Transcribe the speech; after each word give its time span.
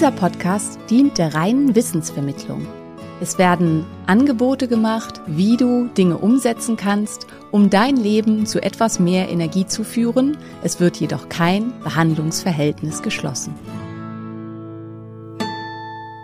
Dieser 0.00 0.12
Podcast 0.12 0.78
dient 0.88 1.18
der 1.18 1.34
reinen 1.34 1.74
Wissensvermittlung. 1.74 2.66
Es 3.20 3.36
werden 3.36 3.84
Angebote 4.06 4.66
gemacht, 4.66 5.20
wie 5.26 5.58
du 5.58 5.88
Dinge 5.88 6.16
umsetzen 6.16 6.78
kannst, 6.78 7.26
um 7.50 7.68
dein 7.68 7.98
Leben 7.98 8.46
zu 8.46 8.62
etwas 8.62 8.98
mehr 8.98 9.28
Energie 9.28 9.66
zu 9.66 9.84
führen. 9.84 10.38
Es 10.62 10.80
wird 10.80 10.96
jedoch 10.96 11.28
kein 11.28 11.78
Behandlungsverhältnis 11.80 13.02
geschlossen. 13.02 13.54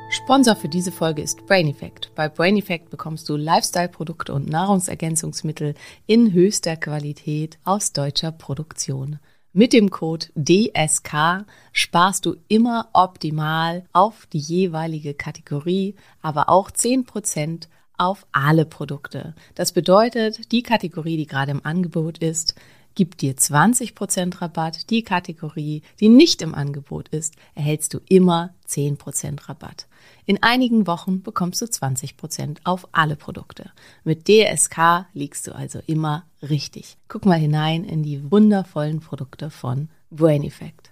Sponsor 0.08 0.56
für 0.56 0.70
diese 0.70 0.90
Folge 0.90 1.20
ist 1.20 1.44
Brain 1.44 1.68
Effect. 1.68 2.12
Bei 2.14 2.30
Brain 2.30 2.56
Effect 2.56 2.88
bekommst 2.88 3.28
du 3.28 3.36
Lifestyle-Produkte 3.36 4.32
und 4.32 4.48
Nahrungsergänzungsmittel 4.48 5.74
in 6.06 6.32
höchster 6.32 6.78
Qualität 6.78 7.58
aus 7.62 7.92
deutscher 7.92 8.32
Produktion. 8.32 9.18
Mit 9.58 9.72
dem 9.72 9.88
Code 9.88 10.26
DSK 10.34 11.46
sparst 11.72 12.26
du 12.26 12.36
immer 12.46 12.90
optimal 12.92 13.86
auf 13.94 14.26
die 14.26 14.38
jeweilige 14.38 15.14
Kategorie, 15.14 15.94
aber 16.20 16.50
auch 16.50 16.70
10% 16.70 17.66
auf 17.96 18.26
alle 18.32 18.66
Produkte. 18.66 19.34
Das 19.54 19.72
bedeutet, 19.72 20.52
die 20.52 20.62
Kategorie, 20.62 21.16
die 21.16 21.26
gerade 21.26 21.52
im 21.52 21.64
Angebot 21.64 22.18
ist, 22.18 22.54
gibt 22.96 23.20
dir 23.20 23.36
20% 23.36 24.42
Rabatt. 24.42 24.90
Die 24.90 25.02
Kategorie, 25.02 25.82
die 26.00 26.08
nicht 26.08 26.42
im 26.42 26.54
Angebot 26.54 27.08
ist, 27.10 27.36
erhältst 27.54 27.94
du 27.94 28.00
immer 28.08 28.52
10% 28.68 29.48
Rabatt. 29.48 29.86
In 30.24 30.42
einigen 30.42 30.88
Wochen 30.88 31.22
bekommst 31.22 31.62
du 31.62 31.66
20% 31.66 32.56
auf 32.64 32.88
alle 32.90 33.14
Produkte. 33.14 33.70
Mit 34.02 34.26
DSK 34.26 35.06
liegst 35.14 35.46
du 35.46 35.54
also 35.54 35.78
immer 35.86 36.24
richtig. 36.42 36.96
Guck 37.06 37.26
mal 37.26 37.38
hinein 37.38 37.84
in 37.84 38.02
die 38.02 38.28
wundervollen 38.28 38.98
Produkte 38.98 39.50
von 39.50 39.88
Brain 40.10 40.42
Effect. 40.42 40.90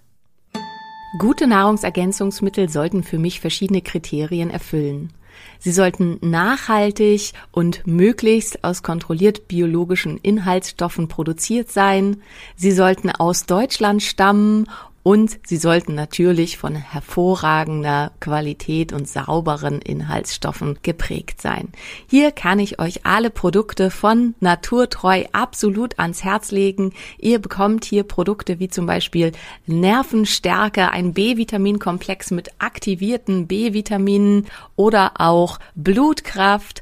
Gute 1.17 1.47
Nahrungsergänzungsmittel 1.47 2.69
sollten 2.69 3.03
für 3.03 3.19
mich 3.19 3.39
verschiedene 3.39 3.81
Kriterien 3.81 4.49
erfüllen. 4.49 5.11
Sie 5.59 5.71
sollten 5.71 6.17
nachhaltig 6.21 7.33
und 7.51 7.85
möglichst 7.87 8.63
aus 8.63 8.83
kontrolliert 8.83 9.47
biologischen 9.47 10.17
Inhaltsstoffen 10.17 11.07
produziert 11.07 11.71
sein. 11.71 12.21
Sie 12.55 12.71
sollten 12.71 13.09
aus 13.09 13.45
Deutschland 13.45 14.03
stammen 14.03 14.67
und 15.05 15.37
sie 15.45 15.57
sollten 15.57 15.93
natürlich 15.93 16.57
von 16.57 16.73
hervorragender 16.75 18.11
Qualität 18.19 18.91
und 18.91 19.07
sauberen 19.07 19.79
Inhaltsstoffen 19.79 20.79
geprägt 20.81 21.43
sein. 21.43 21.69
Hier 22.09 22.31
kann 22.31 22.57
ich 22.57 22.79
euch 22.79 23.05
alle 23.05 23.29
Produkte 23.29 23.91
von 23.91 24.33
Naturtreu 24.39 25.25
absolut 25.31 25.99
ans 25.99 26.23
Herz 26.23 26.49
legen. 26.49 26.91
Ihr 27.19 27.37
bekommt 27.37 27.85
hier 27.85 28.01
Produkte 28.01 28.57
wie 28.57 28.67
zum 28.67 28.87
Beispiel 28.87 29.31
Nervenstärke, 29.67 30.89
ein 30.89 31.13
B-Vitaminkomplex 31.13 32.31
mit 32.31 32.49
aktivierten 32.57 33.45
B-Vitaminen 33.45 34.47
oder 34.75 35.11
auch 35.19 35.59
Blutkraft, 35.75 36.81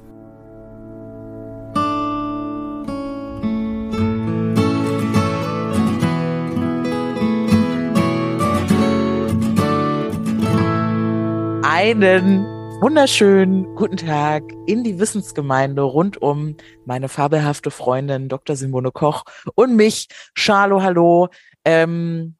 Einen 11.73 12.43
wunderschönen 12.81 13.75
guten 13.75 13.95
Tag 13.95 14.43
in 14.67 14.83
die 14.83 14.99
Wissensgemeinde 14.99 15.83
rund 15.83 16.21
um 16.21 16.57
meine 16.83 17.07
fabelhafte 17.07 17.71
Freundin 17.71 18.27
Dr. 18.27 18.57
Simone 18.57 18.91
Koch 18.91 19.23
und 19.55 19.77
mich. 19.77 20.09
Charlo, 20.35 20.81
hallo. 20.81 21.29
Ähm, 21.63 22.35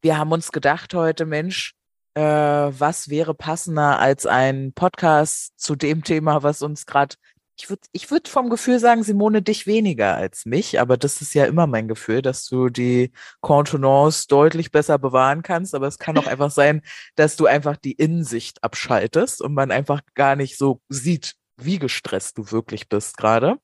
wir 0.00 0.16
haben 0.16 0.32
uns 0.32 0.50
gedacht 0.50 0.94
heute, 0.94 1.26
Mensch, 1.26 1.74
äh, 2.14 2.22
was 2.22 3.10
wäre 3.10 3.34
passender 3.34 3.98
als 3.98 4.24
ein 4.24 4.72
Podcast 4.72 5.60
zu 5.60 5.76
dem 5.76 6.02
Thema, 6.02 6.42
was 6.42 6.62
uns 6.62 6.86
gerade 6.86 7.16
ich 7.60 7.68
würde 7.68 7.82
ich 7.92 8.10
würd 8.10 8.28
vom 8.28 8.48
Gefühl 8.48 8.78
sagen, 8.78 9.02
Simone, 9.02 9.42
dich 9.42 9.66
weniger 9.66 10.16
als 10.16 10.46
mich, 10.46 10.80
aber 10.80 10.96
das 10.96 11.20
ist 11.20 11.34
ja 11.34 11.44
immer 11.44 11.66
mein 11.66 11.88
Gefühl, 11.88 12.22
dass 12.22 12.46
du 12.46 12.70
die 12.70 13.12
Contenance 13.40 14.26
deutlich 14.28 14.72
besser 14.72 14.98
bewahren 14.98 15.42
kannst, 15.42 15.74
aber 15.74 15.86
es 15.86 15.98
kann 15.98 16.16
auch 16.16 16.26
einfach 16.26 16.50
sein, 16.50 16.82
dass 17.16 17.36
du 17.36 17.46
einfach 17.46 17.76
die 17.76 17.92
Innensicht 17.92 18.64
abschaltest 18.64 19.42
und 19.42 19.52
man 19.52 19.70
einfach 19.70 20.00
gar 20.14 20.36
nicht 20.36 20.56
so 20.56 20.80
sieht, 20.88 21.34
wie 21.58 21.78
gestresst 21.78 22.38
du 22.38 22.50
wirklich 22.50 22.88
bist 22.88 23.18
gerade. 23.18 23.58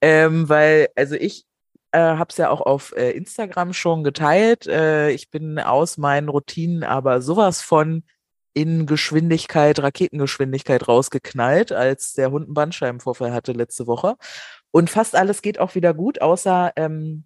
Ähm, 0.00 0.48
weil, 0.48 0.88
also 0.96 1.14
ich 1.14 1.44
äh, 1.92 1.98
habe 1.98 2.28
es 2.30 2.38
ja 2.38 2.48
auch 2.48 2.62
auf 2.62 2.96
äh, 2.96 3.10
Instagram 3.10 3.74
schon 3.74 4.04
geteilt. 4.04 4.66
Äh, 4.66 5.10
ich 5.10 5.30
bin 5.30 5.58
aus 5.58 5.98
meinen 5.98 6.30
Routinen 6.30 6.82
aber 6.82 7.20
sowas 7.20 7.60
von 7.60 8.04
in 8.54 8.86
Geschwindigkeit, 8.86 9.80
Raketengeschwindigkeit 9.80 10.86
rausgeknallt, 10.86 11.72
als 11.72 12.14
der 12.14 12.30
Hund 12.30 12.46
einen 12.46 12.54
Bandscheibenvorfall 12.54 13.32
hatte 13.32 13.52
letzte 13.52 13.86
Woche. 13.86 14.16
Und 14.70 14.90
fast 14.90 15.16
alles 15.16 15.42
geht 15.42 15.58
auch 15.58 15.74
wieder 15.74 15.92
gut, 15.92 16.22
außer 16.22 16.72
ähm, 16.76 17.24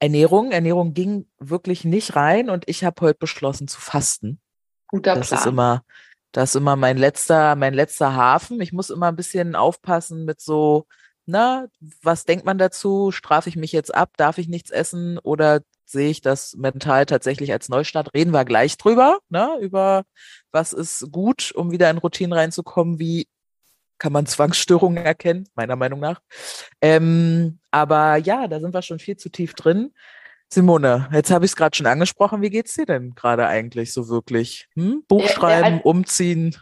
Ernährung. 0.00 0.50
Ernährung 0.50 0.92
ging 0.92 1.26
wirklich 1.38 1.84
nicht 1.84 2.16
rein 2.16 2.50
und 2.50 2.64
ich 2.68 2.84
habe 2.84 3.00
heute 3.00 3.18
beschlossen 3.18 3.68
zu 3.68 3.80
fasten. 3.80 4.40
Guter 4.88 5.14
das 5.14 5.28
Plan. 5.28 5.40
ist 5.40 5.46
immer, 5.46 5.84
das 6.32 6.50
ist 6.50 6.56
immer 6.56 6.76
mein 6.76 6.98
letzter, 6.98 7.54
mein 7.54 7.74
letzter 7.74 8.14
Hafen. 8.14 8.60
Ich 8.60 8.72
muss 8.72 8.90
immer 8.90 9.08
ein 9.08 9.16
bisschen 9.16 9.54
aufpassen 9.54 10.24
mit 10.24 10.40
so, 10.40 10.86
na, 11.26 11.66
was 12.02 12.24
denkt 12.24 12.44
man 12.44 12.58
dazu? 12.58 13.12
Strafe 13.12 13.48
ich 13.48 13.56
mich 13.56 13.72
jetzt 13.72 13.94
ab? 13.94 14.10
Darf 14.16 14.38
ich 14.38 14.48
nichts 14.48 14.70
essen? 14.70 15.18
Oder 15.18 15.62
sehe 15.84 16.10
ich 16.10 16.20
das 16.20 16.54
mental 16.56 17.06
tatsächlich 17.06 17.52
als 17.52 17.68
Neustart. 17.68 18.12
Reden 18.14 18.32
wir 18.32 18.44
gleich 18.44 18.76
drüber, 18.76 19.18
ne? 19.28 19.58
über 19.60 20.04
was 20.52 20.72
ist 20.72 21.10
gut, 21.10 21.52
um 21.54 21.70
wieder 21.70 21.90
in 21.90 21.98
Routinen 21.98 22.32
reinzukommen, 22.32 22.98
wie 22.98 23.26
kann 23.98 24.12
man 24.12 24.26
Zwangsstörungen 24.26 25.04
erkennen, 25.04 25.48
meiner 25.54 25.76
Meinung 25.76 26.00
nach. 26.00 26.20
Ähm, 26.80 27.58
aber 27.70 28.16
ja, 28.16 28.48
da 28.48 28.60
sind 28.60 28.74
wir 28.74 28.82
schon 28.82 28.98
viel 28.98 29.16
zu 29.16 29.28
tief 29.28 29.54
drin. 29.54 29.92
Simone, 30.52 31.08
jetzt 31.12 31.30
habe 31.30 31.44
ich 31.44 31.52
es 31.52 31.56
gerade 31.56 31.76
schon 31.76 31.86
angesprochen. 31.86 32.42
Wie 32.42 32.50
geht's 32.50 32.74
dir 32.74 32.86
denn 32.86 33.14
gerade 33.14 33.46
eigentlich 33.46 33.92
so 33.92 34.08
wirklich? 34.08 34.68
Hm? 34.74 35.04
Buch 35.08 35.26
schreiben, 35.28 35.80
umziehen? 35.80 36.56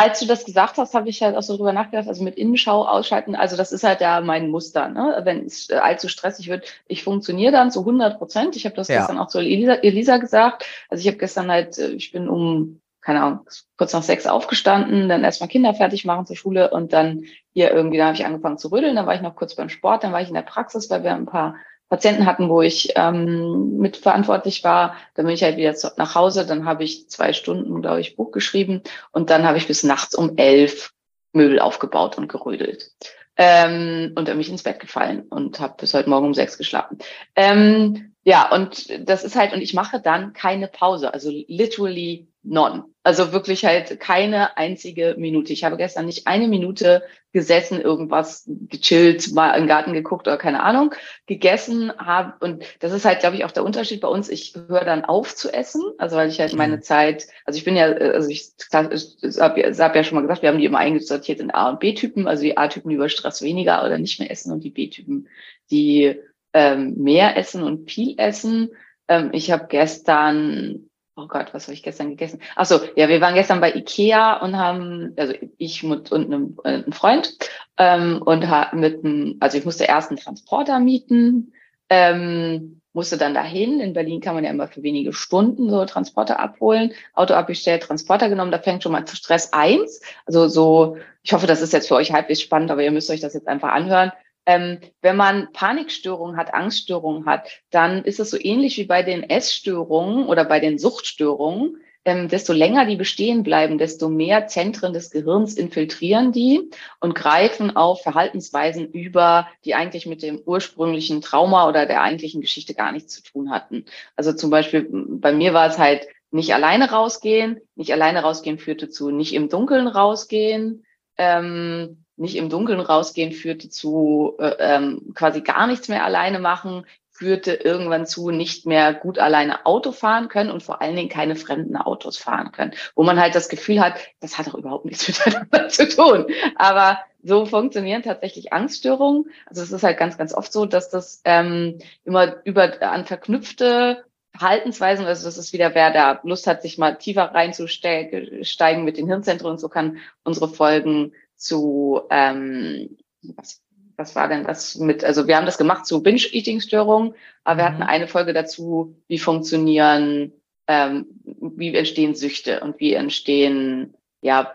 Als 0.00 0.20
du 0.20 0.26
das 0.26 0.44
gesagt 0.44 0.78
hast, 0.78 0.94
habe 0.94 1.08
ich 1.08 1.22
halt 1.22 1.36
auch 1.36 1.42
so 1.42 1.56
drüber 1.56 1.72
nachgedacht, 1.72 2.06
also 2.06 2.22
mit 2.22 2.36
Innenschau 2.36 2.86
ausschalten, 2.86 3.34
also 3.34 3.56
das 3.56 3.72
ist 3.72 3.82
halt 3.82 4.00
ja 4.00 4.20
mein 4.20 4.48
Muster, 4.48 4.88
ne? 4.88 5.20
wenn 5.24 5.44
es 5.44 5.68
äh, 5.70 5.74
allzu 5.74 6.08
stressig 6.08 6.48
wird. 6.48 6.72
Ich 6.86 7.02
funktioniere 7.02 7.50
dann 7.50 7.72
zu 7.72 7.80
100 7.80 8.16
Prozent. 8.16 8.54
Ich 8.54 8.64
habe 8.64 8.76
das 8.76 8.86
ja. 8.86 8.98
gestern 8.98 9.18
auch 9.18 9.26
zu 9.26 9.40
Elisa, 9.40 9.74
Elisa 9.74 10.18
gesagt. 10.18 10.64
Also 10.88 11.02
ich 11.02 11.08
habe 11.08 11.18
gestern 11.18 11.50
halt, 11.50 11.78
äh, 11.78 11.88
ich 11.88 12.12
bin 12.12 12.28
um, 12.28 12.80
keine 13.00 13.22
Ahnung, 13.22 13.40
kurz 13.76 13.92
nach 13.92 14.04
sechs 14.04 14.28
aufgestanden, 14.28 15.08
dann 15.08 15.24
erstmal 15.24 15.48
Kinder 15.48 15.74
fertig 15.74 16.04
machen 16.04 16.26
zur 16.26 16.36
Schule 16.36 16.70
und 16.70 16.92
dann 16.92 17.24
hier 17.52 17.72
irgendwie, 17.72 17.98
da 17.98 18.06
habe 18.06 18.14
ich 18.14 18.24
angefangen 18.24 18.58
zu 18.58 18.70
rütteln, 18.70 18.94
dann 18.94 19.06
war 19.06 19.16
ich 19.16 19.20
noch 19.20 19.34
kurz 19.34 19.56
beim 19.56 19.68
Sport, 19.68 20.04
dann 20.04 20.12
war 20.12 20.22
ich 20.22 20.28
in 20.28 20.34
der 20.34 20.42
Praxis, 20.42 20.88
weil 20.90 21.02
wir 21.02 21.12
ein 21.12 21.26
paar 21.26 21.56
Patienten 21.88 22.26
hatten, 22.26 22.48
wo 22.48 22.60
ich 22.62 22.92
ähm, 22.96 23.78
mitverantwortlich 23.78 24.62
war. 24.64 24.94
Dann 25.14 25.26
bin 25.26 25.34
ich 25.34 25.42
halt 25.42 25.56
wieder 25.56 25.74
nach 25.96 26.14
Hause. 26.14 26.46
Dann 26.46 26.64
habe 26.64 26.84
ich 26.84 27.08
zwei 27.08 27.32
Stunden, 27.32 27.80
glaube 27.80 28.00
ich, 28.00 28.16
Buch 28.16 28.30
geschrieben 28.30 28.82
und 29.12 29.30
dann 29.30 29.44
habe 29.44 29.58
ich 29.58 29.66
bis 29.66 29.82
nachts 29.82 30.14
um 30.14 30.36
elf 30.36 30.92
Möbel 31.32 31.60
aufgebaut 31.60 32.18
und 32.18 32.28
gerödelt. 32.28 32.92
Ähm, 33.36 34.12
und 34.16 34.28
dann 34.28 34.34
bin 34.34 34.40
ich 34.40 34.50
ins 34.50 34.64
Bett 34.64 34.80
gefallen 34.80 35.22
und 35.28 35.60
habe 35.60 35.76
bis 35.78 35.94
heute 35.94 36.10
Morgen 36.10 36.26
um 36.26 36.34
sechs 36.34 36.58
geschlafen. 36.58 36.98
Ähm, 37.36 38.14
ja, 38.24 38.52
und 38.52 39.08
das 39.08 39.24
ist 39.24 39.36
halt, 39.36 39.54
und 39.54 39.62
ich 39.62 39.74
mache 39.74 40.00
dann 40.00 40.32
keine 40.32 40.68
Pause, 40.68 41.14
also 41.14 41.30
literally 41.30 42.27
none. 42.48 42.84
Also 43.02 43.32
wirklich 43.32 43.64
halt 43.64 44.00
keine 44.00 44.56
einzige 44.56 45.14
Minute. 45.18 45.52
Ich 45.52 45.64
habe 45.64 45.76
gestern 45.76 46.06
nicht 46.06 46.26
eine 46.26 46.48
Minute 46.48 47.02
gesessen, 47.32 47.80
irgendwas 47.80 48.44
gechillt, 48.68 49.32
mal 49.32 49.52
im 49.52 49.66
Garten 49.66 49.92
geguckt 49.92 50.26
oder 50.26 50.36
keine 50.36 50.62
Ahnung, 50.62 50.94
gegessen 51.26 51.92
habe. 51.98 52.34
Und 52.40 52.64
das 52.80 52.92
ist 52.92 53.04
halt, 53.04 53.20
glaube 53.20 53.36
ich, 53.36 53.44
auch 53.44 53.50
der 53.50 53.64
Unterschied 53.64 54.00
bei 54.00 54.08
uns. 54.08 54.28
Ich 54.28 54.54
höre 54.54 54.84
dann 54.84 55.04
auf 55.04 55.34
zu 55.34 55.52
essen, 55.52 55.82
also 55.98 56.16
weil 56.16 56.28
ich 56.28 56.40
halt 56.40 56.54
meine 56.54 56.76
mhm. 56.76 56.82
Zeit, 56.82 57.28
also 57.44 57.56
ich 57.56 57.64
bin 57.64 57.76
ja, 57.76 57.86
also 57.86 58.28
ich, 58.28 58.50
ich 58.58 59.40
habe 59.40 59.72
hab 59.78 59.96
ja 59.96 60.04
schon 60.04 60.16
mal 60.16 60.22
gesagt, 60.22 60.42
wir 60.42 60.48
haben 60.48 60.58
die 60.58 60.66
immer 60.66 60.78
eingesortiert 60.78 61.40
in 61.40 61.50
A 61.50 61.70
und 61.70 61.80
B-Typen, 61.80 62.26
also 62.26 62.42
die 62.42 62.56
A-Typen, 62.56 62.90
die 62.90 62.96
über 62.96 63.08
Stress 63.08 63.42
weniger 63.42 63.84
oder 63.84 63.98
nicht 63.98 64.20
mehr 64.20 64.30
essen 64.30 64.52
und 64.52 64.64
die 64.64 64.70
B-Typen, 64.70 65.28
die 65.70 66.18
ähm, 66.52 66.94
mehr 66.96 67.36
essen 67.36 67.62
und 67.62 67.90
viel 67.90 68.14
essen. 68.18 68.70
Ähm, 69.06 69.30
ich 69.32 69.50
habe 69.50 69.66
gestern, 69.68 70.90
oh 71.18 71.26
Gott, 71.26 71.52
was 71.52 71.64
habe 71.64 71.74
ich 71.74 71.82
gestern 71.82 72.10
gegessen? 72.10 72.40
Ach 72.54 72.64
so, 72.64 72.80
ja, 72.94 73.08
wir 73.08 73.20
waren 73.20 73.34
gestern 73.34 73.60
bei 73.60 73.74
Ikea 73.74 74.40
und 74.40 74.56
haben, 74.56 75.14
also 75.16 75.34
ich 75.58 75.82
mit 75.82 76.12
und 76.12 76.32
äh, 76.64 76.68
einem 76.68 76.92
Freund 76.92 77.36
ähm, 77.76 78.22
und 78.24 78.46
mit 78.72 79.04
einem, 79.04 79.36
also 79.40 79.58
ich 79.58 79.64
musste 79.64 79.84
erst 79.84 80.10
einen 80.10 80.18
Transporter 80.18 80.78
mieten, 80.78 81.52
ähm, 81.90 82.80
musste 82.92 83.16
dann 83.16 83.34
dahin. 83.34 83.80
In 83.80 83.92
Berlin 83.92 84.20
kann 84.20 84.34
man 84.34 84.44
ja 84.44 84.50
immer 84.50 84.68
für 84.68 84.82
wenige 84.82 85.12
Stunden 85.12 85.68
so 85.70 85.84
Transporter 85.84 86.38
abholen. 86.38 86.92
Auto 87.14 87.34
abgestellt, 87.34 87.82
Transporter 87.82 88.28
genommen. 88.28 88.52
Da 88.52 88.58
fängt 88.58 88.82
schon 88.82 88.92
mal 88.92 89.06
Stress 89.06 89.52
eins. 89.52 90.00
Also 90.24 90.48
so, 90.48 90.98
ich 91.22 91.32
hoffe, 91.32 91.46
das 91.46 91.62
ist 91.62 91.72
jetzt 91.72 91.88
für 91.88 91.96
euch 91.96 92.12
halbwegs 92.12 92.40
spannend, 92.40 92.70
aber 92.70 92.82
ihr 92.82 92.90
müsst 92.92 93.10
euch 93.10 93.20
das 93.20 93.34
jetzt 93.34 93.48
einfach 93.48 93.70
anhören. 93.70 94.12
Ähm, 94.48 94.78
wenn 95.02 95.16
man 95.16 95.52
Panikstörungen 95.52 96.38
hat, 96.38 96.54
Angststörungen 96.54 97.26
hat, 97.26 97.50
dann 97.68 98.02
ist 98.04 98.18
es 98.18 98.30
so 98.30 98.38
ähnlich 98.40 98.78
wie 98.78 98.86
bei 98.86 99.02
den 99.02 99.22
Essstörungen 99.22 100.24
oder 100.26 100.46
bei 100.46 100.58
den 100.58 100.78
Suchtstörungen. 100.78 101.82
Ähm, 102.06 102.28
desto 102.28 102.54
länger 102.54 102.86
die 102.86 102.96
bestehen 102.96 103.42
bleiben, 103.42 103.76
desto 103.76 104.08
mehr 104.08 104.46
Zentren 104.46 104.94
des 104.94 105.10
Gehirns 105.10 105.52
infiltrieren 105.52 106.32
die 106.32 106.70
und 106.98 107.14
greifen 107.14 107.76
auf 107.76 108.02
Verhaltensweisen 108.02 108.90
über, 108.90 109.48
die 109.66 109.74
eigentlich 109.74 110.06
mit 110.06 110.22
dem 110.22 110.40
ursprünglichen 110.46 111.20
Trauma 111.20 111.68
oder 111.68 111.84
der 111.84 112.00
eigentlichen 112.00 112.40
Geschichte 112.40 112.72
gar 112.72 112.92
nichts 112.92 113.12
zu 113.12 113.22
tun 113.22 113.50
hatten. 113.50 113.84
Also 114.16 114.32
zum 114.32 114.48
Beispiel 114.48 114.88
bei 114.90 115.32
mir 115.32 115.52
war 115.52 115.66
es 115.68 115.76
halt 115.76 116.06
nicht 116.30 116.54
alleine 116.54 116.90
rausgehen, 116.90 117.60
nicht 117.74 117.92
alleine 117.92 118.22
rausgehen 118.22 118.58
führte 118.58 118.88
zu 118.88 119.10
nicht 119.10 119.34
im 119.34 119.50
Dunkeln 119.50 119.88
rausgehen. 119.88 120.86
Ähm, 121.18 122.06
nicht 122.18 122.36
im 122.36 122.50
Dunkeln 122.50 122.80
rausgehen 122.80 123.32
führte 123.32 123.68
zu 123.68 124.36
äh, 124.38 124.54
ähm, 124.58 125.12
quasi 125.14 125.40
gar 125.40 125.66
nichts 125.66 125.88
mehr 125.88 126.04
alleine 126.04 126.38
machen, 126.38 126.84
führte 127.10 127.52
irgendwann 127.52 128.06
zu 128.06 128.30
nicht 128.30 128.64
mehr 128.64 128.94
gut 128.94 129.18
alleine 129.18 129.66
Auto 129.66 129.90
fahren 129.90 130.28
können 130.28 130.50
und 130.50 130.62
vor 130.62 130.80
allen 130.80 130.94
Dingen 130.94 131.08
keine 131.08 131.34
fremden 131.34 131.76
Autos 131.76 132.16
fahren 132.16 132.52
können, 132.52 132.74
wo 132.94 133.02
man 133.02 133.18
halt 133.18 133.34
das 133.34 133.48
Gefühl 133.48 133.80
hat, 133.80 133.94
das 134.20 134.38
hat 134.38 134.46
doch 134.46 134.54
überhaupt 134.54 134.84
nichts 134.84 135.08
miteinander 135.26 135.68
zu 135.68 135.88
tun. 135.88 136.26
Aber 136.54 137.00
so 137.22 137.44
funktionieren 137.44 138.02
tatsächlich 138.02 138.52
Angststörungen. 138.52 139.30
Also 139.46 139.62
es 139.62 139.72
ist 139.72 139.82
halt 139.82 139.98
ganz, 139.98 140.16
ganz 140.16 140.32
oft 140.32 140.52
so, 140.52 140.64
dass 140.64 140.90
das 140.90 141.20
ähm, 141.24 141.78
immer 142.04 142.36
über 142.44 142.80
an 142.82 143.04
verknüpfte 143.04 144.04
Verhaltensweisen, 144.36 145.04
also 145.04 145.26
das 145.26 145.38
ist 145.38 145.52
wieder, 145.52 145.74
wer 145.74 145.92
da 145.92 146.20
Lust 146.22 146.46
hat, 146.46 146.62
sich 146.62 146.78
mal 146.78 146.96
tiefer 146.96 147.24
reinzusteigen 147.34 148.84
mit 148.84 148.96
den 148.96 149.08
Hirnzentren 149.08 149.50
und 149.50 149.58
so 149.58 149.68
kann 149.68 149.98
unsere 150.22 150.48
Folgen 150.48 151.12
zu, 151.38 152.02
ähm, 152.10 152.98
was, 153.22 153.62
was 153.96 154.14
war 154.14 154.28
denn 154.28 154.44
das 154.44 154.76
mit, 154.76 155.04
also 155.04 155.26
wir 155.26 155.36
haben 155.36 155.46
das 155.46 155.58
gemacht 155.58 155.86
zu 155.86 156.02
Binge-Eating-Störungen, 156.02 157.14
aber 157.44 157.54
mhm. 157.54 157.58
wir 157.58 157.64
hatten 157.64 157.82
eine 157.82 158.08
Folge 158.08 158.32
dazu, 158.32 158.96
wie 159.08 159.18
funktionieren, 159.18 160.32
ähm, 160.66 161.06
wie 161.24 161.74
entstehen 161.74 162.14
Süchte 162.14 162.60
und 162.60 162.78
wie 162.80 162.92
entstehen, 162.92 163.94
ja, 164.20 164.52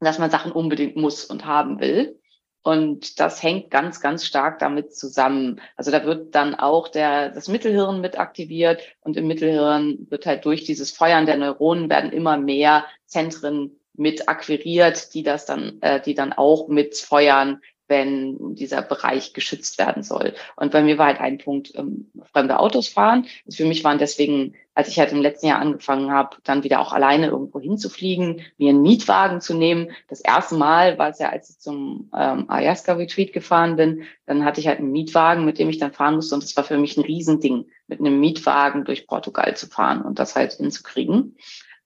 dass 0.00 0.18
man 0.18 0.30
Sachen 0.30 0.52
unbedingt 0.52 0.96
muss 0.96 1.24
und 1.24 1.44
haben 1.44 1.80
will. 1.80 2.18
Und 2.62 3.18
das 3.20 3.42
hängt 3.42 3.70
ganz, 3.70 4.00
ganz 4.00 4.26
stark 4.26 4.58
damit 4.58 4.94
zusammen. 4.94 5.60
Also 5.76 5.90
da 5.90 6.04
wird 6.04 6.34
dann 6.34 6.54
auch 6.54 6.88
der, 6.88 7.30
das 7.30 7.48
Mittelhirn 7.48 8.00
mit 8.00 8.18
aktiviert 8.18 8.82
und 9.00 9.16
im 9.16 9.26
Mittelhirn 9.26 10.06
wird 10.10 10.26
halt 10.26 10.44
durch 10.44 10.64
dieses 10.64 10.90
Feuern 10.90 11.24
der 11.24 11.38
Neuronen 11.38 11.88
werden 11.88 12.12
immer 12.12 12.36
mehr 12.36 12.84
Zentren 13.06 13.78
mit 13.98 14.28
akquiriert, 14.28 15.14
die 15.14 15.22
das 15.22 15.46
dann, 15.46 15.78
äh, 15.82 16.00
die 16.00 16.14
dann 16.14 16.32
auch 16.32 16.68
mit 16.68 16.96
feuern, 16.96 17.60
wenn 17.88 18.54
dieser 18.54 18.82
Bereich 18.82 19.32
geschützt 19.32 19.78
werden 19.78 20.02
soll. 20.02 20.34
Und 20.56 20.72
bei 20.72 20.82
mir 20.82 20.98
war 20.98 21.06
halt 21.06 21.20
ein 21.20 21.38
Punkt 21.38 21.72
ähm, 21.74 22.10
fremde 22.30 22.60
Autos 22.60 22.88
fahren. 22.88 23.26
Also 23.46 23.62
für 23.62 23.68
mich 23.68 23.82
waren 23.82 23.98
deswegen, 23.98 24.54
als 24.74 24.88
ich 24.88 24.98
halt 24.98 25.10
im 25.10 25.22
letzten 25.22 25.46
Jahr 25.46 25.58
angefangen 25.58 26.12
habe, 26.12 26.36
dann 26.44 26.64
wieder 26.64 26.80
auch 26.80 26.92
alleine 26.92 27.28
irgendwo 27.28 27.60
hinzufliegen, 27.60 28.42
mir 28.58 28.70
einen 28.70 28.82
Mietwagen 28.82 29.40
zu 29.40 29.54
nehmen. 29.54 29.90
Das 30.08 30.20
erste 30.20 30.56
Mal 30.56 30.98
war 30.98 31.08
es 31.08 31.18
ja, 31.18 31.30
als 31.30 31.50
ich 31.50 31.58
zum 31.58 32.10
ähm, 32.14 32.44
Ayahuasca 32.48 32.92
Retreat 32.92 33.32
gefahren 33.32 33.76
bin, 33.76 34.02
dann 34.26 34.44
hatte 34.44 34.60
ich 34.60 34.68
halt 34.68 34.78
einen 34.78 34.92
Mietwagen, 34.92 35.46
mit 35.46 35.58
dem 35.58 35.70
ich 35.70 35.78
dann 35.78 35.92
fahren 35.92 36.16
musste. 36.16 36.34
Und 36.34 36.44
das 36.44 36.56
war 36.56 36.64
für 36.64 36.78
mich 36.78 36.96
ein 36.96 37.04
Riesending, 37.04 37.66
mit 37.86 38.00
einem 38.00 38.20
Mietwagen 38.20 38.84
durch 38.84 39.06
Portugal 39.06 39.56
zu 39.56 39.66
fahren 39.66 40.02
und 40.02 40.18
das 40.18 40.36
halt 40.36 40.52
hinzukriegen. 40.52 41.36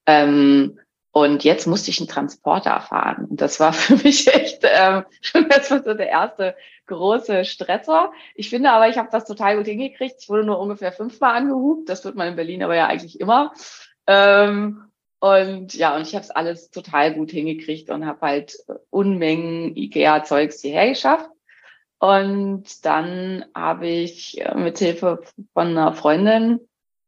Ähm, 0.04 0.80
und 1.12 1.44
jetzt 1.44 1.66
musste 1.66 1.90
ich 1.90 2.00
einen 2.00 2.08
Transporter 2.08 2.80
fahren. 2.80 3.26
Und 3.30 3.40
das 3.40 3.60
war 3.60 3.72
für 3.74 3.96
mich 3.96 4.32
echt 4.32 4.62
ähm, 4.64 5.04
schon 5.20 5.48
erstmal 5.48 5.84
so 5.84 5.94
der 5.94 6.08
erste 6.08 6.56
große 6.86 7.44
Stresser. 7.44 8.12
Ich 8.34 8.50
finde 8.50 8.70
aber, 8.70 8.88
ich 8.88 8.96
habe 8.96 9.10
das 9.12 9.26
total 9.26 9.58
gut 9.58 9.66
hingekriegt. 9.66 10.16
Ich 10.20 10.28
wurde 10.28 10.44
nur 10.44 10.58
ungefähr 10.58 10.90
fünfmal 10.90 11.36
angehubt. 11.36 11.88
Das 11.88 12.04
wird 12.04 12.16
man 12.16 12.28
in 12.28 12.36
Berlin 12.36 12.62
aber 12.62 12.76
ja 12.76 12.86
eigentlich 12.86 13.20
immer. 13.20 13.52
Ähm, 14.06 14.84
und 15.20 15.74
ja, 15.74 15.94
und 15.94 16.02
ich 16.02 16.14
habe 16.14 16.24
es 16.24 16.30
alles 16.30 16.70
total 16.70 17.14
gut 17.14 17.30
hingekriegt 17.30 17.90
und 17.90 18.06
habe 18.06 18.20
halt 18.22 18.56
Unmengen 18.90 19.76
Ikea-Zeugs 19.76 20.62
hierher 20.62 20.88
geschafft. 20.88 21.28
Und 21.98 22.84
dann 22.84 23.44
habe 23.54 23.86
ich 23.86 24.40
äh, 24.40 24.54
mit 24.56 24.78
Hilfe 24.78 25.22
von 25.52 25.68
einer 25.68 25.92
Freundin 25.92 26.58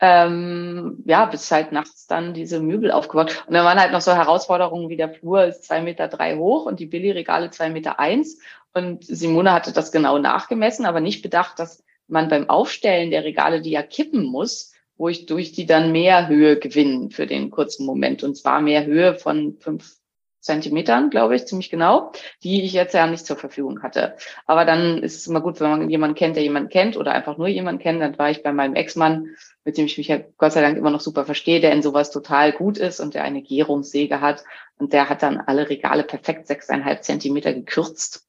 ähm, 0.06 1.02
ja, 1.06 1.24
bis 1.24 1.50
halt 1.50 1.72
nachts 1.72 2.06
dann 2.06 2.34
diese 2.34 2.60
Möbel 2.60 2.90
aufgebaut. 2.90 3.44
Und 3.46 3.54
dann 3.54 3.64
waren 3.64 3.80
halt 3.80 3.92
noch 3.92 4.02
so 4.02 4.12
Herausforderungen 4.12 4.90
wie 4.90 4.96
der 4.96 5.08
Flur 5.08 5.44
ist 5.44 5.64
zwei 5.64 5.80
Meter 5.80 6.08
drei 6.08 6.36
hoch 6.36 6.66
und 6.66 6.78
die 6.78 6.86
Billy-Regale 6.86 7.50
zwei 7.50 7.70
Meter 7.70 7.98
eins. 7.98 8.38
Und 8.74 9.04
Simone 9.04 9.52
hatte 9.52 9.72
das 9.72 9.92
genau 9.92 10.18
nachgemessen, 10.18 10.84
aber 10.84 11.00
nicht 11.00 11.22
bedacht, 11.22 11.58
dass 11.58 11.82
man 12.06 12.28
beim 12.28 12.50
Aufstellen 12.50 13.10
der 13.10 13.24
Regale, 13.24 13.62
die 13.62 13.70
ja 13.70 13.82
kippen 13.82 14.24
muss, 14.24 14.72
wo 14.98 15.08
ich 15.08 15.24
durch 15.24 15.52
die 15.52 15.64
dann 15.64 15.90
mehr 15.90 16.28
Höhe 16.28 16.58
gewinnen 16.58 17.10
für 17.10 17.26
den 17.26 17.50
kurzen 17.50 17.86
Moment. 17.86 18.22
Und 18.22 18.36
zwar 18.36 18.60
mehr 18.60 18.84
Höhe 18.84 19.14
von 19.14 19.56
fünf 19.58 19.96
Zentimetern, 20.44 21.08
glaube 21.08 21.34
ich, 21.34 21.46
ziemlich 21.46 21.70
genau, 21.70 22.12
die 22.42 22.62
ich 22.62 22.74
jetzt 22.74 22.92
ja 22.92 23.06
nicht 23.06 23.24
zur 23.24 23.36
Verfügung 23.36 23.82
hatte. 23.82 24.16
Aber 24.46 24.66
dann 24.66 25.02
ist 25.02 25.16
es 25.16 25.26
immer 25.26 25.40
gut, 25.40 25.58
wenn 25.60 25.70
man 25.70 25.90
jemanden 25.90 26.14
kennt, 26.14 26.36
der 26.36 26.42
jemanden 26.42 26.68
kennt 26.68 26.98
oder 26.98 27.12
einfach 27.12 27.38
nur 27.38 27.48
jemanden 27.48 27.82
kennt. 27.82 28.02
Dann 28.02 28.18
war 28.18 28.30
ich 28.30 28.42
bei 28.42 28.52
meinem 28.52 28.74
Ex-Mann, 28.74 29.30
mit 29.64 29.78
dem 29.78 29.86
ich 29.86 29.96
mich 29.96 30.08
ja 30.08 30.18
Gott 30.36 30.52
sei 30.52 30.60
Dank 30.60 30.76
immer 30.76 30.90
noch 30.90 31.00
super 31.00 31.24
verstehe, 31.24 31.60
der 31.60 31.72
in 31.72 31.82
sowas 31.82 32.10
total 32.10 32.52
gut 32.52 32.76
ist 32.76 33.00
und 33.00 33.14
der 33.14 33.24
eine 33.24 33.40
Gärungssäge 33.40 34.20
hat. 34.20 34.44
Und 34.78 34.92
der 34.92 35.08
hat 35.08 35.22
dann 35.22 35.40
alle 35.40 35.70
Regale 35.70 36.02
perfekt 36.04 36.46
sechseinhalb 36.46 37.02
Zentimeter 37.04 37.54
gekürzt. 37.54 38.26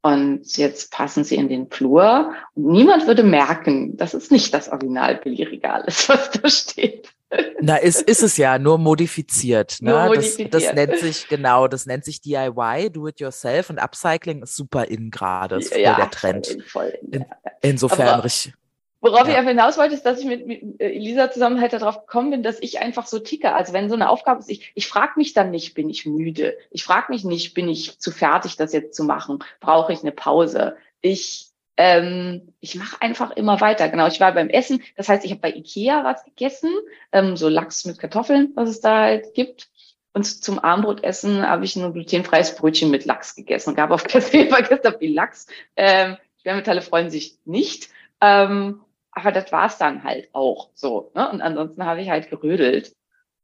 Und 0.00 0.56
jetzt 0.56 0.92
passen 0.92 1.24
sie 1.24 1.34
in 1.34 1.48
den 1.48 1.68
Flur. 1.70 2.34
Und 2.54 2.66
niemand 2.66 3.08
würde 3.08 3.24
merken, 3.24 3.96
dass 3.96 4.14
es 4.14 4.30
nicht 4.30 4.54
das 4.54 4.68
Original-Billy-Regal 4.68 5.84
ist, 5.88 6.08
was 6.08 6.30
da 6.30 6.48
steht. 6.48 7.12
Na, 7.60 7.76
ist, 7.76 8.02
ist 8.02 8.22
es 8.22 8.36
ja, 8.36 8.58
nur 8.58 8.78
modifiziert. 8.78 9.78
Ne? 9.80 9.90
Nur 9.90 10.06
modifiziert. 10.06 10.54
Das, 10.54 10.64
das 10.64 10.74
nennt 10.74 10.96
sich, 10.98 11.28
genau, 11.28 11.68
das 11.68 11.86
nennt 11.86 12.04
sich 12.04 12.20
DIY, 12.20 12.90
Do 12.90 13.08
It 13.08 13.20
Yourself 13.20 13.70
und 13.70 13.78
Upcycling 13.78 14.42
ist 14.42 14.56
super 14.56 14.86
in 14.86 15.10
gerade, 15.10 15.56
ist 15.56 15.72
voll 15.72 15.82
ja, 15.82 15.96
der 15.96 16.10
Trend. 16.10 16.58
Voll, 16.66 16.98
in, 17.02 17.12
in, 17.12 17.26
insofern 17.60 18.08
Aber, 18.08 18.24
richtig. 18.24 18.54
Worauf 19.00 19.26
ja. 19.26 19.32
ich 19.32 19.36
einfach 19.36 19.50
hinaus 19.50 19.78
wollte, 19.78 19.94
ist, 19.94 20.04
dass 20.04 20.18
ich 20.18 20.26
mit, 20.26 20.46
mit 20.46 20.80
Elisa 20.80 21.30
zusammen 21.30 21.60
halt 21.60 21.72
darauf 21.72 22.06
gekommen 22.06 22.30
bin, 22.30 22.42
dass 22.42 22.60
ich 22.60 22.80
einfach 22.80 23.06
so 23.06 23.20
ticke. 23.20 23.54
Also 23.54 23.72
wenn 23.72 23.88
so 23.88 23.94
eine 23.94 24.08
Aufgabe 24.08 24.40
ist, 24.40 24.50
ich, 24.50 24.72
ich 24.74 24.88
frage 24.88 25.12
mich 25.16 25.34
dann 25.34 25.50
nicht, 25.50 25.74
bin 25.74 25.88
ich 25.88 26.04
müde? 26.04 26.56
Ich 26.70 26.82
frage 26.82 27.12
mich 27.12 27.24
nicht, 27.24 27.54
bin 27.54 27.68
ich 27.68 28.00
zu 28.00 28.10
fertig, 28.10 28.56
das 28.56 28.72
jetzt 28.72 28.96
zu 28.96 29.04
machen? 29.04 29.38
Brauche 29.60 29.92
ich 29.92 30.00
eine 30.00 30.10
Pause? 30.10 30.76
Ich 31.00 31.50
ähm, 31.78 32.52
ich 32.58 32.74
mache 32.74 33.00
einfach 33.00 33.30
immer 33.30 33.60
weiter. 33.60 33.88
Genau, 33.88 34.08
ich 34.08 34.18
war 34.20 34.32
beim 34.32 34.50
Essen. 34.50 34.82
Das 34.96 35.08
heißt, 35.08 35.24
ich 35.24 35.30
habe 35.30 35.40
bei 35.40 35.52
Ikea 35.52 36.02
was 36.04 36.24
gegessen, 36.24 36.72
ähm, 37.12 37.36
so 37.36 37.48
Lachs 37.48 37.84
mit 37.84 37.98
Kartoffeln, 38.00 38.50
was 38.56 38.68
es 38.68 38.80
da 38.80 39.02
halt 39.02 39.32
gibt. 39.34 39.70
Und 40.12 40.24
zum 40.24 40.58
Abendbrotessen 40.58 41.48
habe 41.48 41.64
ich 41.64 41.76
ein 41.76 41.92
glutenfreies 41.92 42.56
Brötchen 42.56 42.90
mit 42.90 43.04
Lachs 43.04 43.36
gegessen. 43.36 43.76
Gab 43.76 43.92
auf 43.92 44.02
Kassel 44.04 44.48
vergessen, 44.48 44.96
wie 44.98 45.14
Lachs. 45.14 45.46
Ähm, 45.76 46.16
Schwermetalle 46.42 46.82
freuen 46.82 47.10
sich 47.10 47.38
nicht. 47.44 47.90
Ähm, 48.20 48.80
aber 49.12 49.30
das 49.30 49.52
war's 49.52 49.78
dann 49.78 50.02
halt 50.02 50.30
auch 50.32 50.70
so. 50.74 51.12
Ne? 51.14 51.30
Und 51.30 51.40
ansonsten 51.40 51.86
habe 51.86 52.00
ich 52.00 52.10
halt 52.10 52.28
gerödelt. 52.28 52.92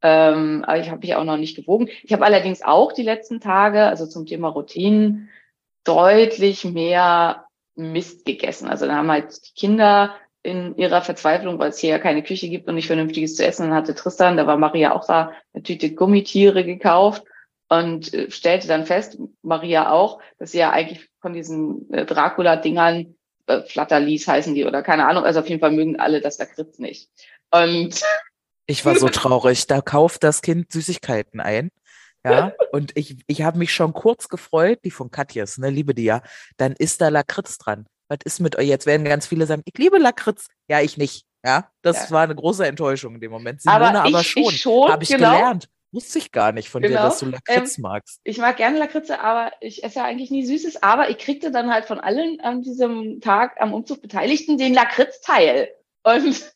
Ähm, 0.03 0.64
aber 0.67 0.81
ich 0.81 0.91
habe 0.91 1.00
mich 1.00 1.14
auch 1.14 1.25
noch 1.25 1.37
nicht 1.37 1.55
gewogen. 1.55 1.88
Ich 2.03 2.12
habe 2.12 2.25
allerdings 2.25 2.62
auch 2.62 2.93
die 2.93 3.03
letzten 3.03 3.41
Tage, 3.41 3.85
also 3.85 4.07
zum 4.07 4.26
Thema 4.26 4.49
Routinen, 4.49 5.31
deutlich 5.85 6.64
mehr 6.64 7.44
Mist 7.76 8.25
gegessen. 8.25 8.69
Also 8.69 8.87
da 8.87 8.97
haben 8.97 9.11
halt 9.11 9.47
die 9.49 9.54
Kinder 9.54 10.14
in 10.43 10.76
ihrer 10.76 11.02
Verzweiflung, 11.02 11.59
weil 11.59 11.71
es 11.71 11.78
hier 11.78 11.90
ja 11.90 11.99
keine 11.99 12.23
Küche 12.23 12.49
gibt 12.49 12.69
und 12.69 12.75
nicht 12.75 12.87
vernünftiges 12.87 13.35
zu 13.35 13.47
essen, 13.47 13.69
dann 13.69 13.75
hatte 13.75 13.95
Tristan, 13.95 14.37
da 14.37 14.47
war 14.47 14.59
Maria 14.59 14.93
auch 14.93 15.07
da, 15.07 15.33
eine 15.54 15.62
Tüte 15.62 15.95
Gummitiere 15.95 16.64
gekauft 16.64 17.25
und 17.69 18.12
äh, 18.12 18.31
stellte 18.31 18.69
dann 18.69 18.85
fest, 18.85 19.19
Maria 19.43 19.90
auch, 19.90 20.21
dass 20.38 20.52
sie 20.52 20.59
ja 20.59 20.71
eigentlich 20.71 21.09
von 21.21 21.33
diesen 21.33 21.90
äh, 21.93 22.04
Dracula-Dingern, 22.04 23.16
äh, 23.47 23.62
Flatterlies 23.62 24.28
heißen 24.28 24.54
die 24.54 24.66
oder 24.66 24.83
keine 24.83 25.09
Ahnung, 25.09 25.25
also 25.25 25.40
auf 25.40 25.49
jeden 25.49 25.61
Fall 25.61 25.73
mögen 25.73 25.99
alle 25.99 26.21
das 26.21 26.38
Lakritz 26.38 26.78
nicht. 26.78 27.09
Und 27.50 28.02
ich 28.66 28.85
war 28.85 28.97
so 28.97 29.09
traurig. 29.11 29.66
Da 29.66 29.81
kauft 29.81 30.25
das 30.25 30.43
Kind 30.43 30.73
Süßigkeiten 30.73 31.40
ein. 31.40 31.71
Ja, 32.25 32.52
und 32.73 32.97
ich, 32.97 33.19
ich 33.26 33.43
habe 33.43 33.59
mich 33.59 33.73
schon 33.73 33.93
kurz 33.93 34.28
gefreut, 34.28 34.81
die 34.85 34.90
von 34.90 35.11
Katjes, 35.11 35.59
ne, 35.59 35.71
liebe 35.71 35.95
die 35.95 36.04
ja. 36.04 36.23
Dann 36.57 36.73
ist 36.73 37.00
da 37.00 37.09
Lakritz 37.09 37.59
dran. 37.59 37.87
Was 38.09 38.19
ist 38.25 38.40
mit 38.40 38.57
euch? 38.57 38.69
Jetzt 38.69 38.87
werden 38.87 39.04
ganz 39.04 39.26
viele 39.26 39.47
sagen, 39.47 39.62
ich 39.64 39.78
liebe 39.78 39.99
Lakritz. 39.99 40.49
Ja, 40.69 40.81
ich 40.81 40.97
nicht. 40.97 41.26
Ja, 41.45 41.71
das 41.83 42.09
ja. 42.09 42.11
war 42.11 42.23
eine 42.23 42.35
große 42.35 42.66
Enttäuschung 42.66 43.16
in 43.16 43.21
dem 43.21 43.31
Moment. 43.31 43.61
Simone 43.61 44.00
aber, 44.00 44.04
aber 44.04 44.25
schon. 44.25 44.50
schon 44.50 44.90
habe 44.90 45.02
ich 45.02 45.11
genau. 45.11 45.33
gelernt. 45.33 45.69
Wusste 45.93 46.19
ich 46.19 46.33
gar 46.33 46.50
nicht 46.50 46.71
von 46.71 46.83
genau. 46.83 46.97
dir, 46.97 47.02
dass 47.04 47.19
du 47.21 47.26
Lakritz 47.26 47.78
ähm, 47.78 47.83
magst. 47.83 48.21
Ich 48.25 48.38
mag 48.38 48.57
gerne 48.57 48.78
Lakritze, 48.78 49.21
aber 49.21 49.52
ich 49.61 49.85
esse 49.85 50.00
ja 50.00 50.04
eigentlich 50.07 50.31
nie 50.31 50.45
Süßes. 50.45 50.83
Aber 50.83 51.09
ich 51.11 51.19
kriegte 51.19 51.52
dann 51.52 51.73
halt 51.73 51.85
von 51.85 52.00
allen 52.00 52.40
an 52.40 52.62
diesem 52.62 53.21
Tag 53.21 53.61
am 53.61 53.73
Umzug 53.73 54.02
Beteiligten 54.02 54.59
den 54.59 54.75
Lakritzteil. 54.75 55.69
Und, 56.02 56.52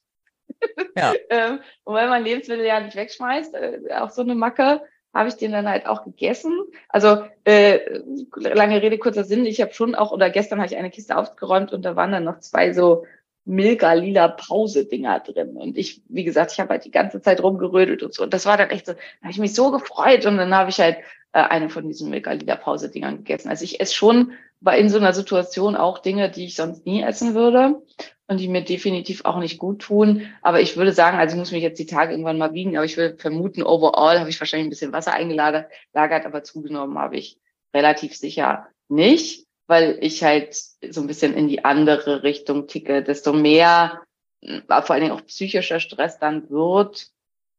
ja. 0.97 1.13
ähm, 1.31 1.61
und 1.85 1.95
weil 1.95 2.09
man 2.09 2.25
Lebensmittel 2.25 2.65
ja 2.65 2.81
nicht 2.81 2.97
wegschmeißt, 2.97 3.55
äh, 3.55 3.81
auch 3.93 4.11
so 4.11 4.23
eine 4.23 4.35
Macke, 4.35 4.83
habe 5.15 5.29
ich 5.29 5.37
den 5.37 5.53
dann 5.53 5.69
halt 5.69 5.87
auch 5.87 6.05
gegessen. 6.05 6.53
Also 6.89 7.25
äh, 7.45 8.01
lange 8.35 8.83
Rede, 8.83 8.99
kurzer 8.99 9.25
Sinn, 9.25 9.47
ich 9.47 9.61
habe 9.61 9.73
schon 9.73 9.95
auch, 9.95 10.13
oder 10.13 10.31
gestern 10.31 10.59
habe 10.59 10.69
ich 10.71 10.77
eine 10.77 10.91
Kiste 10.91 11.17
aufgeräumt 11.17 11.73
und 11.73 11.83
da 11.85 11.97
waren 11.97 12.13
dann 12.13 12.25
noch 12.25 12.41
zwei 12.41 12.73
so 12.73 13.05
Milka-lila 13.45 14.29
Pause-Dinger 14.29 15.21
drin. 15.21 15.57
Und 15.57 15.79
ich, 15.79 16.03
wie 16.09 16.25
gesagt, 16.25 16.53
ich 16.53 16.61
habe 16.61 16.71
halt 16.71 16.85
die 16.85 16.91
ganze 16.91 17.23
Zeit 17.23 17.43
rumgerödelt 17.43 18.03
und 18.03 18.13
so. 18.13 18.23
Und 18.23 18.35
das 18.35 18.45
war 18.45 18.59
dann 18.59 18.71
echt 18.71 18.87
so, 18.87 18.93
da 18.93 18.99
habe 19.23 19.31
ich 19.31 19.39
mich 19.39 19.55
so 19.55 19.71
gefreut 19.71 20.27
und 20.27 20.37
dann 20.37 20.55
habe 20.55 20.69
ich 20.69 20.79
halt 20.79 20.99
äh, 21.33 21.41
eine 21.41 21.71
von 21.71 21.89
diesen 21.89 22.11
Milka-lila 22.11 22.57
Pause-Dingern 22.57 23.19
gegessen. 23.19 23.49
Also 23.49 23.65
ich 23.65 23.81
esse 23.81 23.95
schon 23.95 24.33
bei 24.61 24.79
in 24.79 24.91
so 24.91 24.99
einer 24.99 25.13
Situation 25.13 25.77
auch 25.77 25.99
Dinge, 25.99 26.31
die 26.31 26.45
ich 26.45 26.57
sonst 26.57 26.87
nie 26.87 27.03
essen 27.03 27.35
würde 27.35 27.83
und 28.27 28.41
die 28.41 28.49
mir 28.49 28.63
definitiv 28.63 29.25
auch 29.25 29.39
nicht 29.39 29.59
gut 29.59 29.81
tun. 29.81 30.27
Aber 30.43 30.61
ich 30.61 30.77
würde 30.77 30.93
sagen, 30.93 31.19
also 31.19 31.35
ich 31.35 31.39
muss 31.39 31.53
mich 31.53 31.63
jetzt 31.63 31.79
die 31.79 31.87
Tage 31.87 32.13
irgendwann 32.13 32.39
mal 32.39 32.55
wiegen, 32.55 32.77
aber 32.77 32.85
ich 32.85 32.97
würde 32.97 33.17
vermuten, 33.17 33.63
overall 33.63 34.19
habe 34.19 34.31
ich 34.31 34.41
wahrscheinlich 34.41 34.67
ein 34.67 34.71
bisschen 34.71 34.93
Wasser 34.93 35.13
eingelagert, 35.13 35.71
lagert, 35.93 36.27
aber 36.27 36.43
zugenommen 36.43 36.99
habe 36.99 37.17
ich 37.17 37.39
relativ 37.73 38.17
sicher 38.17 38.67
nicht 38.89 39.49
weil 39.69 39.99
ich 40.01 40.25
halt 40.25 40.55
so 40.55 41.01
ein 41.01 41.07
bisschen 41.07 41.35
in 41.35 41.47
die 41.47 41.65
andere 41.65 42.25
Richtung 42.25 42.67
ticke. 42.67 43.05
Desto 43.05 43.33
mehr, 43.33 44.03
äh, 44.41 44.61
vor 44.67 44.91
allen 44.91 45.03
Dingen 45.03 45.13
auch 45.13 45.27
psychischer 45.27 45.79
Stress 45.79 46.19
dann 46.19 46.51
wird, 46.51 47.09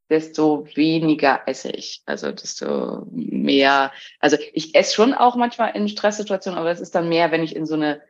desto 0.09 0.65
weniger 0.75 1.41
esse 1.45 1.69
ich. 1.69 2.01
Also 2.05 2.31
desto 2.31 3.05
mehr, 3.11 3.91
also 4.19 4.37
ich 4.53 4.75
esse 4.75 4.93
schon 4.93 5.13
auch 5.13 5.35
manchmal 5.35 5.75
in 5.75 5.87
Stresssituationen, 5.87 6.59
aber 6.59 6.71
es 6.71 6.79
ist 6.79 6.95
dann 6.95 7.09
mehr, 7.09 7.31
wenn 7.31 7.43
ich 7.43 7.55
in 7.55 7.65
so 7.65 7.75
eine 7.75 8.01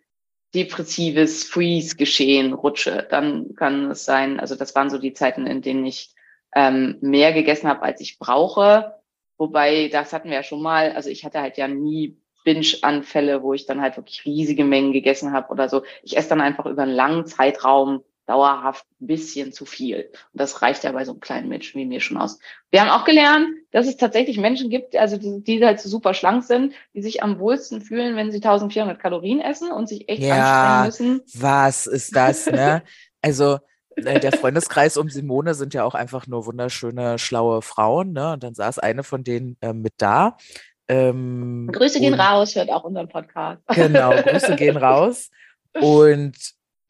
depressives 0.56 1.44
Freeze-Geschehen 1.44 2.54
rutsche. 2.54 3.08
Dann 3.10 3.56
kann 3.56 3.92
es 3.92 4.06
sein, 4.06 4.40
also 4.40 4.56
das 4.56 4.74
waren 4.76 4.90
so 4.90 4.98
die 4.98 5.14
Zeiten, 5.14 5.46
in 5.46 5.62
denen 5.62 5.86
ich 5.86 6.16
ähm, 6.56 6.98
mehr 7.02 7.34
gegessen 7.34 7.70
habe, 7.70 7.84
als 7.84 8.02
ich 8.02 8.18
brauche. 8.18 8.96
Wobei, 9.38 9.90
das 9.90 10.12
hatten 10.12 10.30
wir 10.30 10.38
ja 10.38 10.44
schon 10.44 10.62
mal, 10.62 10.92
also 10.94 11.10
ich 11.10 11.24
hatte 11.24 11.42
halt 11.42 11.58
ja 11.58 11.68
nie 11.68 12.18
Binge-Anfälle, 12.44 13.44
wo 13.44 13.54
ich 13.54 13.66
dann 13.66 13.82
halt 13.82 13.98
wirklich 13.98 14.26
riesige 14.26 14.64
Mengen 14.64 14.94
gegessen 14.94 15.34
habe 15.34 15.52
oder 15.52 15.70
so. 15.70 15.84
Ich 16.04 16.18
esse 16.18 16.30
dann 16.30 16.42
einfach 16.42 16.66
über 16.66 16.84
einen 16.84 16.94
langen 16.94 17.26
Zeitraum 17.26 18.04
dauerhaft 18.30 18.86
ein 19.02 19.08
bisschen 19.08 19.52
zu 19.52 19.66
viel. 19.66 20.10
Und 20.34 20.40
das 20.40 20.62
reicht 20.62 20.84
ja 20.84 20.92
bei 20.92 21.04
so 21.04 21.12
einem 21.12 21.20
kleinen 21.20 21.50
Menschen 21.50 21.80
wie 21.80 21.86
mir 21.86 22.00
schon 22.00 22.18
aus. 22.18 22.40
Wir 22.70 22.82
haben 22.82 22.90
auch 22.90 23.04
gelernt, 23.04 23.48
dass 23.72 23.88
es 23.88 23.98
tatsächlich 23.98 24.38
Menschen 24.38 24.70
gibt, 24.70 24.96
also 24.96 25.18
die, 25.18 25.44
die 25.44 25.66
halt 25.66 25.80
so 25.80 25.90
super 25.90 26.14
schlank 26.14 26.44
sind, 26.44 26.74
die 26.94 27.02
sich 27.02 27.24
am 27.24 27.40
wohlsten 27.40 27.82
fühlen, 27.82 28.16
wenn 28.16 28.32
sie 28.32 28.38
1400 28.38 29.00
Kalorien 29.00 29.42
essen 29.42 29.72
und 29.72 29.90
sich 29.90 30.08
echt 30.08 30.22
ja, 30.22 30.84
anstrengen 30.84 30.86
müssen. 30.86 31.42
Was 31.42 31.88
ist 31.88 32.16
das, 32.16 32.46
ne? 32.46 32.84
also 33.22 33.58
äh, 33.96 34.20
der 34.20 34.32
Freundeskreis 34.32 34.96
um 34.98 35.10
Simone 35.10 35.56
sind 35.56 35.74
ja 35.74 35.84
auch 35.84 35.96
einfach 35.96 36.28
nur 36.28 36.46
wunderschöne, 36.46 37.18
schlaue 37.18 37.64
Frauen, 37.64 38.14
ne? 38.14 38.34
Und 38.34 38.44
dann 38.44 38.54
saß 38.54 38.78
eine 38.78 39.04
von 39.04 39.24
denen 39.24 39.58
äh, 39.62 39.74
mit 39.74 39.94
da 39.98 40.38
ähm, 40.90 41.70
Grüße 41.72 42.00
gehen 42.00 42.16
raus, 42.16 42.56
hört 42.56 42.72
auch 42.72 42.84
unseren 42.84 43.08
Podcast. 43.08 43.62
Genau, 43.68 44.10
Grüße 44.24 44.56
gehen 44.56 44.76
raus. 44.76 45.30
Und 45.80 46.36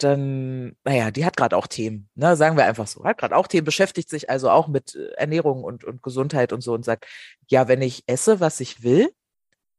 dann, 0.03 0.75
naja, 0.83 1.11
die 1.11 1.25
hat 1.25 1.37
gerade 1.37 1.57
auch 1.57 1.67
Themen, 1.67 2.09
ne, 2.15 2.35
sagen 2.35 2.57
wir 2.57 2.65
einfach 2.65 2.87
so, 2.87 3.03
hat 3.03 3.17
gerade 3.17 3.35
auch 3.35 3.47
Themen, 3.47 3.65
beschäftigt 3.65 4.09
sich 4.09 4.29
also 4.29 4.49
auch 4.49 4.67
mit 4.67 4.95
äh, 4.95 5.11
Ernährung 5.17 5.63
und, 5.63 5.83
und 5.83 6.01
Gesundheit 6.03 6.53
und 6.53 6.61
so 6.61 6.73
und 6.73 6.85
sagt, 6.85 7.05
ja, 7.47 7.67
wenn 7.67 7.81
ich 7.81 8.03
esse, 8.07 8.39
was 8.39 8.59
ich 8.59 8.83
will, 8.83 9.11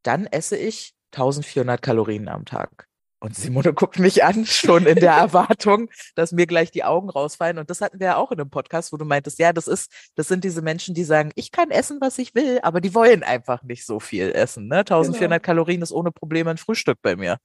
dann 0.02 0.26
esse 0.26 0.56
ich 0.56 0.94
1400 1.12 1.82
Kalorien 1.82 2.28
am 2.28 2.44
Tag. 2.44 2.89
Und 3.22 3.36
Simone 3.36 3.74
guckt 3.74 3.98
mich 3.98 4.24
an, 4.24 4.46
schon 4.46 4.86
in 4.86 4.96
der 4.96 5.12
Erwartung, 5.20 5.90
dass 6.14 6.32
mir 6.32 6.46
gleich 6.46 6.70
die 6.70 6.84
Augen 6.84 7.10
rausfallen. 7.10 7.58
Und 7.58 7.68
das 7.68 7.82
hatten 7.82 8.00
wir 8.00 8.06
ja 8.08 8.16
auch 8.16 8.32
in 8.32 8.40
einem 8.40 8.48
Podcast, 8.48 8.92
wo 8.92 8.96
du 8.96 9.04
meintest, 9.04 9.38
ja, 9.38 9.52
das 9.52 9.68
ist, 9.68 9.92
das 10.14 10.26
sind 10.26 10.42
diese 10.42 10.62
Menschen, 10.62 10.94
die 10.94 11.04
sagen, 11.04 11.30
ich 11.34 11.52
kann 11.52 11.70
essen, 11.70 11.98
was 12.00 12.16
ich 12.18 12.34
will, 12.34 12.60
aber 12.62 12.80
die 12.80 12.94
wollen 12.94 13.22
einfach 13.22 13.62
nicht 13.62 13.84
so 13.84 14.00
viel 14.00 14.32
essen. 14.32 14.68
Ne? 14.68 14.78
1400 14.78 15.20
genau. 15.20 15.38
Kalorien 15.38 15.82
ist 15.82 15.92
ohne 15.92 16.10
Probleme 16.10 16.50
ein 16.50 16.56
Frühstück 16.56 16.98
bei 17.02 17.14
mir, 17.14 17.38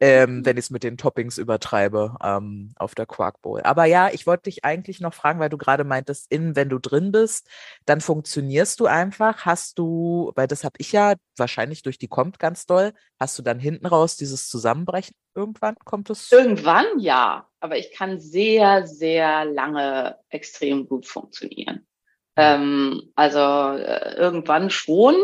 ähm, 0.00 0.38
mhm. 0.38 0.46
wenn 0.46 0.56
ich 0.56 0.64
es 0.64 0.70
mit 0.70 0.82
den 0.82 0.96
Toppings 0.96 1.36
übertreibe 1.36 2.16
ähm, 2.22 2.72
auf 2.76 2.94
der 2.94 3.04
Quark 3.04 3.42
Bowl. 3.42 3.60
Aber 3.62 3.84
ja, 3.84 4.08
ich 4.10 4.26
wollte 4.26 4.44
dich 4.44 4.64
eigentlich 4.64 5.00
noch 5.00 5.12
fragen, 5.12 5.38
weil 5.38 5.50
du 5.50 5.58
gerade 5.58 5.84
meintest, 5.84 6.32
in, 6.32 6.56
wenn 6.56 6.70
du 6.70 6.78
drin 6.78 7.12
bist, 7.12 7.46
dann 7.84 8.00
funktionierst 8.00 8.80
du 8.80 8.86
einfach. 8.86 9.44
Hast 9.44 9.78
du, 9.78 10.32
weil 10.34 10.46
das 10.46 10.64
habe 10.64 10.76
ich 10.78 10.92
ja 10.92 11.14
wahrscheinlich 11.36 11.82
durch 11.82 11.98
die 11.98 12.08
kommt 12.08 12.38
ganz 12.38 12.64
doll, 12.64 12.92
hast 13.20 13.38
du 13.38 13.42
dann 13.42 13.58
hinten 13.58 13.86
raus 13.86 14.16
dieses 14.16 14.48
Zusammenbrechen 14.48 14.93
abbrechen? 14.94 15.14
Irgendwann 15.34 15.76
kommt 15.84 16.10
es? 16.10 16.30
Irgendwann 16.30 16.98
ja, 16.98 17.48
aber 17.60 17.76
ich 17.76 17.92
kann 17.92 18.20
sehr, 18.20 18.86
sehr 18.86 19.44
lange 19.44 20.18
extrem 20.28 20.86
gut 20.86 21.06
funktionieren. 21.06 21.86
Ähm, 22.36 23.12
also 23.16 23.40
äh, 23.76 24.14
irgendwann 24.14 24.70
schon, 24.70 25.16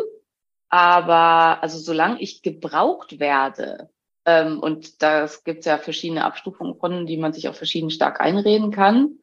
aber 0.68 1.62
also 1.62 1.78
solange 1.78 2.20
ich 2.20 2.42
gebraucht 2.42 3.20
werde, 3.20 3.90
ähm, 4.24 4.60
und 4.60 5.02
das 5.02 5.44
gibt 5.44 5.60
es 5.60 5.66
ja 5.66 5.78
verschiedene 5.78 6.24
Abstufungen 6.24 6.76
von, 6.76 7.06
die 7.06 7.16
man 7.16 7.32
sich 7.32 7.48
auch 7.48 7.54
verschieden 7.54 7.90
stark 7.90 8.20
einreden 8.20 8.72
kann, 8.72 9.18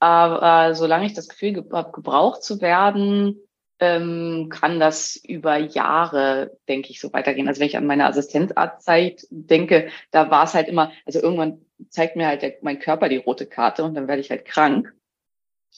aber 0.00 0.70
äh, 0.70 0.74
solange 0.74 1.06
ich 1.06 1.14
das 1.14 1.28
Gefühl 1.28 1.64
habe, 1.72 1.92
gebraucht 1.92 2.42
zu 2.42 2.60
werden, 2.60 3.40
ähm, 3.82 4.48
kann 4.48 4.78
das 4.78 5.16
über 5.16 5.56
Jahre, 5.56 6.56
denke 6.68 6.90
ich, 6.90 7.00
so 7.00 7.12
weitergehen. 7.12 7.48
Also 7.48 7.60
wenn 7.60 7.66
ich 7.66 7.76
an 7.76 7.84
meine 7.84 8.06
Assistenzarztzeit 8.06 9.26
denke, 9.30 9.88
da 10.12 10.30
war 10.30 10.44
es 10.44 10.54
halt 10.54 10.68
immer, 10.68 10.92
also 11.04 11.20
irgendwann 11.20 11.66
zeigt 11.88 12.14
mir 12.14 12.28
halt 12.28 12.42
der, 12.42 12.54
mein 12.62 12.78
Körper 12.78 13.08
die 13.08 13.16
rote 13.16 13.44
Karte 13.44 13.82
und 13.82 13.94
dann 13.94 14.06
werde 14.06 14.20
ich 14.20 14.30
halt 14.30 14.44
krank. 14.44 14.94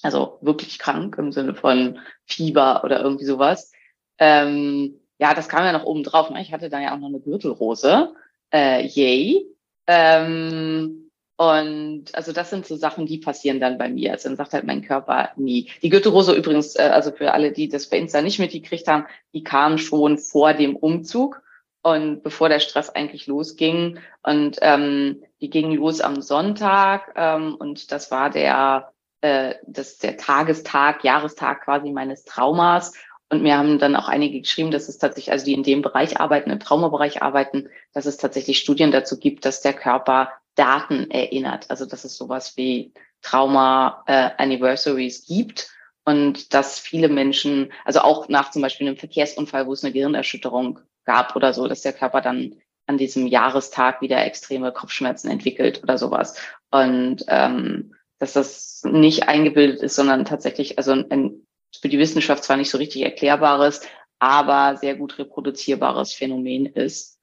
Also 0.02 0.36
wirklich 0.42 0.78
krank 0.78 1.16
im 1.16 1.32
Sinne 1.32 1.54
von 1.54 1.98
Fieber 2.26 2.84
oder 2.84 3.00
irgendwie 3.00 3.24
sowas. 3.24 3.72
Ähm, 4.18 5.00
ja, 5.18 5.32
das 5.32 5.48
kam 5.48 5.64
ja 5.64 5.72
noch 5.72 5.84
oben 5.84 6.02
drauf. 6.02 6.28
Ne? 6.28 6.42
Ich 6.42 6.52
hatte 6.52 6.68
da 6.68 6.80
ja 6.80 6.92
auch 6.94 6.98
noch 6.98 7.08
eine 7.08 7.20
Gürtelrose. 7.20 8.12
Äh, 8.52 8.86
yay. 8.86 9.46
Ähm, 9.86 11.03
und 11.36 12.06
also 12.12 12.32
das 12.32 12.50
sind 12.50 12.64
so 12.64 12.76
Sachen, 12.76 13.06
die 13.06 13.18
passieren 13.18 13.58
dann 13.58 13.76
bei 13.76 13.88
mir. 13.88 14.12
Also 14.12 14.28
dann 14.28 14.36
sagt 14.36 14.52
halt 14.52 14.64
mein 14.64 14.82
Körper 14.82 15.30
nie. 15.36 15.70
Die 15.82 15.88
Gürtelrose 15.88 16.32
übrigens, 16.32 16.76
äh, 16.76 16.90
also 16.92 17.10
für 17.10 17.32
alle, 17.32 17.50
die 17.50 17.68
das 17.68 17.88
bei 17.88 17.98
Insta 17.98 18.22
nicht 18.22 18.38
mitgekriegt 18.38 18.86
haben, 18.86 19.06
die 19.32 19.42
kam 19.42 19.78
schon 19.78 20.18
vor 20.18 20.54
dem 20.54 20.76
Umzug 20.76 21.42
und 21.82 22.22
bevor 22.22 22.48
der 22.48 22.60
Stress 22.60 22.88
eigentlich 22.88 23.26
losging. 23.26 23.98
Und 24.22 24.58
ähm, 24.62 25.24
die 25.40 25.50
ging 25.50 25.72
los 25.72 26.00
am 26.00 26.22
Sonntag 26.22 27.12
ähm, 27.16 27.56
und 27.56 27.90
das 27.90 28.12
war 28.12 28.30
der, 28.30 28.92
äh, 29.20 29.56
das 29.66 29.98
der 29.98 30.16
Tagestag, 30.16 31.02
Jahrestag 31.02 31.64
quasi 31.64 31.90
meines 31.90 32.24
Traumas. 32.24 32.92
Und 33.28 33.42
mir 33.42 33.58
haben 33.58 33.80
dann 33.80 33.96
auch 33.96 34.06
einige 34.06 34.38
geschrieben, 34.38 34.70
dass 34.70 34.88
es 34.88 34.98
tatsächlich, 34.98 35.32
also 35.32 35.46
die 35.46 35.54
in 35.54 35.64
dem 35.64 35.82
Bereich 35.82 36.20
arbeiten, 36.20 36.50
im 36.50 36.60
Traumabereich 36.60 37.22
arbeiten, 37.22 37.70
dass 37.92 38.06
es 38.06 38.18
tatsächlich 38.18 38.60
Studien 38.60 38.92
dazu 38.92 39.18
gibt, 39.18 39.44
dass 39.44 39.62
der 39.62 39.72
Körper 39.72 40.30
Daten 40.54 41.10
erinnert. 41.10 41.70
Also 41.70 41.86
dass 41.86 42.04
es 42.04 42.16
sowas 42.16 42.56
wie 42.56 42.92
Trauma-Anniversaries 43.22 45.20
äh, 45.28 45.34
gibt 45.34 45.70
und 46.04 46.52
dass 46.54 46.78
viele 46.78 47.08
Menschen, 47.08 47.72
also 47.84 48.00
auch 48.00 48.28
nach 48.28 48.50
zum 48.50 48.62
Beispiel 48.62 48.86
einem 48.86 48.96
Verkehrsunfall, 48.96 49.66
wo 49.66 49.72
es 49.72 49.82
eine 49.82 49.92
Gehirnerschütterung 49.92 50.80
gab 51.04 51.34
oder 51.36 51.52
so, 51.52 51.66
dass 51.66 51.82
der 51.82 51.92
Körper 51.92 52.20
dann 52.20 52.56
an 52.86 52.98
diesem 52.98 53.26
Jahrestag 53.26 54.02
wieder 54.02 54.24
extreme 54.24 54.70
Kopfschmerzen 54.72 55.30
entwickelt 55.30 55.82
oder 55.82 55.96
sowas. 55.96 56.38
Und 56.70 57.24
ähm, 57.28 57.94
dass 58.18 58.34
das 58.34 58.82
nicht 58.84 59.28
eingebildet 59.28 59.80
ist, 59.80 59.96
sondern 59.96 60.24
tatsächlich, 60.24 60.78
also 60.78 60.92
ein 60.92 61.46
für 61.80 61.88
die 61.88 61.98
Wissenschaft 61.98 62.44
zwar 62.44 62.56
nicht 62.56 62.70
so 62.70 62.78
richtig 62.78 63.02
erklärbares, 63.02 63.82
aber 64.18 64.76
sehr 64.76 64.94
gut 64.94 65.18
reproduzierbares 65.18 66.12
Phänomen 66.12 66.66
ist. 66.66 67.13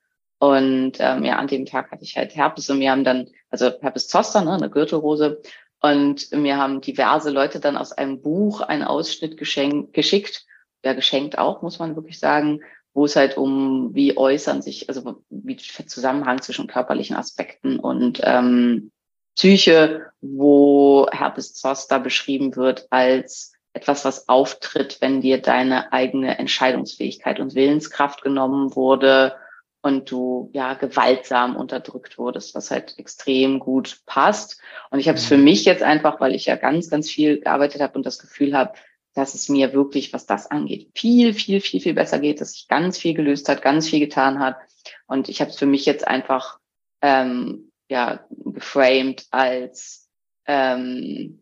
Und 0.42 0.94
ähm, 0.98 1.24
ja, 1.24 1.36
an 1.36 1.46
dem 1.46 1.68
Tag 1.68 1.92
hatte 1.92 2.04
ich 2.04 2.18
halt 2.18 2.36
Herpes 2.36 2.68
und 2.72 2.80
wir 2.80 2.90
haben 2.90 3.04
dann, 3.04 3.30
also 3.52 3.70
Herpes 3.80 4.08
zoster, 4.08 4.42
ne, 4.42 4.54
eine 4.54 4.72
Gürtelrose. 4.72 5.40
Und 5.82 6.32
mir 6.32 6.58
haben 6.58 6.82
diverse 6.82 7.30
Leute 7.30 7.60
dann 7.60 7.78
aus 7.78 7.92
einem 7.92 8.24
Buch 8.24 8.62
einen 8.62 8.82
Ausschnitt 8.82 9.38
geschenkt, 9.38 9.94
geschickt, 9.94 10.48
ja 10.84 10.94
geschenkt 10.94 11.38
auch, 11.38 11.62
muss 11.62 11.78
man 11.78 11.96
wirklich 11.96 12.18
sagen, 12.18 12.62
wo 12.96 13.06
es 13.06 13.16
halt 13.16 13.38
um, 13.38 13.94
wie 13.94 14.18
äußern 14.18 14.64
sich, 14.64 14.90
also 14.90 15.22
wie 15.30 15.58
Zusammenhang 15.58 16.42
zwischen 16.42 16.66
körperlichen 16.66 17.16
Aspekten 17.16 17.78
und 17.78 18.20
ähm, 18.24 18.90
Psyche, 19.36 20.08
wo 20.22 21.06
Herpes 21.12 21.54
zoster 21.54 22.00
beschrieben 22.00 22.56
wird 22.56 22.88
als 22.90 23.54
etwas, 23.74 24.06
was 24.06 24.28
auftritt, 24.28 24.98
wenn 25.02 25.22
dir 25.22 25.40
deine 25.40 25.94
eigene 25.94 26.40
Entscheidungsfähigkeit 26.40 27.40
und 27.40 27.54
Willenskraft 27.54 28.24
genommen 28.24 28.76
wurde 28.76 29.36
und 29.82 30.12
du 30.12 30.50
ja 30.54 30.76
gewaltsam 30.76 31.56
unterdrückt 31.56 32.18
wurdest, 32.18 32.54
was 32.54 32.72
halt 32.72 32.98
extrem 32.98 33.60
gut 33.60 34.02
passt. 34.06 34.60
Und 34.92 35.00
ich 35.00 35.08
habe 35.08 35.18
es 35.18 35.26
für 35.26 35.38
mhm. 35.38 35.46
mich 35.46 35.66
jetzt 35.66 35.84
einfach, 35.84 36.20
weil 36.20 36.36
ich 36.36 36.46
ja 36.46 36.56
ganz, 36.56 36.90
ganz 36.90 37.10
viel 37.10 37.40
gearbeitet 37.40 37.82
habe 37.82 37.96
und 37.96 38.06
das 38.06 38.20
Gefühl 38.20 38.56
habe, 38.56 38.74
dass 39.14 39.34
es 39.34 39.50
mir 39.50 39.74
wirklich, 39.74 40.14
was 40.14 40.26
das 40.26 40.50
angeht, 40.50 40.92
viel, 40.96 41.34
viel, 41.34 41.60
viel, 41.60 41.82
viel 41.82 41.94
besser 41.94 42.20
geht, 42.20 42.40
dass 42.40 42.54
sich 42.54 42.68
ganz 42.68 42.98
viel 42.98 43.14
gelöst 43.14 43.50
hat, 43.50 43.62
ganz 43.62 43.90
viel 43.90 44.00
getan 44.00 44.40
hat. 44.40 44.58
Und 45.08 45.28
ich 45.30 45.42
habe 45.42 45.52
es 45.52 45.58
für 45.58 45.66
mich 45.66 45.86
jetzt 45.86 46.08
einfach 46.08 46.60
ähm, 47.02 47.72
ja 47.90 48.26
geframed 48.30 49.26
als 49.32 50.08
ähm, 50.46 51.42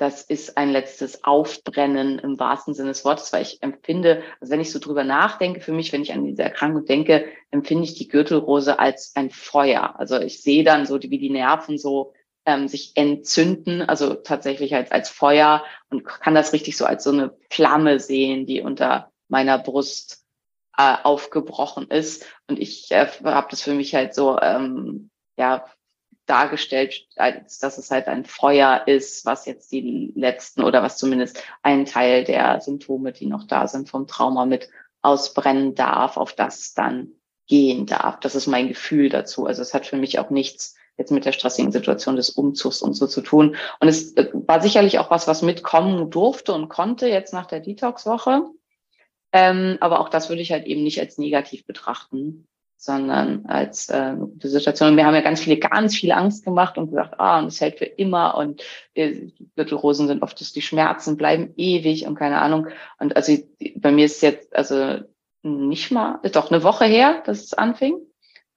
das 0.00 0.22
ist 0.22 0.56
ein 0.56 0.70
letztes 0.70 1.24
Aufbrennen 1.24 2.18
im 2.20 2.40
wahrsten 2.40 2.72
Sinne 2.72 2.88
des 2.88 3.04
Wortes, 3.04 3.34
weil 3.34 3.42
ich 3.42 3.62
empfinde, 3.62 4.22
also 4.40 4.50
wenn 4.50 4.60
ich 4.62 4.72
so 4.72 4.78
drüber 4.78 5.04
nachdenke, 5.04 5.60
für 5.60 5.72
mich, 5.72 5.92
wenn 5.92 6.00
ich 6.00 6.14
an 6.14 6.24
diese 6.24 6.42
Erkrankung 6.42 6.86
denke, 6.86 7.26
empfinde 7.50 7.84
ich 7.84 7.96
die 7.96 8.08
Gürtelrose 8.08 8.78
als 8.78 9.12
ein 9.14 9.28
Feuer. 9.28 10.00
Also 10.00 10.18
ich 10.18 10.42
sehe 10.42 10.64
dann 10.64 10.86
so, 10.86 10.98
wie 11.02 11.18
die 11.18 11.28
Nerven 11.28 11.76
so 11.76 12.14
ähm, 12.46 12.66
sich 12.66 12.92
entzünden, 12.94 13.82
also 13.82 14.14
tatsächlich 14.14 14.74
als, 14.74 14.90
als 14.90 15.10
Feuer 15.10 15.64
und 15.90 16.02
kann 16.06 16.34
das 16.34 16.54
richtig 16.54 16.78
so 16.78 16.86
als 16.86 17.04
so 17.04 17.10
eine 17.10 17.36
Flamme 17.50 18.00
sehen, 18.00 18.46
die 18.46 18.62
unter 18.62 19.12
meiner 19.28 19.58
Brust 19.58 20.24
äh, 20.78 20.96
aufgebrochen 21.02 21.88
ist. 21.88 22.24
Und 22.48 22.58
ich 22.58 22.90
äh, 22.90 23.06
habe 23.22 23.48
das 23.50 23.60
für 23.60 23.74
mich 23.74 23.94
halt 23.94 24.14
so, 24.14 24.40
ähm, 24.40 25.10
ja, 25.36 25.66
dargestellt, 26.30 27.06
als 27.16 27.58
dass 27.58 27.76
es 27.76 27.90
halt 27.90 28.06
ein 28.06 28.24
Feuer 28.24 28.82
ist, 28.86 29.26
was 29.26 29.46
jetzt 29.46 29.72
die 29.72 30.12
letzten 30.14 30.62
oder 30.62 30.82
was 30.82 30.96
zumindest 30.96 31.42
einen 31.62 31.84
Teil 31.84 32.24
der 32.24 32.60
Symptome, 32.60 33.12
die 33.12 33.26
noch 33.26 33.46
da 33.46 33.66
sind 33.66 33.88
vom 33.88 34.06
Trauma 34.06 34.46
mit 34.46 34.70
ausbrennen 35.02 35.74
darf, 35.74 36.16
auf 36.16 36.32
das 36.32 36.74
dann 36.74 37.12
gehen 37.46 37.86
darf. 37.86 38.20
Das 38.20 38.34
ist 38.34 38.46
mein 38.46 38.68
Gefühl 38.68 39.08
dazu. 39.08 39.46
Also 39.46 39.62
es 39.62 39.74
hat 39.74 39.86
für 39.86 39.96
mich 39.96 40.18
auch 40.18 40.30
nichts 40.30 40.76
jetzt 40.96 41.10
mit 41.10 41.24
der 41.24 41.32
stressigen 41.32 41.72
Situation 41.72 42.16
des 42.16 42.30
Umzugs 42.30 42.82
und 42.82 42.94
so 42.94 43.06
zu 43.06 43.22
tun. 43.22 43.56
Und 43.80 43.88
es 43.88 44.12
äh, 44.16 44.30
war 44.32 44.60
sicherlich 44.60 44.98
auch 44.98 45.10
was, 45.10 45.26
was 45.26 45.42
mitkommen 45.42 46.10
durfte 46.10 46.52
und 46.52 46.68
konnte 46.68 47.08
jetzt 47.08 47.32
nach 47.32 47.46
der 47.46 47.60
Detox-Woche. 47.60 48.42
Ähm, 49.32 49.78
aber 49.80 50.00
auch 50.00 50.08
das 50.08 50.28
würde 50.28 50.42
ich 50.42 50.52
halt 50.52 50.66
eben 50.66 50.82
nicht 50.82 51.00
als 51.00 51.18
negativ 51.18 51.64
betrachten 51.64 52.46
sondern 52.82 53.44
als 53.44 53.90
äh, 53.90 53.94
eine 53.94 54.26
gute 54.26 54.48
Situation. 54.48 54.88
Und 54.88 54.96
wir 54.96 55.04
haben 55.04 55.14
ja 55.14 55.20
ganz 55.20 55.40
viele, 55.40 55.58
ganz 55.58 55.94
viel 55.94 56.12
Angst 56.12 56.46
gemacht 56.46 56.78
und 56.78 56.88
gesagt, 56.88 57.20
ah, 57.20 57.38
und 57.38 57.48
es 57.48 57.60
hält 57.60 57.76
für 57.76 57.84
immer 57.84 58.38
und 58.38 58.62
äh, 58.94 59.28
Gürtelrosen 59.54 60.06
sind 60.06 60.22
oft, 60.22 60.40
dass 60.40 60.54
die 60.54 60.62
Schmerzen 60.62 61.18
bleiben 61.18 61.52
ewig 61.58 62.06
und 62.06 62.14
keine 62.14 62.40
Ahnung. 62.40 62.68
Und 62.98 63.16
also 63.16 63.36
bei 63.76 63.92
mir 63.92 64.06
ist 64.06 64.22
jetzt 64.22 64.56
also 64.56 65.00
nicht 65.42 65.90
mal, 65.90 66.20
ist 66.22 66.36
doch 66.36 66.50
eine 66.50 66.62
Woche 66.62 66.86
her, 66.86 67.22
dass 67.26 67.44
es 67.44 67.52
anfing, 67.52 67.98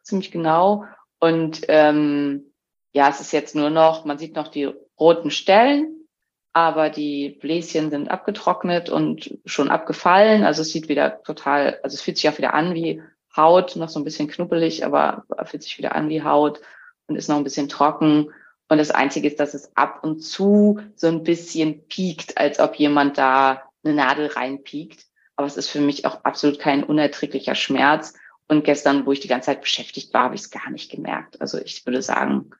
ziemlich 0.03 0.31
genau. 0.31 0.85
Und 1.19 1.63
ähm, 1.67 2.45
ja, 2.93 3.09
es 3.09 3.19
ist 3.19 3.33
jetzt 3.33 3.55
nur 3.55 3.71
noch, 3.71 4.05
man 4.05 4.17
sieht 4.17 4.37
noch 4.37 4.47
die 4.47 4.71
roten 4.97 5.31
Stellen, 5.31 6.07
aber 6.53 6.89
die 6.89 7.37
Bläschen 7.41 7.89
sind 7.89 8.09
abgetrocknet 8.09 8.89
und 8.89 9.37
schon 9.43 9.69
abgefallen. 9.69 10.45
Also 10.45 10.61
es 10.61 10.71
sieht 10.71 10.87
wieder 10.87 11.21
total, 11.23 11.79
also 11.83 11.95
es 11.95 12.01
fühlt 12.01 12.15
sich 12.15 12.29
auch 12.29 12.37
wieder 12.37 12.53
an 12.53 12.73
wie 12.73 13.01
Haut, 13.35 13.75
noch 13.75 13.89
so 13.89 13.99
ein 13.99 14.03
bisschen 14.03 14.27
knuppelig, 14.27 14.85
aber 14.85 15.25
fühlt 15.45 15.63
sich 15.63 15.77
wieder 15.77 15.95
an 15.95 16.09
wie 16.09 16.23
Haut 16.23 16.61
und 17.07 17.15
ist 17.15 17.29
noch 17.29 17.37
ein 17.37 17.43
bisschen 17.43 17.69
trocken. 17.69 18.31
Und 18.69 18.77
das 18.77 18.91
Einzige 18.91 19.27
ist, 19.27 19.39
dass 19.39 19.53
es 19.53 19.75
ab 19.75 20.03
und 20.03 20.21
zu 20.21 20.79
so 20.95 21.07
ein 21.07 21.23
bisschen 21.23 21.87
piekt, 21.87 22.37
als 22.37 22.59
ob 22.59 22.75
jemand 22.75 23.17
da 23.17 23.63
eine 23.83 23.95
Nadel 23.95 24.27
reinpiekt. 24.27 25.05
Aber 25.35 25.47
es 25.47 25.57
ist 25.57 25.69
für 25.69 25.81
mich 25.81 26.05
auch 26.05 26.23
absolut 26.23 26.59
kein 26.59 26.83
unerträglicher 26.83 27.55
Schmerz. 27.55 28.13
Und 28.47 28.63
gestern, 28.63 29.05
wo 29.05 29.11
ich 29.11 29.19
die 29.19 29.27
ganze 29.27 29.47
Zeit 29.47 29.61
beschäftigt 29.61 30.13
war, 30.13 30.25
habe 30.25 30.35
ich 30.35 30.41
es 30.41 30.51
gar 30.51 30.69
nicht 30.69 30.91
gemerkt. 30.91 31.41
Also 31.41 31.59
ich 31.59 31.85
würde 31.85 32.01
sagen, 32.01 32.51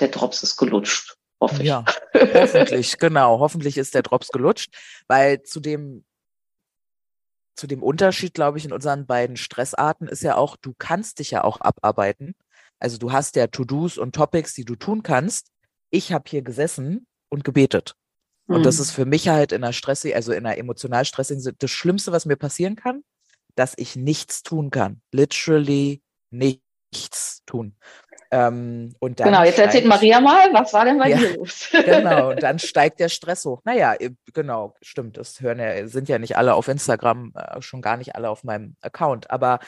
der 0.00 0.08
Drops 0.08 0.42
ist 0.42 0.56
gelutscht. 0.56 1.16
Hoffe 1.40 1.62
ich. 1.62 1.68
Ja, 1.68 1.84
hoffentlich, 2.14 2.98
genau. 2.98 3.38
Hoffentlich 3.38 3.78
ist 3.78 3.94
der 3.94 4.02
Drops 4.02 4.28
gelutscht, 4.28 4.74
weil 5.06 5.42
zu 5.42 5.60
dem 5.60 6.04
zu 7.58 7.66
dem 7.66 7.82
Unterschied, 7.82 8.34
glaube 8.34 8.58
ich, 8.58 8.64
in 8.64 8.72
unseren 8.72 9.06
beiden 9.06 9.36
Stressarten 9.36 10.08
ist 10.08 10.22
ja 10.22 10.36
auch, 10.36 10.56
du 10.56 10.74
kannst 10.78 11.18
dich 11.18 11.32
ja 11.32 11.44
auch 11.44 11.60
abarbeiten. 11.60 12.34
Also 12.78 12.98
du 12.98 13.12
hast 13.12 13.36
ja 13.36 13.48
To-Dos 13.48 13.98
und 13.98 14.14
Topics, 14.14 14.54
die 14.54 14.64
du 14.64 14.76
tun 14.76 15.02
kannst. 15.02 15.48
Ich 15.90 16.12
habe 16.12 16.24
hier 16.28 16.42
gesessen 16.42 17.06
und 17.28 17.44
gebetet. 17.44 17.96
Und 18.46 18.64
das 18.64 18.76
mhm. 18.76 18.82
ist 18.82 18.90
für 18.92 19.04
mich 19.04 19.28
halt 19.28 19.52
in 19.52 19.62
einer 19.62 19.72
stressig, 19.72 20.14
also 20.14 20.32
in 20.32 20.46
einer 20.46 20.56
emotional 20.56 21.04
stressigen, 21.04 21.56
das 21.58 21.70
Schlimmste, 21.70 22.12
was 22.12 22.24
mir 22.24 22.36
passieren 22.36 22.76
kann, 22.76 23.02
dass 23.56 23.74
ich 23.76 23.96
nichts 23.96 24.42
tun 24.42 24.70
kann. 24.70 25.02
Literally 25.12 26.00
nichts 26.30 27.42
tun. 27.44 27.76
Ähm, 28.30 28.94
und 28.98 29.16
genau, 29.16 29.42
jetzt 29.42 29.58
erzählt 29.58 29.86
Maria 29.86 30.20
mal, 30.20 30.52
was 30.52 30.72
war 30.74 30.84
denn 30.84 30.98
bei 30.98 31.08
ja, 31.08 31.16
dir 31.16 31.36
los? 31.36 31.68
genau, 31.84 32.30
und 32.30 32.42
dann 32.42 32.58
steigt 32.58 33.00
der 33.00 33.08
Stress 33.08 33.44
hoch. 33.44 33.62
Naja, 33.64 33.94
genau, 34.34 34.74
stimmt, 34.82 35.16
das 35.16 35.40
hören 35.40 35.58
ja, 35.58 35.86
sind 35.86 36.08
ja 36.08 36.18
nicht 36.18 36.36
alle 36.36 36.54
auf 36.54 36.68
Instagram, 36.68 37.32
äh, 37.34 37.62
schon 37.62 37.80
gar 37.80 37.96
nicht 37.96 38.16
alle 38.16 38.28
auf 38.28 38.44
meinem 38.44 38.76
Account. 38.82 39.30
Aber 39.30 39.60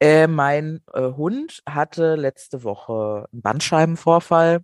äh, 0.00 0.26
mein 0.26 0.80
äh, 0.92 1.00
Hund 1.00 1.62
hatte 1.66 2.16
letzte 2.16 2.64
Woche 2.64 3.28
einen 3.32 3.40
Bandscheibenvorfall. 3.40 4.60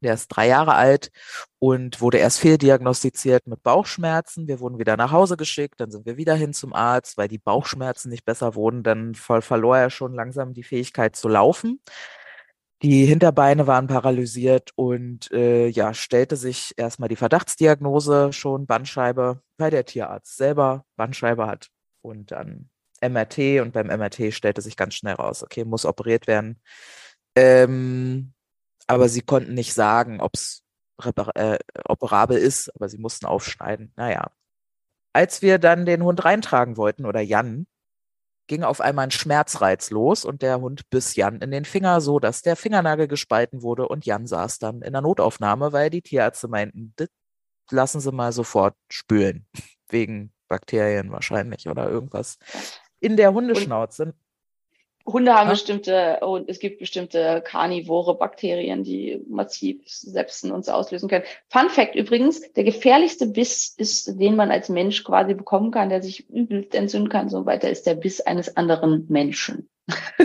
Der 0.00 0.14
ist 0.14 0.28
drei 0.28 0.46
Jahre 0.46 0.74
alt 0.74 1.10
und 1.58 2.00
wurde 2.00 2.18
erst 2.18 2.38
fehldiagnostiziert 2.38 3.48
mit 3.48 3.64
Bauchschmerzen. 3.64 4.46
Wir 4.46 4.60
wurden 4.60 4.78
wieder 4.78 4.96
nach 4.96 5.10
Hause 5.10 5.36
geschickt, 5.36 5.80
dann 5.80 5.90
sind 5.90 6.06
wir 6.06 6.16
wieder 6.16 6.34
hin 6.34 6.52
zum 6.52 6.72
Arzt, 6.72 7.18
weil 7.18 7.26
die 7.26 7.38
Bauchschmerzen 7.38 8.08
nicht 8.10 8.24
besser 8.24 8.54
wurden. 8.54 8.84
Dann 8.84 9.16
verlor 9.16 9.76
er 9.76 9.90
schon 9.90 10.14
langsam 10.14 10.54
die 10.54 10.62
Fähigkeit 10.62 11.16
zu 11.16 11.28
laufen. 11.28 11.80
Die 12.82 13.06
Hinterbeine 13.06 13.66
waren 13.66 13.88
paralysiert 13.88 14.70
und 14.76 15.32
äh, 15.32 15.66
ja, 15.66 15.94
stellte 15.94 16.36
sich 16.36 16.74
erstmal 16.76 17.08
die 17.08 17.16
Verdachtsdiagnose 17.16 18.32
schon 18.32 18.66
Bandscheibe, 18.66 19.42
weil 19.56 19.70
der 19.72 19.84
Tierarzt 19.84 20.36
selber 20.36 20.84
Bandscheibe 20.96 21.46
hat. 21.46 21.70
Und 22.02 22.30
dann 22.30 22.70
MRT 23.00 23.60
und 23.60 23.72
beim 23.72 23.88
MRT 23.88 24.32
stellte 24.32 24.60
sich 24.62 24.76
ganz 24.76 24.94
schnell 24.94 25.14
raus, 25.14 25.42
okay, 25.42 25.64
muss 25.64 25.84
operiert 25.84 26.28
werden. 26.28 26.60
Ähm, 27.34 28.32
aber 28.86 29.08
sie 29.08 29.22
konnten 29.22 29.54
nicht 29.54 29.74
sagen, 29.74 30.20
ob 30.20 30.34
es 30.34 30.62
äh, 31.34 31.58
operabel 31.88 32.38
ist, 32.38 32.74
aber 32.76 32.88
sie 32.88 32.98
mussten 32.98 33.26
aufschneiden. 33.26 33.92
Naja. 33.96 34.30
Als 35.12 35.42
wir 35.42 35.58
dann 35.58 35.84
den 35.84 36.02
Hund 36.02 36.24
reintragen 36.24 36.76
wollten, 36.76 37.06
oder 37.06 37.20
Jan, 37.20 37.66
ging 38.48 38.64
auf 38.64 38.80
einmal 38.80 39.04
ein 39.04 39.10
Schmerzreiz 39.12 39.90
los 39.90 40.24
und 40.24 40.42
der 40.42 40.60
Hund 40.60 40.90
biss 40.90 41.14
Jan 41.14 41.40
in 41.40 41.50
den 41.50 41.64
Finger, 41.64 42.00
so 42.00 42.18
dass 42.18 42.42
der 42.42 42.56
Fingernagel 42.56 43.06
gespalten 43.06 43.62
wurde 43.62 43.86
und 43.86 44.06
Jan 44.06 44.26
saß 44.26 44.58
dann 44.58 44.82
in 44.82 44.92
der 44.92 45.02
Notaufnahme, 45.02 45.72
weil 45.72 45.90
die 45.90 46.02
Tierärzte 46.02 46.48
meinten, 46.48 46.94
das 46.96 47.08
lassen 47.70 48.00
Sie 48.00 48.10
mal 48.10 48.32
sofort 48.32 48.74
spülen. 48.90 49.46
Wegen 49.88 50.32
Bakterien 50.48 51.12
wahrscheinlich 51.12 51.68
oder 51.68 51.88
irgendwas 51.88 52.38
in 53.00 53.16
der 53.16 53.32
Hundeschnauze. 53.32 54.14
Hunde 55.12 55.34
haben 55.34 55.46
ja? 55.46 55.52
bestimmte, 55.52 56.20
und 56.20 56.48
es 56.48 56.58
gibt 56.58 56.78
bestimmte 56.78 57.42
karnivore 57.44 58.16
Bakterien, 58.16 58.84
die 58.84 59.22
massiv 59.28 59.80
Sepsen 59.86 60.52
und 60.52 60.64
so 60.64 60.72
auslösen 60.72 61.08
können. 61.08 61.24
Fun 61.48 61.70
Fact 61.70 61.94
übrigens, 61.94 62.52
der 62.52 62.64
gefährlichste 62.64 63.26
Biss 63.26 63.74
ist, 63.76 64.20
den 64.20 64.36
man 64.36 64.50
als 64.50 64.68
Mensch 64.68 65.02
quasi 65.04 65.34
bekommen 65.34 65.70
kann, 65.70 65.88
der 65.88 66.02
sich 66.02 66.28
übelst 66.28 66.74
entzünden 66.74 67.08
kann, 67.08 67.28
so 67.28 67.46
weiter, 67.46 67.70
ist 67.70 67.86
der 67.86 67.94
Biss 67.94 68.20
eines 68.20 68.56
anderen 68.56 69.06
Menschen. 69.08 69.68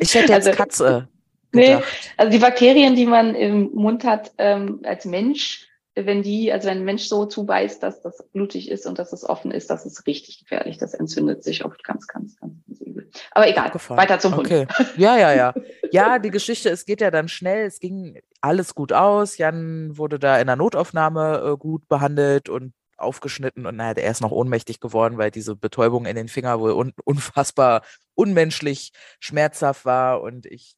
ich 0.00 0.14
hätte 0.14 0.32
jetzt 0.32 0.46
also, 0.46 0.50
Katze. 0.52 1.08
Gedacht. 1.52 1.80
Nee, 1.80 1.84
also 2.16 2.30
die 2.30 2.38
Bakterien, 2.38 2.94
die 2.94 3.06
man 3.06 3.34
im 3.34 3.70
Mund 3.72 4.04
hat, 4.04 4.32
ähm, 4.38 4.80
als 4.84 5.04
Mensch, 5.04 5.68
wenn 5.96 6.22
die, 6.22 6.52
also 6.52 6.68
wenn 6.68 6.78
ein 6.78 6.84
Mensch 6.84 7.04
so 7.04 7.24
zubeißt, 7.24 7.82
dass 7.82 8.02
das 8.02 8.22
blutig 8.32 8.70
ist 8.70 8.86
und 8.86 8.98
dass 8.98 9.12
es 9.12 9.24
offen 9.24 9.50
ist, 9.50 9.70
das 9.70 9.86
ist 9.86 10.06
richtig 10.06 10.40
gefährlich. 10.40 10.76
Das 10.76 10.92
entzündet 10.92 11.42
sich 11.42 11.64
oft 11.64 11.82
ganz, 11.82 12.06
ganz, 12.06 12.36
ganz, 12.36 12.52
ganz 12.66 12.80
übel. 12.80 13.10
Aber 13.30 13.48
egal, 13.48 13.72
weiter 13.72 14.18
zum 14.18 14.36
Hund. 14.36 14.46
Okay. 14.46 14.66
Ja, 14.96 15.16
ja, 15.16 15.32
ja. 15.32 15.54
Ja, 15.92 16.18
die 16.18 16.30
Geschichte, 16.30 16.68
es 16.68 16.84
geht 16.84 17.00
ja 17.00 17.12
dann 17.12 17.28
schnell. 17.28 17.64
Es 17.64 17.78
ging 17.78 18.18
alles 18.40 18.74
gut 18.74 18.92
aus. 18.92 19.38
Jan 19.38 19.96
wurde 19.96 20.18
da 20.18 20.38
in 20.38 20.48
der 20.48 20.56
Notaufnahme 20.56 21.52
äh, 21.52 21.56
gut 21.56 21.86
behandelt 21.88 22.48
und 22.48 22.74
aufgeschnitten 22.98 23.66
und 23.66 23.76
naja, 23.76 23.92
er 23.96 24.10
ist 24.10 24.20
noch 24.20 24.30
ohnmächtig 24.30 24.80
geworden, 24.80 25.18
weil 25.18 25.30
diese 25.30 25.54
Betäubung 25.54 26.06
in 26.06 26.16
den 26.16 26.28
Finger 26.28 26.60
wohl 26.60 26.72
un 26.72 26.92
unfassbar 27.04 27.82
unmenschlich 28.14 28.92
schmerzhaft 29.20 29.84
war 29.84 30.22
und 30.22 30.46
ich 30.46 30.76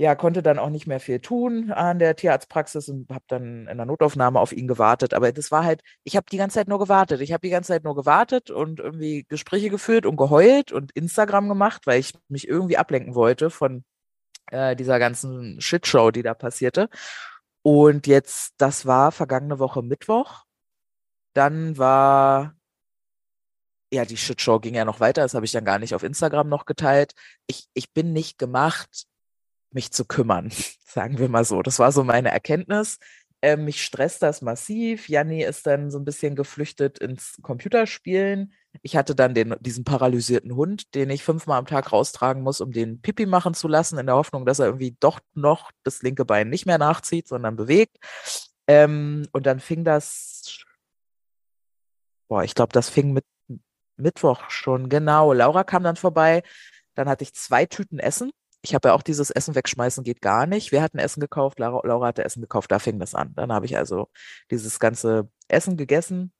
ja, 0.00 0.14
konnte 0.14 0.42
dann 0.44 0.60
auch 0.60 0.70
nicht 0.70 0.86
mehr 0.86 1.00
viel 1.00 1.18
tun 1.18 1.72
an 1.72 1.98
der 1.98 2.14
Tierarztpraxis 2.14 2.88
und 2.88 3.10
habe 3.10 3.24
dann 3.26 3.66
in 3.66 3.76
der 3.76 3.86
Notaufnahme 3.86 4.38
auf 4.38 4.52
ihn 4.52 4.68
gewartet. 4.68 5.12
Aber 5.12 5.32
das 5.32 5.50
war 5.50 5.64
halt, 5.64 5.82
ich 6.04 6.16
habe 6.16 6.26
die 6.30 6.36
ganze 6.36 6.54
Zeit 6.54 6.68
nur 6.68 6.78
gewartet. 6.78 7.20
Ich 7.20 7.32
habe 7.32 7.40
die 7.40 7.50
ganze 7.50 7.68
Zeit 7.68 7.82
nur 7.82 7.96
gewartet 7.96 8.50
und 8.50 8.78
irgendwie 8.78 9.26
Gespräche 9.28 9.70
geführt 9.70 10.06
und 10.06 10.16
geheult 10.16 10.70
und 10.70 10.92
Instagram 10.92 11.48
gemacht, 11.48 11.86
weil 11.86 11.98
ich 11.98 12.14
mich 12.28 12.46
irgendwie 12.46 12.76
ablenken 12.78 13.16
wollte 13.16 13.50
von 13.50 13.84
äh, 14.52 14.76
dieser 14.76 15.00
ganzen 15.00 15.60
Shitshow, 15.60 16.12
die 16.12 16.22
da 16.22 16.34
passierte. 16.34 16.88
Und 17.62 18.06
jetzt, 18.06 18.54
das 18.58 18.86
war 18.86 19.12
vergangene 19.12 19.58
Woche 19.58 19.82
Mittwoch. 19.82 20.44
Dann 21.34 21.76
war 21.76 22.54
ja, 23.92 24.04
die 24.04 24.16
Shitshow 24.16 24.60
ging 24.60 24.74
ja 24.74 24.84
noch 24.84 25.00
weiter, 25.00 25.22
das 25.22 25.34
habe 25.34 25.46
ich 25.46 25.52
dann 25.52 25.64
gar 25.64 25.78
nicht 25.78 25.94
auf 25.94 26.02
Instagram 26.02 26.48
noch 26.48 26.66
geteilt. 26.66 27.14
Ich, 27.46 27.66
ich 27.74 27.92
bin 27.92 28.12
nicht 28.12 28.38
gemacht, 28.38 29.06
mich 29.70 29.92
zu 29.92 30.04
kümmern, 30.04 30.50
sagen 30.86 31.18
wir 31.18 31.28
mal 31.28 31.44
so. 31.44 31.62
Das 31.62 31.78
war 31.78 31.92
so 31.92 32.04
meine 32.04 32.30
Erkenntnis. 32.30 32.98
Äh, 33.40 33.56
mich 33.56 33.84
stresst 33.84 34.22
das 34.22 34.42
massiv. 34.42 35.08
Janni 35.08 35.44
ist 35.44 35.66
dann 35.66 35.90
so 35.90 35.98
ein 35.98 36.04
bisschen 36.04 36.34
geflüchtet 36.34 36.98
ins 36.98 37.38
Computerspielen. 37.40 38.52
Ich 38.82 38.96
hatte 38.96 39.14
dann 39.14 39.34
den, 39.34 39.54
diesen 39.60 39.84
paralysierten 39.84 40.56
Hund, 40.56 40.94
den 40.94 41.10
ich 41.10 41.22
fünfmal 41.22 41.58
am 41.58 41.66
Tag 41.66 41.92
raustragen 41.92 42.42
muss, 42.42 42.60
um 42.60 42.72
den 42.72 43.00
Pipi 43.00 43.26
machen 43.26 43.54
zu 43.54 43.68
lassen, 43.68 43.98
in 43.98 44.06
der 44.06 44.16
Hoffnung, 44.16 44.44
dass 44.44 44.58
er 44.58 44.66
irgendwie 44.66 44.96
doch 44.98 45.20
noch 45.34 45.70
das 45.84 46.02
linke 46.02 46.24
Bein 46.24 46.48
nicht 46.48 46.66
mehr 46.66 46.78
nachzieht, 46.78 47.28
sondern 47.28 47.56
bewegt. 47.56 47.98
Ähm, 48.66 49.26
und 49.32 49.46
dann 49.46 49.60
fing 49.60 49.84
das, 49.84 50.64
boah, 52.28 52.42
ich 52.42 52.54
glaube, 52.54 52.72
das 52.72 52.90
fing 52.90 53.12
mit 53.12 53.24
Mittwoch 53.96 54.50
schon, 54.50 54.88
genau. 54.88 55.32
Laura 55.32 55.64
kam 55.64 55.82
dann 55.84 55.96
vorbei. 55.96 56.42
Dann 56.94 57.08
hatte 57.08 57.22
ich 57.24 57.34
zwei 57.34 57.66
Tüten 57.66 58.00
Essen 58.00 58.30
ich 58.62 58.74
habe 58.74 58.88
ja 58.88 58.94
auch 58.94 59.02
dieses 59.02 59.30
Essen 59.30 59.54
wegschmeißen 59.54 60.04
geht 60.04 60.20
gar 60.20 60.46
nicht. 60.46 60.72
Wir 60.72 60.82
hatten 60.82 60.98
Essen 60.98 61.20
gekauft, 61.20 61.58
Laura, 61.58 61.86
Laura 61.86 62.08
hatte 62.08 62.24
Essen 62.24 62.40
gekauft, 62.40 62.70
da 62.72 62.78
fing 62.78 62.98
das 62.98 63.14
an. 63.14 63.32
Dann 63.36 63.52
habe 63.52 63.66
ich 63.66 63.76
also 63.76 64.08
dieses 64.50 64.78
ganze 64.80 65.30
Essen 65.48 65.76
gegessen 65.76 66.32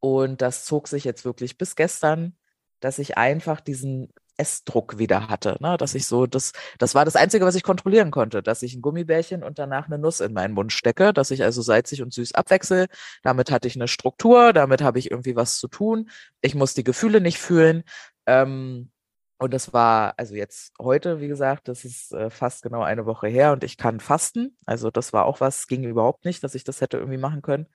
und 0.00 0.42
das 0.42 0.64
zog 0.64 0.88
sich 0.88 1.04
jetzt 1.04 1.24
wirklich 1.24 1.58
bis 1.58 1.76
gestern, 1.76 2.36
dass 2.80 2.98
ich 2.98 3.16
einfach 3.16 3.60
diesen 3.60 4.12
Essdruck 4.38 4.98
wieder 4.98 5.28
hatte. 5.28 5.56
Ne? 5.60 5.76
Dass 5.78 5.94
ich 5.94 6.06
so, 6.06 6.26
das, 6.26 6.52
das 6.78 6.94
war 6.94 7.04
das 7.04 7.16
Einzige, 7.16 7.44
was 7.44 7.54
ich 7.54 7.62
kontrollieren 7.62 8.10
konnte, 8.10 8.42
dass 8.42 8.62
ich 8.62 8.74
ein 8.74 8.82
Gummibärchen 8.82 9.42
und 9.42 9.58
danach 9.58 9.86
eine 9.86 9.98
Nuss 9.98 10.20
in 10.20 10.32
meinen 10.32 10.54
Mund 10.54 10.72
stecke, 10.72 11.12
dass 11.12 11.30
ich 11.30 11.42
also 11.42 11.62
salzig 11.62 12.02
und 12.02 12.12
süß 12.12 12.34
abwechsel. 12.34 12.86
Damit 13.22 13.50
hatte 13.50 13.68
ich 13.68 13.76
eine 13.76 13.88
Struktur, 13.88 14.52
damit 14.52 14.82
habe 14.82 14.98
ich 14.98 15.10
irgendwie 15.10 15.36
was 15.36 15.58
zu 15.58 15.68
tun. 15.68 16.10
Ich 16.42 16.54
muss 16.54 16.74
die 16.74 16.84
Gefühle 16.84 17.20
nicht 17.20 17.38
fühlen. 17.38 17.82
Ähm, 18.26 18.90
und 19.38 19.52
das 19.52 19.72
war, 19.74 20.14
also 20.16 20.34
jetzt 20.34 20.72
heute, 20.80 21.20
wie 21.20 21.28
gesagt, 21.28 21.68
das 21.68 21.84
ist 21.84 22.12
äh, 22.12 22.30
fast 22.30 22.62
genau 22.62 22.82
eine 22.82 23.04
Woche 23.04 23.28
her 23.28 23.52
und 23.52 23.64
ich 23.64 23.76
kann 23.76 24.00
fasten. 24.00 24.56
Also 24.64 24.90
das 24.90 25.12
war 25.12 25.26
auch 25.26 25.40
was, 25.40 25.66
ging 25.66 25.84
überhaupt 25.84 26.24
nicht, 26.24 26.42
dass 26.42 26.54
ich 26.54 26.64
das 26.64 26.80
hätte 26.80 26.96
irgendwie 26.96 27.18
machen 27.18 27.42
können. 27.42 27.66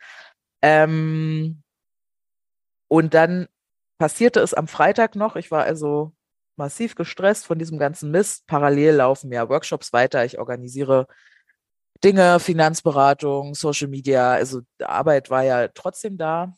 Ähm, 0.63 1.61
und 2.87 3.13
dann 3.13 3.47
passierte 3.99 4.39
es 4.39 4.55
am 4.55 4.67
Freitag 4.67 5.15
noch. 5.15 5.35
Ich 5.35 5.51
war 5.51 5.63
also 5.63 6.13
massiv 6.57 6.95
gestresst 6.95 7.45
von 7.45 7.59
diesem 7.59 7.77
ganzen 7.77 8.11
Mist. 8.11 8.47
Parallel 8.47 8.95
laufen 8.95 9.31
ja 9.31 9.47
Workshops 9.47 9.93
weiter. 9.93 10.25
Ich 10.25 10.39
organisiere 10.39 11.07
Dinge, 12.03 12.39
Finanzberatung, 12.39 13.53
Social 13.53 13.87
Media. 13.87 14.31
Also 14.31 14.61
Arbeit 14.83 15.29
war 15.29 15.43
ja 15.43 15.67
trotzdem 15.67 16.17
da. 16.17 16.53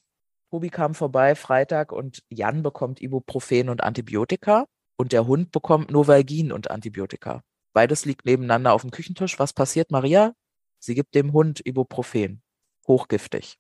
Tobi 0.50 0.70
kam 0.70 0.96
vorbei 0.96 1.36
Freitag 1.36 1.92
und 1.92 2.24
Jan 2.30 2.64
bekommt 2.64 3.02
Ibuprofen 3.02 3.70
und 3.70 3.84
Antibiotika 3.84 4.68
und 4.98 5.12
der 5.12 5.28
Hund 5.28 5.52
bekommt 5.52 5.92
Novalgin 5.92 6.52
und 6.52 6.72
Antibiotika. 6.72 7.42
Beides 7.74 8.06
liegt 8.06 8.26
nebeneinander 8.26 8.74
auf 8.74 8.82
dem 8.82 8.92
Küchentisch. 8.92 9.40
Was 9.40 9.54
passiert, 9.54 9.92
Maria? 9.92 10.34
Sie 10.80 10.96
gibt 10.96 11.16
dem 11.16 11.34
Hund 11.34 11.66
Ibuprofen. 11.66 12.42
Hochgiftig. 12.88 13.58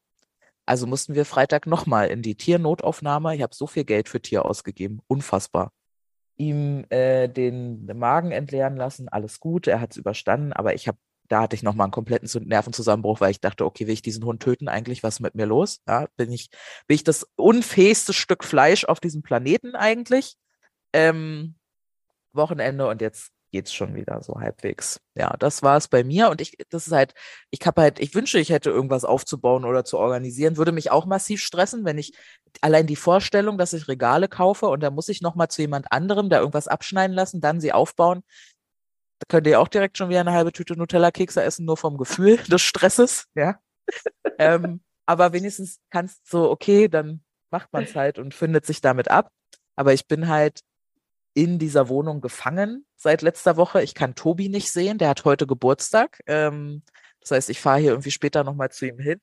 Also 0.66 0.88
mussten 0.88 1.16
wir 1.16 1.26
Freitag 1.26 1.66
nochmal 1.66 2.08
in 2.08 2.22
die 2.22 2.36
Tiernotaufnahme. 2.36 3.36
Ich 3.36 3.42
habe 3.42 3.56
so 3.56 3.68
viel 3.68 3.84
Geld 3.84 4.10
für 4.10 4.22
Tier 4.22 4.46
ausgegeben. 4.46 5.02
Unfassbar. 5.08 5.72
Ihm 6.38 6.86
äh, 6.90 7.28
den 7.28 7.86
Magen 7.98 8.32
entleeren 8.32 8.78
lassen. 8.78 9.10
Alles 9.10 9.40
gut. 9.40 9.68
Er 9.68 9.82
hat 9.82 9.92
es 9.92 9.98
überstanden. 9.98 10.54
Aber 10.54 10.74
ich 10.74 10.88
habe 10.88 10.98
da 11.30 11.42
hatte 11.42 11.56
ich 11.56 11.64
nochmal 11.64 11.86
einen 11.86 11.92
kompletten 11.92 12.48
Nervenzusammenbruch, 12.48 13.22
weil 13.22 13.32
ich 13.32 13.40
dachte, 13.40 13.66
okay, 13.66 13.88
will 13.88 13.94
ich 13.94 14.02
diesen 14.02 14.26
Hund 14.26 14.44
töten 14.44 14.68
eigentlich? 14.68 15.04
Was 15.04 15.16
ist 15.16 15.20
mit 15.22 15.36
mir 15.36 15.46
los? 15.46 15.80
Ja, 15.88 16.08
bin 16.18 16.32
ich, 16.32 16.50
bin 16.86 16.96
ich 16.96 17.04
das 17.04 17.28
unfähigste 17.36 18.14
Stück 18.14 18.44
Fleisch 18.44 18.86
auf 18.86 19.00
diesem 19.00 19.24
Planeten 19.24 19.76
eigentlich? 19.76 20.36
Ähm, 20.94 21.56
Wochenende 22.34 22.88
und 22.88 23.02
jetzt 23.02 23.32
geht's 23.54 23.72
schon 23.72 23.94
wieder 23.94 24.22
so 24.24 24.40
halbwegs. 24.40 25.00
Ja, 25.16 25.36
das 25.38 25.62
war 25.62 25.78
es 25.78 25.88
bei 25.88 26.04
mir 26.04 26.30
und 26.30 26.42
ich, 26.42 26.58
das 26.70 26.88
ist 26.88 26.94
halt, 26.94 27.14
ich 27.52 27.60
habe 27.66 27.82
halt, 27.82 28.00
ich 28.00 28.16
wünsche, 28.16 28.40
ich 28.40 28.50
hätte 28.50 28.72
irgendwas 28.72 29.06
aufzubauen 29.06 29.64
oder 29.64 29.86
zu 29.86 30.00
organisieren, 30.00 30.58
würde 30.58 30.72
mich 30.72 30.90
auch 30.90 31.06
massiv 31.06 31.40
stressen, 31.40 31.86
wenn 31.86 32.00
ich 32.00 32.18
allein 32.62 32.88
die 32.88 32.96
Vorstellung, 32.96 33.60
dass 33.60 33.74
ich 33.74 33.88
Regale 33.88 34.28
kaufe 34.28 34.66
und 34.66 34.82
da 34.82 34.90
muss 34.90 35.08
ich 35.08 35.22
nochmal 35.22 35.50
zu 35.50 35.62
jemand 35.62 35.92
anderem 35.92 36.30
da 36.30 36.40
irgendwas 36.40 36.68
abschneiden 36.68 37.16
lassen, 37.16 37.42
dann 37.42 37.62
sie 37.62 37.72
aufbauen. 37.72 38.24
Da 39.20 39.26
könnt 39.30 39.46
ihr 39.46 39.62
auch 39.62 39.68
direkt 39.68 40.00
schon 40.00 40.10
wieder 40.10 40.22
eine 40.22 40.34
halbe 40.34 40.52
Tüte 40.52 40.76
Nutella-Kekse 40.76 41.44
essen, 41.44 41.66
nur 41.66 41.78
vom 41.78 41.98
Gefühl 41.98 42.38
des 42.50 42.64
Stresses, 42.64 43.28
ja. 43.36 43.60
ähm, 44.40 44.82
aber 45.06 45.32
wenigstens 45.32 45.80
kannst 45.92 46.24
du 46.26 46.38
so, 46.38 46.50
okay, 46.50 46.88
dann 46.88 47.24
macht 47.52 47.72
man 47.72 47.84
es 47.84 47.96
halt 47.96 48.18
und 48.18 48.34
findet 48.34 48.66
sich 48.66 48.82
damit 48.82 49.12
ab. 49.12 49.30
Aber 49.76 49.94
ich 49.94 50.08
bin 50.08 50.28
halt 50.28 50.62
in 51.34 51.60
dieser 51.60 51.90
Wohnung 51.90 52.22
gefangen 52.22 52.86
seit 52.96 53.22
letzter 53.22 53.58
Woche. 53.58 53.82
Ich 53.82 53.96
kann 53.96 54.16
Tobi 54.16 54.50
nicht 54.50 54.72
sehen, 54.72 54.98
der 54.98 55.10
hat 55.10 55.26
heute 55.26 55.48
Geburtstag. 55.48 56.20
Ähm, 56.28 56.84
das 57.22 57.32
heißt, 57.32 57.50
ich 57.50 57.60
fahre 57.60 57.80
hier 57.80 57.92
irgendwie 57.92 58.12
später 58.12 58.44
nochmal 58.44 58.72
zu 58.72 58.86
ihm 58.88 59.00
hin. 59.00 59.20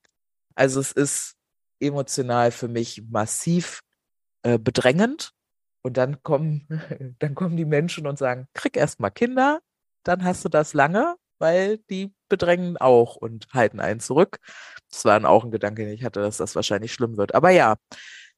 Also 0.54 0.80
es 0.80 0.92
ist 0.92 1.36
emotional 1.78 2.50
für 2.50 2.68
mich 2.68 3.02
massiv 3.08 3.80
äh, 4.42 4.58
bedrängend. 4.58 5.32
Und 5.82 5.96
dann 5.96 6.22
kommen, 6.22 6.66
dann 7.18 7.34
kommen 7.34 7.56
die 7.56 7.64
Menschen 7.64 8.06
und 8.06 8.18
sagen, 8.18 8.48
krieg 8.54 8.76
erst 8.76 9.00
mal 9.00 9.10
Kinder, 9.10 9.60
dann 10.02 10.24
hast 10.24 10.44
du 10.44 10.48
das 10.48 10.74
lange, 10.74 11.16
weil 11.38 11.78
die 11.90 12.12
bedrängen 12.28 12.76
auch 12.76 13.16
und 13.16 13.48
halten 13.52 13.80
einen 13.80 14.00
zurück. 14.00 14.38
Das 14.90 15.04
war 15.04 15.14
dann 15.14 15.26
auch 15.26 15.44
ein 15.44 15.50
Gedanke, 15.50 15.84
den 15.84 15.94
ich 15.94 16.04
hatte, 16.04 16.20
dass 16.20 16.36
das 16.36 16.54
wahrscheinlich 16.54 16.92
schlimm 16.92 17.16
wird. 17.16 17.34
Aber 17.34 17.50
ja, 17.50 17.76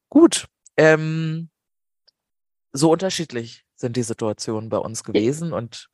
gut. 0.09 0.47
Ähm, 0.77 1.51
so 2.73 2.91
unterschiedlich 2.91 3.65
sind 3.75 3.97
die 3.97 4.03
Situationen 4.03 4.69
bei 4.69 4.79
uns 4.79 5.05
gewesen 5.05 5.53
und 5.53 5.89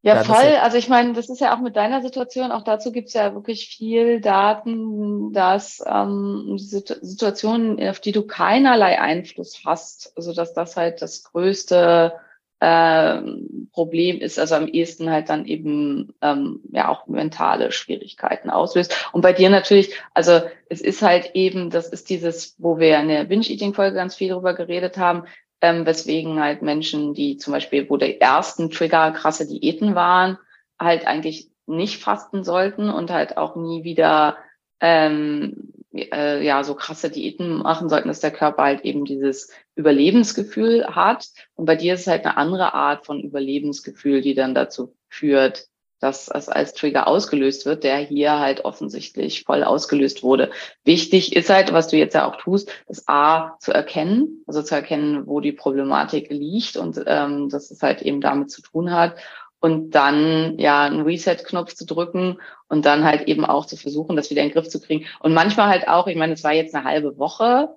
ja, 0.00 0.22
voll. 0.22 0.44
Ja 0.44 0.62
also 0.62 0.76
ich 0.76 0.88
meine, 0.88 1.12
das 1.12 1.28
ist 1.28 1.40
ja 1.40 1.54
auch 1.54 1.60
mit 1.60 1.74
deiner 1.74 2.02
Situation, 2.02 2.52
auch 2.52 2.62
dazu 2.62 2.92
gibt 2.92 3.08
es 3.08 3.14
ja 3.14 3.34
wirklich 3.34 3.68
viel 3.68 4.20
Daten, 4.20 5.32
dass 5.32 5.82
ähm, 5.84 6.54
Situationen, 6.56 7.80
auf 7.88 7.98
die 7.98 8.12
du 8.12 8.22
keinerlei 8.22 9.00
Einfluss 9.00 9.62
hast, 9.64 10.12
also 10.16 10.32
dass 10.32 10.54
das 10.54 10.76
halt 10.76 11.02
das 11.02 11.24
größte 11.24 12.12
ähm, 12.60 13.68
Problem 13.72 14.20
ist, 14.20 14.38
also 14.38 14.54
am 14.54 14.66
ehesten 14.66 15.10
halt 15.10 15.28
dann 15.28 15.46
eben 15.46 16.14
ähm, 16.22 16.60
ja 16.72 16.88
auch 16.88 17.06
mentale 17.06 17.72
Schwierigkeiten 17.72 18.50
auslöst. 18.50 19.10
Und 19.12 19.20
bei 19.20 19.32
dir 19.32 19.50
natürlich, 19.50 19.94
also 20.14 20.40
es 20.68 20.80
ist 20.80 21.02
halt 21.02 21.32
eben, 21.34 21.70
das 21.70 21.88
ist 21.88 22.08
dieses, 22.10 22.56
wo 22.58 22.78
wir 22.78 22.98
in 22.98 23.08
der 23.08 23.24
Binge-Eating-Folge 23.24 23.94
ganz 23.96 24.16
viel 24.16 24.32
drüber 24.32 24.54
geredet 24.54 24.96
haben, 24.96 25.24
ähm, 25.60 25.86
weswegen 25.86 26.40
halt 26.40 26.62
Menschen, 26.62 27.14
die 27.14 27.36
zum 27.36 27.52
Beispiel, 27.52 27.88
wo 27.90 27.96
der 27.96 28.20
ersten 28.20 28.70
Trigger 28.70 29.10
krasse 29.12 29.46
Diäten 29.46 29.94
waren, 29.94 30.38
halt 30.78 31.06
eigentlich 31.06 31.50
nicht 31.66 32.02
fasten 32.02 32.44
sollten 32.44 32.88
und 32.88 33.10
halt 33.10 33.36
auch 33.36 33.56
nie 33.56 33.84
wieder 33.84 34.38
ähm, 34.80 35.72
äh, 35.92 36.44
ja 36.44 36.62
so 36.64 36.74
krasse 36.74 37.10
Diäten 37.10 37.58
machen 37.58 37.88
sollten, 37.88 38.08
dass 38.08 38.20
der 38.20 38.30
Körper 38.30 38.62
halt 38.62 38.84
eben 38.84 39.04
dieses 39.04 39.50
Überlebensgefühl 39.74 40.86
hat. 40.86 41.28
Und 41.54 41.66
bei 41.66 41.76
dir 41.76 41.94
ist 41.94 42.02
es 42.02 42.06
halt 42.06 42.24
eine 42.24 42.36
andere 42.36 42.74
Art 42.74 43.06
von 43.06 43.20
Überlebensgefühl, 43.20 44.20
die 44.20 44.34
dann 44.34 44.54
dazu 44.54 44.94
führt, 45.08 45.66
dass 46.00 46.28
es 46.28 46.48
als 46.48 46.74
Trigger 46.74 47.08
ausgelöst 47.08 47.66
wird, 47.66 47.84
der 47.84 47.98
hier 47.98 48.38
halt 48.38 48.64
offensichtlich 48.64 49.44
voll 49.44 49.64
ausgelöst 49.64 50.22
wurde. 50.22 50.50
Wichtig 50.84 51.34
ist 51.34 51.50
halt, 51.50 51.72
was 51.72 51.88
du 51.88 51.96
jetzt 51.96 52.14
ja 52.14 52.28
auch 52.28 52.36
tust, 52.36 52.70
das 52.86 53.08
A 53.08 53.56
zu 53.58 53.72
erkennen, 53.72 54.42
also 54.46 54.62
zu 54.62 54.74
erkennen, 54.74 55.26
wo 55.26 55.40
die 55.40 55.52
Problematik 55.52 56.30
liegt 56.30 56.76
und 56.76 57.02
ähm, 57.06 57.48
dass 57.48 57.70
es 57.70 57.82
halt 57.82 58.02
eben 58.02 58.20
damit 58.20 58.50
zu 58.50 58.62
tun 58.62 58.92
hat. 58.92 59.16
Und 59.60 59.90
dann 59.90 60.56
ja 60.56 60.84
einen 60.84 61.02
Reset-Knopf 61.02 61.74
zu 61.74 61.84
drücken 61.84 62.38
und 62.68 62.86
dann 62.86 63.02
halt 63.02 63.26
eben 63.26 63.44
auch 63.44 63.66
zu 63.66 63.76
versuchen, 63.76 64.14
das 64.14 64.30
wieder 64.30 64.42
in 64.42 64.50
den 64.50 64.54
Griff 64.54 64.68
zu 64.68 64.80
kriegen. 64.80 65.06
Und 65.18 65.34
manchmal 65.34 65.66
halt 65.66 65.88
auch, 65.88 66.06
ich 66.06 66.16
meine, 66.16 66.34
es 66.34 66.44
war 66.44 66.52
jetzt 66.52 66.76
eine 66.76 66.84
halbe 66.84 67.18
Woche 67.18 67.74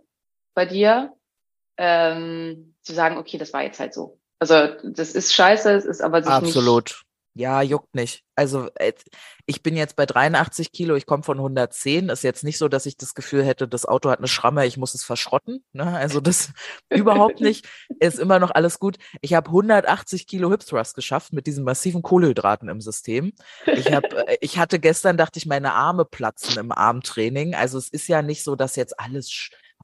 bei 0.53 0.67
dir, 0.67 1.13
ähm, 1.77 2.75
zu 2.83 2.93
sagen, 2.93 3.17
okay, 3.17 3.39
das 3.39 3.51
war 3.53 3.63
jetzt 3.63 3.79
halt 3.79 3.95
so. 3.95 4.19
Also 4.37 4.55
das 4.83 5.13
ist 5.13 5.33
scheiße, 5.33 5.71
es 5.71 5.85
ist 5.85 6.01
aber 6.01 6.21
sich 6.21 6.31
Absolut. 6.31 6.83
nicht 6.83 7.05
Ja, 7.33 7.61
juckt 7.61 7.95
nicht. 7.95 8.25
Also 8.35 8.69
äh, 8.75 8.91
ich 9.45 9.63
bin 9.63 9.77
jetzt 9.77 9.95
bei 9.95 10.05
83 10.05 10.73
Kilo, 10.73 10.95
ich 10.95 11.05
komme 11.05 11.23
von 11.23 11.37
110. 11.37 12.09
Ist 12.09 12.23
jetzt 12.23 12.43
nicht 12.43 12.57
so, 12.57 12.67
dass 12.67 12.85
ich 12.85 12.97
das 12.97 13.15
Gefühl 13.15 13.43
hätte, 13.45 13.69
das 13.69 13.85
Auto 13.85 14.09
hat 14.09 14.19
eine 14.19 14.27
Schramme, 14.27 14.65
ich 14.65 14.75
muss 14.75 14.93
es 14.95 15.03
verschrotten. 15.05 15.63
Ne? 15.71 15.85
Also 15.85 16.19
das 16.19 16.51
überhaupt 16.89 17.39
nicht. 17.39 17.67
Ist 17.99 18.19
immer 18.19 18.39
noch 18.39 18.51
alles 18.51 18.79
gut. 18.79 18.97
Ich 19.21 19.33
habe 19.33 19.47
180 19.47 20.27
Kilo 20.27 20.49
Hip 20.49 20.65
Thrust 20.65 20.95
geschafft 20.95 21.31
mit 21.31 21.47
diesen 21.47 21.63
massiven 21.63 22.01
Kohlenhydraten 22.01 22.67
im 22.67 22.81
System. 22.81 23.31
Ich, 23.65 23.93
hab, 23.93 24.03
äh, 24.13 24.37
ich 24.41 24.57
hatte 24.57 24.79
gestern, 24.79 25.15
dachte 25.15 25.39
ich, 25.39 25.45
meine 25.45 25.73
Arme 25.73 26.03
platzen 26.03 26.59
im 26.59 26.73
Armtraining. 26.73 27.55
Also 27.55 27.77
es 27.77 27.87
ist 27.87 28.07
ja 28.09 28.21
nicht 28.21 28.43
so, 28.43 28.57
dass 28.57 28.75
jetzt 28.75 28.99
alles 28.99 29.31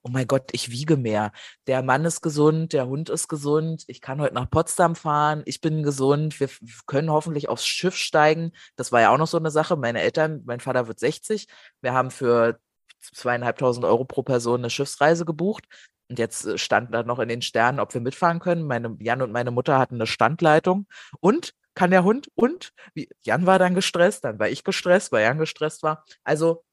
oh 0.03 0.09
mein 0.09 0.27
Gott, 0.27 0.49
ich 0.51 0.71
wiege 0.71 0.97
mehr. 0.97 1.31
Der 1.67 1.83
Mann 1.83 2.05
ist 2.05 2.21
gesund, 2.21 2.73
der 2.73 2.87
Hund 2.87 3.09
ist 3.09 3.27
gesund, 3.27 3.83
ich 3.87 4.01
kann 4.01 4.21
heute 4.21 4.35
nach 4.35 4.49
Potsdam 4.49 4.95
fahren, 4.95 5.43
ich 5.45 5.61
bin 5.61 5.83
gesund, 5.83 6.39
wir 6.39 6.49
können 6.85 7.11
hoffentlich 7.11 7.49
aufs 7.49 7.65
Schiff 7.65 7.95
steigen. 7.95 8.51
Das 8.75 8.91
war 8.91 9.01
ja 9.01 9.13
auch 9.13 9.17
noch 9.17 9.27
so 9.27 9.37
eine 9.37 9.51
Sache. 9.51 9.75
Meine 9.75 10.01
Eltern, 10.01 10.41
mein 10.45 10.59
Vater 10.59 10.87
wird 10.87 10.99
60. 10.99 11.47
Wir 11.81 11.93
haben 11.93 12.11
für 12.11 12.59
zweieinhalbtausend 13.01 13.85
Euro 13.85 14.05
pro 14.05 14.23
Person 14.23 14.61
eine 14.61 14.69
Schiffsreise 14.69 15.25
gebucht. 15.25 15.65
Und 16.09 16.19
jetzt 16.19 16.45
äh, 16.45 16.57
stand 16.57 16.93
da 16.93 17.03
noch 17.03 17.19
in 17.19 17.29
den 17.29 17.41
Sternen, 17.41 17.79
ob 17.79 17.93
wir 17.93 18.01
mitfahren 18.01 18.39
können. 18.39 18.65
Meine, 18.65 18.97
Jan 18.99 19.21
und 19.21 19.31
meine 19.31 19.51
Mutter 19.51 19.77
hatten 19.77 19.95
eine 19.95 20.07
Standleitung. 20.07 20.87
Und 21.19 21.53
kann 21.75 21.91
der 21.91 22.03
Hund? 22.03 22.29
Und 22.35 22.73
Jan 23.21 23.45
war 23.45 23.59
dann 23.59 23.75
gestresst, 23.75 24.23
dann 24.23 24.39
war 24.39 24.49
ich 24.49 24.63
gestresst, 24.63 25.11
weil 25.11 25.23
Jan 25.23 25.37
gestresst 25.37 25.83
war. 25.83 26.03
Also 26.23 26.63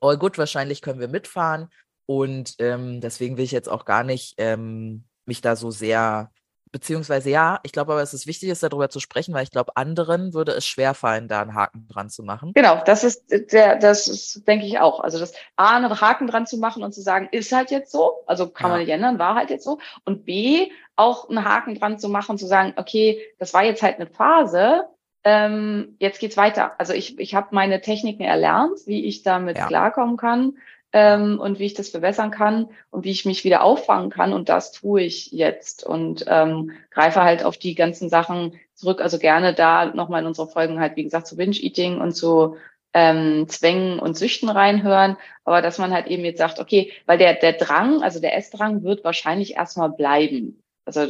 all 0.00 0.18
gut, 0.18 0.38
wahrscheinlich 0.38 0.82
können 0.82 1.00
wir 1.00 1.08
mitfahren. 1.08 1.68
Und 2.06 2.54
ähm, 2.60 3.00
deswegen 3.00 3.36
will 3.36 3.44
ich 3.44 3.52
jetzt 3.52 3.68
auch 3.68 3.84
gar 3.84 4.04
nicht 4.04 4.34
ähm, 4.38 5.04
mich 5.26 5.40
da 5.40 5.56
so 5.56 5.72
sehr, 5.72 6.30
beziehungsweise 6.70 7.30
ja, 7.30 7.58
ich 7.64 7.72
glaube 7.72 7.92
aber, 7.92 8.02
es 8.02 8.14
ist 8.14 8.28
wichtig, 8.28 8.48
ist 8.48 8.62
darüber 8.62 8.88
zu 8.88 9.00
sprechen, 9.00 9.34
weil 9.34 9.42
ich 9.42 9.50
glaube, 9.50 9.76
anderen 9.76 10.32
würde 10.32 10.52
es 10.52 10.64
schwerfallen, 10.64 11.26
da 11.26 11.42
einen 11.42 11.54
Haken 11.54 11.88
dran 11.88 12.08
zu 12.08 12.22
machen. 12.22 12.52
Genau, 12.54 12.80
das 12.84 13.02
ist 13.02 13.32
äh, 13.32 13.44
der, 13.44 13.76
das 13.76 14.06
ist, 14.06 14.46
denke 14.46 14.66
ich 14.66 14.78
auch. 14.78 15.00
Also 15.00 15.18
das 15.18 15.32
A, 15.56 15.76
einen 15.76 16.00
Haken 16.00 16.28
dran 16.28 16.46
zu 16.46 16.58
machen 16.58 16.84
und 16.84 16.92
zu 16.92 17.02
sagen, 17.02 17.28
ist 17.32 17.50
halt 17.50 17.72
jetzt 17.72 17.90
so, 17.90 18.14
also 18.26 18.48
kann 18.48 18.70
ja. 18.70 18.76
man 18.76 18.80
nicht 18.80 18.92
ändern, 18.92 19.18
war 19.18 19.34
halt 19.34 19.50
jetzt 19.50 19.64
so. 19.64 19.78
Und 20.04 20.24
B, 20.24 20.70
auch 20.94 21.28
einen 21.28 21.44
Haken 21.44 21.74
dran 21.74 21.98
zu 21.98 22.08
machen, 22.08 22.38
zu 22.38 22.46
sagen, 22.46 22.74
okay, 22.76 23.20
das 23.38 23.52
war 23.52 23.64
jetzt 23.64 23.82
halt 23.82 23.96
eine 23.96 24.06
Phase, 24.06 24.84
ähm, 25.24 25.96
jetzt 25.98 26.20
geht's 26.20 26.36
weiter. 26.36 26.78
Also 26.78 26.92
ich, 26.92 27.18
ich 27.18 27.34
habe 27.34 27.48
meine 27.50 27.80
Techniken 27.80 28.22
erlernt, 28.22 28.78
wie 28.86 29.06
ich 29.06 29.24
damit 29.24 29.58
ja. 29.58 29.66
klarkommen 29.66 30.16
kann 30.16 30.56
ähm, 30.92 31.40
und 31.40 31.58
wie 31.58 31.66
ich 31.66 31.74
das 31.74 31.90
verbessern 31.90 32.30
kann 32.30 32.68
und 32.90 33.04
wie 33.04 33.10
ich 33.10 33.24
mich 33.24 33.44
wieder 33.44 33.62
auffangen 33.62 34.10
kann. 34.10 34.32
Und 34.32 34.48
das 34.48 34.72
tue 34.72 35.02
ich 35.02 35.32
jetzt 35.32 35.84
und 35.84 36.24
ähm, 36.28 36.72
greife 36.90 37.22
halt 37.22 37.44
auf 37.44 37.58
die 37.58 37.74
ganzen 37.74 38.08
Sachen 38.08 38.58
zurück. 38.74 39.00
Also 39.00 39.18
gerne 39.18 39.54
da 39.54 39.86
nochmal 39.86 40.22
in 40.22 40.26
unsere 40.26 40.48
Folgen 40.48 40.80
halt, 40.80 40.96
wie 40.96 41.04
gesagt, 41.04 41.26
zu 41.26 41.36
Binge-Eating 41.36 42.00
und 42.00 42.12
zu 42.12 42.56
ähm, 42.96 43.46
Zwängen 43.48 43.98
und 43.98 44.16
Süchten 44.16 44.48
reinhören, 44.48 45.18
aber 45.44 45.60
dass 45.60 45.76
man 45.76 45.92
halt 45.92 46.06
eben 46.06 46.24
jetzt 46.24 46.38
sagt, 46.38 46.58
okay, 46.58 46.92
weil 47.04 47.18
der, 47.18 47.34
der 47.34 47.52
Drang, 47.52 48.02
also 48.02 48.20
der 48.20 48.34
Essdrang 48.34 48.84
wird 48.84 49.04
wahrscheinlich 49.04 49.56
erstmal 49.56 49.90
bleiben. 49.90 50.62
Also 50.86 51.02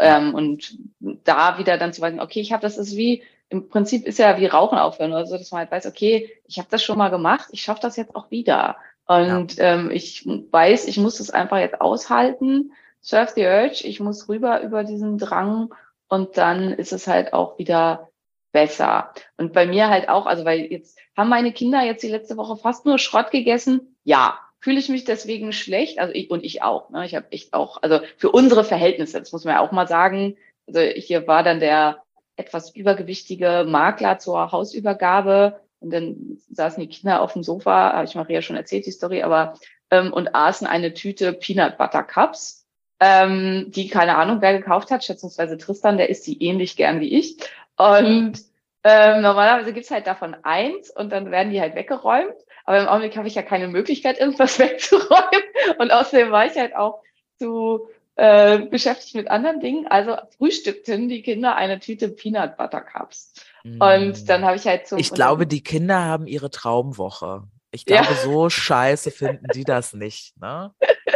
ähm, 0.00 0.34
und 0.34 0.76
da 1.00 1.58
wieder 1.58 1.78
dann 1.78 1.92
zu 1.92 2.00
sagen, 2.00 2.20
okay, 2.20 2.40
ich 2.40 2.52
habe 2.52 2.62
das 2.62 2.78
ist 2.78 2.96
wie 2.96 3.22
im 3.48 3.68
Prinzip 3.68 4.06
ist 4.06 4.18
ja 4.18 4.38
wie 4.40 4.46
Rauchen 4.46 4.78
aufhören 4.78 5.12
oder 5.12 5.26
so, 5.26 5.36
dass 5.36 5.52
man 5.52 5.60
halt 5.60 5.70
weiß, 5.70 5.86
okay, 5.86 6.30
ich 6.48 6.58
habe 6.58 6.68
das 6.70 6.82
schon 6.82 6.98
mal 6.98 7.10
gemacht, 7.10 7.48
ich 7.52 7.62
schaffe 7.62 7.82
das 7.82 7.96
jetzt 7.96 8.16
auch 8.16 8.30
wieder. 8.32 8.76
Und 9.06 9.56
ja. 9.56 9.74
ähm, 9.74 9.90
ich 9.90 10.26
weiß, 10.26 10.86
ich 10.86 10.98
muss 10.98 11.20
es 11.20 11.30
einfach 11.30 11.58
jetzt 11.58 11.80
aushalten. 11.80 12.72
Surf 13.00 13.30
the 13.30 13.44
Urge, 13.44 13.86
ich 13.86 14.00
muss 14.00 14.28
rüber 14.28 14.62
über 14.62 14.82
diesen 14.82 15.18
Drang 15.18 15.74
und 16.08 16.38
dann 16.38 16.72
ist 16.72 16.92
es 16.92 17.06
halt 17.06 17.32
auch 17.34 17.58
wieder 17.58 18.08
besser. 18.52 19.12
Und 19.36 19.52
bei 19.52 19.66
mir 19.66 19.88
halt 19.88 20.08
auch, 20.08 20.26
also 20.26 20.44
weil 20.44 20.60
jetzt 20.72 20.98
haben 21.16 21.28
meine 21.28 21.52
Kinder 21.52 21.82
jetzt 21.82 22.02
die 22.02 22.08
letzte 22.08 22.36
Woche 22.36 22.56
fast 22.56 22.86
nur 22.86 22.98
Schrott 22.98 23.30
gegessen. 23.30 23.96
Ja, 24.04 24.38
fühle 24.60 24.78
ich 24.78 24.88
mich 24.88 25.04
deswegen 25.04 25.52
schlecht, 25.52 25.98
also 25.98 26.14
ich 26.14 26.30
und 26.30 26.42
ich 26.44 26.62
auch. 26.62 26.88
Ne? 26.88 27.04
Ich 27.04 27.14
habe 27.14 27.26
echt 27.30 27.52
auch, 27.52 27.82
also 27.82 28.00
für 28.16 28.30
unsere 28.30 28.64
Verhältnisse, 28.64 29.18
das 29.18 29.32
muss 29.32 29.44
man 29.44 29.56
ja 29.56 29.60
auch 29.60 29.72
mal 29.72 29.86
sagen. 29.86 30.36
Also 30.66 30.80
hier 30.80 31.26
war 31.26 31.42
dann 31.42 31.60
der 31.60 32.02
etwas 32.36 32.74
übergewichtige 32.74 33.66
Makler 33.68 34.18
zur 34.18 34.52
Hausübergabe 34.52 35.60
und 35.84 35.90
dann 35.90 36.38
saßen 36.50 36.80
die 36.80 36.88
Kinder 36.88 37.20
auf 37.20 37.34
dem 37.34 37.42
Sofa, 37.42 37.92
habe 37.92 38.06
ich 38.06 38.14
Maria 38.14 38.40
schon 38.40 38.56
erzählt, 38.56 38.86
die 38.86 38.90
Story, 38.90 39.22
aber 39.22 39.58
ähm, 39.90 40.12
und 40.12 40.34
aßen 40.34 40.66
eine 40.66 40.94
Tüte 40.94 41.34
Peanut 41.34 41.76
Butter 41.76 42.02
Cups, 42.02 42.66
ähm, 43.00 43.66
die 43.68 43.88
keine 43.88 44.16
Ahnung, 44.16 44.40
wer 44.40 44.58
gekauft 44.58 44.90
hat, 44.90 45.04
schätzungsweise 45.04 45.58
Tristan, 45.58 45.98
der 45.98 46.08
isst 46.08 46.26
die 46.26 46.42
ähnlich 46.42 46.76
gern 46.76 47.00
wie 47.00 47.18
ich. 47.18 47.36
Und 47.76 48.40
ähm, 48.82 49.20
normalerweise 49.20 49.74
gibt's 49.74 49.90
halt 49.90 50.06
davon 50.06 50.34
eins 50.42 50.90
und 50.90 51.12
dann 51.12 51.30
werden 51.30 51.52
die 51.52 51.60
halt 51.60 51.74
weggeräumt. 51.74 52.34
Aber 52.64 52.80
im 52.80 52.88
Augenblick 52.88 53.16
habe 53.18 53.28
ich 53.28 53.34
ja 53.34 53.42
keine 53.42 53.68
Möglichkeit, 53.68 54.18
irgendwas 54.18 54.58
wegzuräumen. 54.58 55.44
Und 55.78 55.90
außerdem 55.90 56.30
war 56.30 56.46
ich 56.46 56.56
halt 56.56 56.74
auch 56.74 57.02
zu 57.38 57.88
äh, 58.16 58.60
beschäftigt 58.60 59.16
mit 59.16 59.28
anderen 59.28 59.60
Dingen. 59.60 59.86
Also 59.86 60.16
frühstückten 60.38 61.10
die 61.10 61.20
Kinder 61.20 61.56
eine 61.56 61.78
Tüte 61.78 62.08
Peanut 62.08 62.56
Butter 62.56 62.80
Cups. 62.80 63.34
Und 63.64 64.28
dann 64.28 64.44
habe 64.44 64.56
ich 64.56 64.66
halt 64.66 64.86
so. 64.86 64.96
Ich 64.96 65.10
glaube, 65.10 65.46
die 65.46 65.62
Kinder 65.62 66.04
haben 66.04 66.26
ihre 66.26 66.50
Traumwoche. 66.50 67.44
Ich 67.70 67.86
glaube, 67.86 68.12
ja. 68.12 68.14
so 68.14 68.50
scheiße 68.50 69.10
finden 69.10 69.46
die 69.54 69.64
das 69.64 69.94
nicht. 69.94 70.38
Ne? 70.40 70.72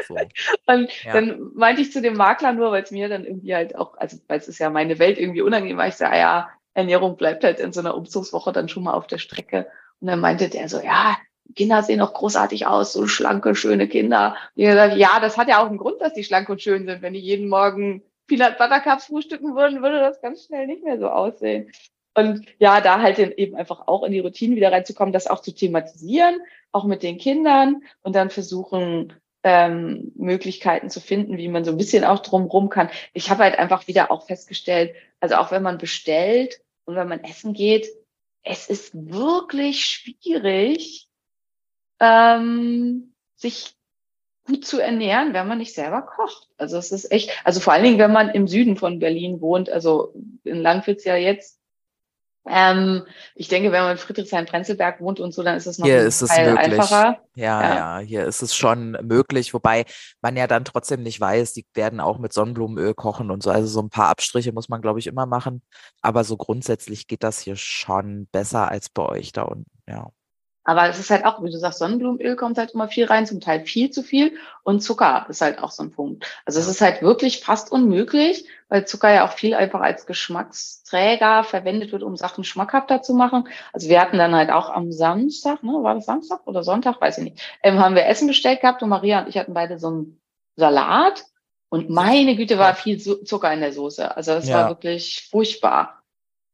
So. 0.09 0.17
Und 0.67 0.91
ja. 1.05 1.13
dann 1.13 1.53
meinte 1.55 1.83
ich 1.83 1.93
zu 1.93 2.03
dem 2.03 2.17
Makler 2.17 2.53
nur, 2.53 2.73
weil 2.73 2.83
es 2.83 2.91
mir 2.91 3.09
dann 3.09 3.25
irgendwie 3.25 3.55
halt 3.55 3.77
auch, 3.77 3.97
also 3.97 4.17
weil 4.27 4.39
es 4.39 4.49
ist 4.49 4.59
ja 4.59 4.71
meine 4.71 4.99
Welt 4.99 5.19
irgendwie 5.19 5.43
unangenehm 5.43 5.77
war, 5.77 5.87
ich 5.87 5.95
sage, 5.95 6.15
ah 6.15 6.19
ja, 6.19 6.49
Ernährung 6.75 7.17
bleibt 7.17 7.45
halt 7.45 7.61
in 7.61 7.73
so 7.73 7.81
einer 7.81 7.95
Umzugswoche 7.95 8.53
dann 8.53 8.69
schon 8.69 8.83
mal 8.83 8.95
auf 8.95 9.07
der 9.07 9.19
Strecke. 9.19 9.69
Und 10.01 10.09
dann 10.09 10.21
meinte 10.21 10.49
der 10.49 10.69
so, 10.69 10.81
ja, 10.81 11.17
Kinder 11.55 11.83
sehen 11.83 12.01
doch 12.01 12.13
großartig 12.13 12.67
aus, 12.67 12.93
so 12.93 13.07
schlanke, 13.07 13.55
schöne 13.55 13.89
Kinder. 13.89 14.37
Und 14.55 14.63
ich 14.63 14.69
gesagt, 14.69 14.97
ja, 14.97 15.21
das 15.21 15.37
hat 15.37 15.49
ja 15.49 15.63
auch 15.63 15.69
einen 15.69 15.79
Grund, 15.79 16.01
dass 16.01 16.15
die 16.15 16.25
schlank 16.25 16.49
und 16.49 16.63
schön 16.63 16.87
sind. 16.87 17.03
Wenn 17.03 17.15
die 17.15 17.21
jeden 17.21 17.49
Morgen 17.49 18.03
Peanut 18.27 18.59
Butter 18.59 18.81
Cups 18.81 19.07
frühstücken 19.07 19.55
würden, 19.55 19.83
würde 19.83 20.01
das 20.01 20.21
ganz 20.21 20.45
schnell 20.45 20.67
nicht 20.67 20.85
mehr 20.85 20.99
so 20.99 21.09
aussehen. 21.09 21.71
Und 22.19 22.47
ja, 22.59 22.81
da 22.81 23.01
halt 23.01 23.21
eben 23.21 23.55
einfach 23.55 23.87
auch 23.87 24.03
in 24.03 24.11
die 24.11 24.19
Routine 24.19 24.57
wieder 24.57 24.73
reinzukommen, 24.73 25.13
das 25.13 25.29
auch 25.29 25.41
zu 25.41 25.55
thematisieren, 25.55 26.41
auch 26.73 26.83
mit 26.83 27.05
den 27.05 27.17
Kindern 27.17 27.85
und 28.03 28.17
dann 28.17 28.31
versuchen, 28.31 29.13
ähm, 29.45 30.11
Möglichkeiten 30.17 30.91
zu 30.91 31.01
finden, 31.01 31.37
wie 31.37 31.47
man 31.47 31.65
so 31.65 31.71
ein 31.71 31.77
bisschen 31.77 32.03
auch 32.03 32.19
drumrum 32.19 32.71
kann. 32.71 32.91
Ich 33.13 33.31
habe 33.31 33.45
halt 33.45 33.57
einfach 33.57 33.87
wieder 33.87 34.11
auch 34.11 34.27
festgestellt, 34.27 34.97
also 35.21 35.37
auch 35.37 35.53
wenn 35.53 35.63
man 35.63 35.79
bestellt 35.79 36.61
und 36.87 36.97
wenn 36.97 37.07
man 37.07 37.23
essen 37.23 37.53
geht, 37.53 37.87
es 38.43 38.69
ist 38.69 38.91
wirklich 38.95 39.85
schwierig, 39.85 41.07
ähm, 42.01 43.15
sich 43.37 43.77
gut 44.45 44.67
zu 44.67 44.81
ernähren, 44.81 45.35
wenn 45.35 45.47
man 45.47 45.59
nicht 45.59 45.73
selber 45.73 46.03
kocht. 46.03 46.49
Also 46.57 46.79
es 46.79 46.91
ist 46.91 47.13
echt, 47.13 47.31
also 47.45 47.61
vor 47.61 47.75
allen 47.75 47.85
Dingen, 47.85 47.99
wenn 47.99 48.13
man 48.13 48.31
im 48.31 48.49
Süden 48.49 48.77
von 48.77 48.99
Berlin 48.99 49.41
wohnt, 49.41 49.71
also 49.71 50.15
in 50.43 50.57
Langwitz 50.57 51.05
ja 51.05 51.15
jetzt 51.15 51.58
ähm, 52.51 53.03
ich 53.35 53.49
denke, 53.49 53.73
wenn 53.73 53.83
man 53.83 53.93
in 53.93 53.99
Friedrichshain-Prenzlberg 53.99 55.01
wohnt 55.01 55.21
und 55.21 55.33
so, 55.33 55.43
dann 55.43 55.57
ist 55.57 55.67
es 55.67 55.79
noch 55.79 55.87
hier 55.87 56.01
ist 56.01 56.23
es 56.23 56.37
möglich. 56.37 56.59
einfacher. 56.59 57.19
Ja, 57.35 57.63
ja, 57.63 57.75
ja, 57.75 57.99
hier 57.99 58.25
ist 58.25 58.43
es 58.43 58.55
schon 58.55 58.93
möglich, 59.03 59.55
wobei 59.55 59.85
man 60.21 60.37
ja 60.37 60.47
dann 60.47 60.65
trotzdem 60.65 61.03
nicht 61.03 61.21
weiß, 61.21 61.53
die 61.53 61.67
werden 61.75 62.01
auch 62.01 62.19
mit 62.19 62.33
Sonnenblumenöl 62.33 62.95
kochen 62.95 63.31
und 63.31 63.43
so. 63.43 63.51
Also 63.51 63.69
so 63.69 63.81
ein 63.81 63.91
paar 63.91 64.09
Abstriche 64.09 64.53
muss 64.53 64.69
man, 64.69 64.81
glaube 64.83 64.99
ich, 64.99 65.07
immer 65.07 65.27
machen. 65.27 65.63
Aber 66.03 66.25
so 66.25 66.37
grundsätzlich 66.37 67.07
geht 67.07 67.23
das 67.23 67.41
hier 67.41 67.57
schon 67.57 68.27
besser 68.33 68.69
als 68.69 68.89
bei 68.89 69.05
euch 69.05 69.33
da 69.33 69.43
unten, 69.43 69.71
ja. 69.87 70.11
Aber 70.69 70.87
es 70.87 70.99
ist 70.99 71.09
halt 71.09 71.25
auch, 71.25 71.43
wie 71.43 71.51
du 71.51 71.57
sagst, 71.57 71.79
Sonnenblumenöl 71.79 72.37
kommt 72.37 72.59
halt 72.59 72.73
immer 72.73 72.89
viel 72.89 73.07
rein, 73.07 73.25
zum 73.25 73.41
Teil 73.41 73.61
viel 73.61 73.89
zu 73.89 74.03
viel. 74.03 74.37
Und 74.65 74.83
Zucker 74.83 75.25
ist 75.31 75.41
halt 75.41 75.61
auch 75.61 75.71
so 75.71 75.83
ein 75.83 75.93
Punkt. 75.93 76.27
Also 76.45 76.61
es 76.61 76.69
ist 76.69 76.83
halt 76.83 77.01
wirklich 77.01 77.41
fast 77.41 77.73
unmöglich, 77.73 78.45
weil 78.69 78.85
Zucker 78.87 79.11
ja 79.11 79.27
auch 79.27 79.33
viel 79.33 79.55
einfach 79.55 79.81
als 79.81 80.05
Geschmacksträger 80.05 81.43
verwendet 81.45 81.93
wird, 81.93 82.03
um 82.03 82.19
Sachen 82.19 82.45
schmackhafter 82.45 83.01
zu 83.01 83.15
machen. 83.15 83.49
Also 83.73 83.89
wir 83.89 83.99
hatten 83.99 84.19
dann 84.19 84.35
halt 84.35 84.51
auch 84.51 84.69
am 84.69 84.93
Samstag, 84.93 85.63
ne, 85.63 85.73
war 85.73 85.95
das 85.95 86.05
Samstag 86.05 86.47
oder 86.47 86.63
Sonntag, 86.63 87.01
weiß 87.01 87.17
ich 87.17 87.25
nicht, 87.25 87.43
ähm, 87.63 87.79
haben 87.79 87.95
wir 87.95 88.05
Essen 88.05 88.29
bestellt 88.29 88.61
gehabt 88.61 88.83
und 88.83 88.91
Maria 88.91 89.21
und 89.21 89.29
ich 89.31 89.39
hatten 89.39 89.55
beide 89.55 89.79
so 89.79 89.89
einen 89.89 90.21
Salat. 90.57 91.25
Und 91.71 91.89
meine 91.89 92.37
Güte, 92.37 92.59
war 92.59 92.75
viel 92.75 92.99
Zucker 92.99 93.51
in 93.55 93.61
der 93.61 93.73
Soße. 93.73 94.15
Also 94.15 94.33
es 94.33 94.49
ja. 94.49 94.57
war 94.57 94.69
wirklich 94.69 95.29
furchtbar. 95.31 95.98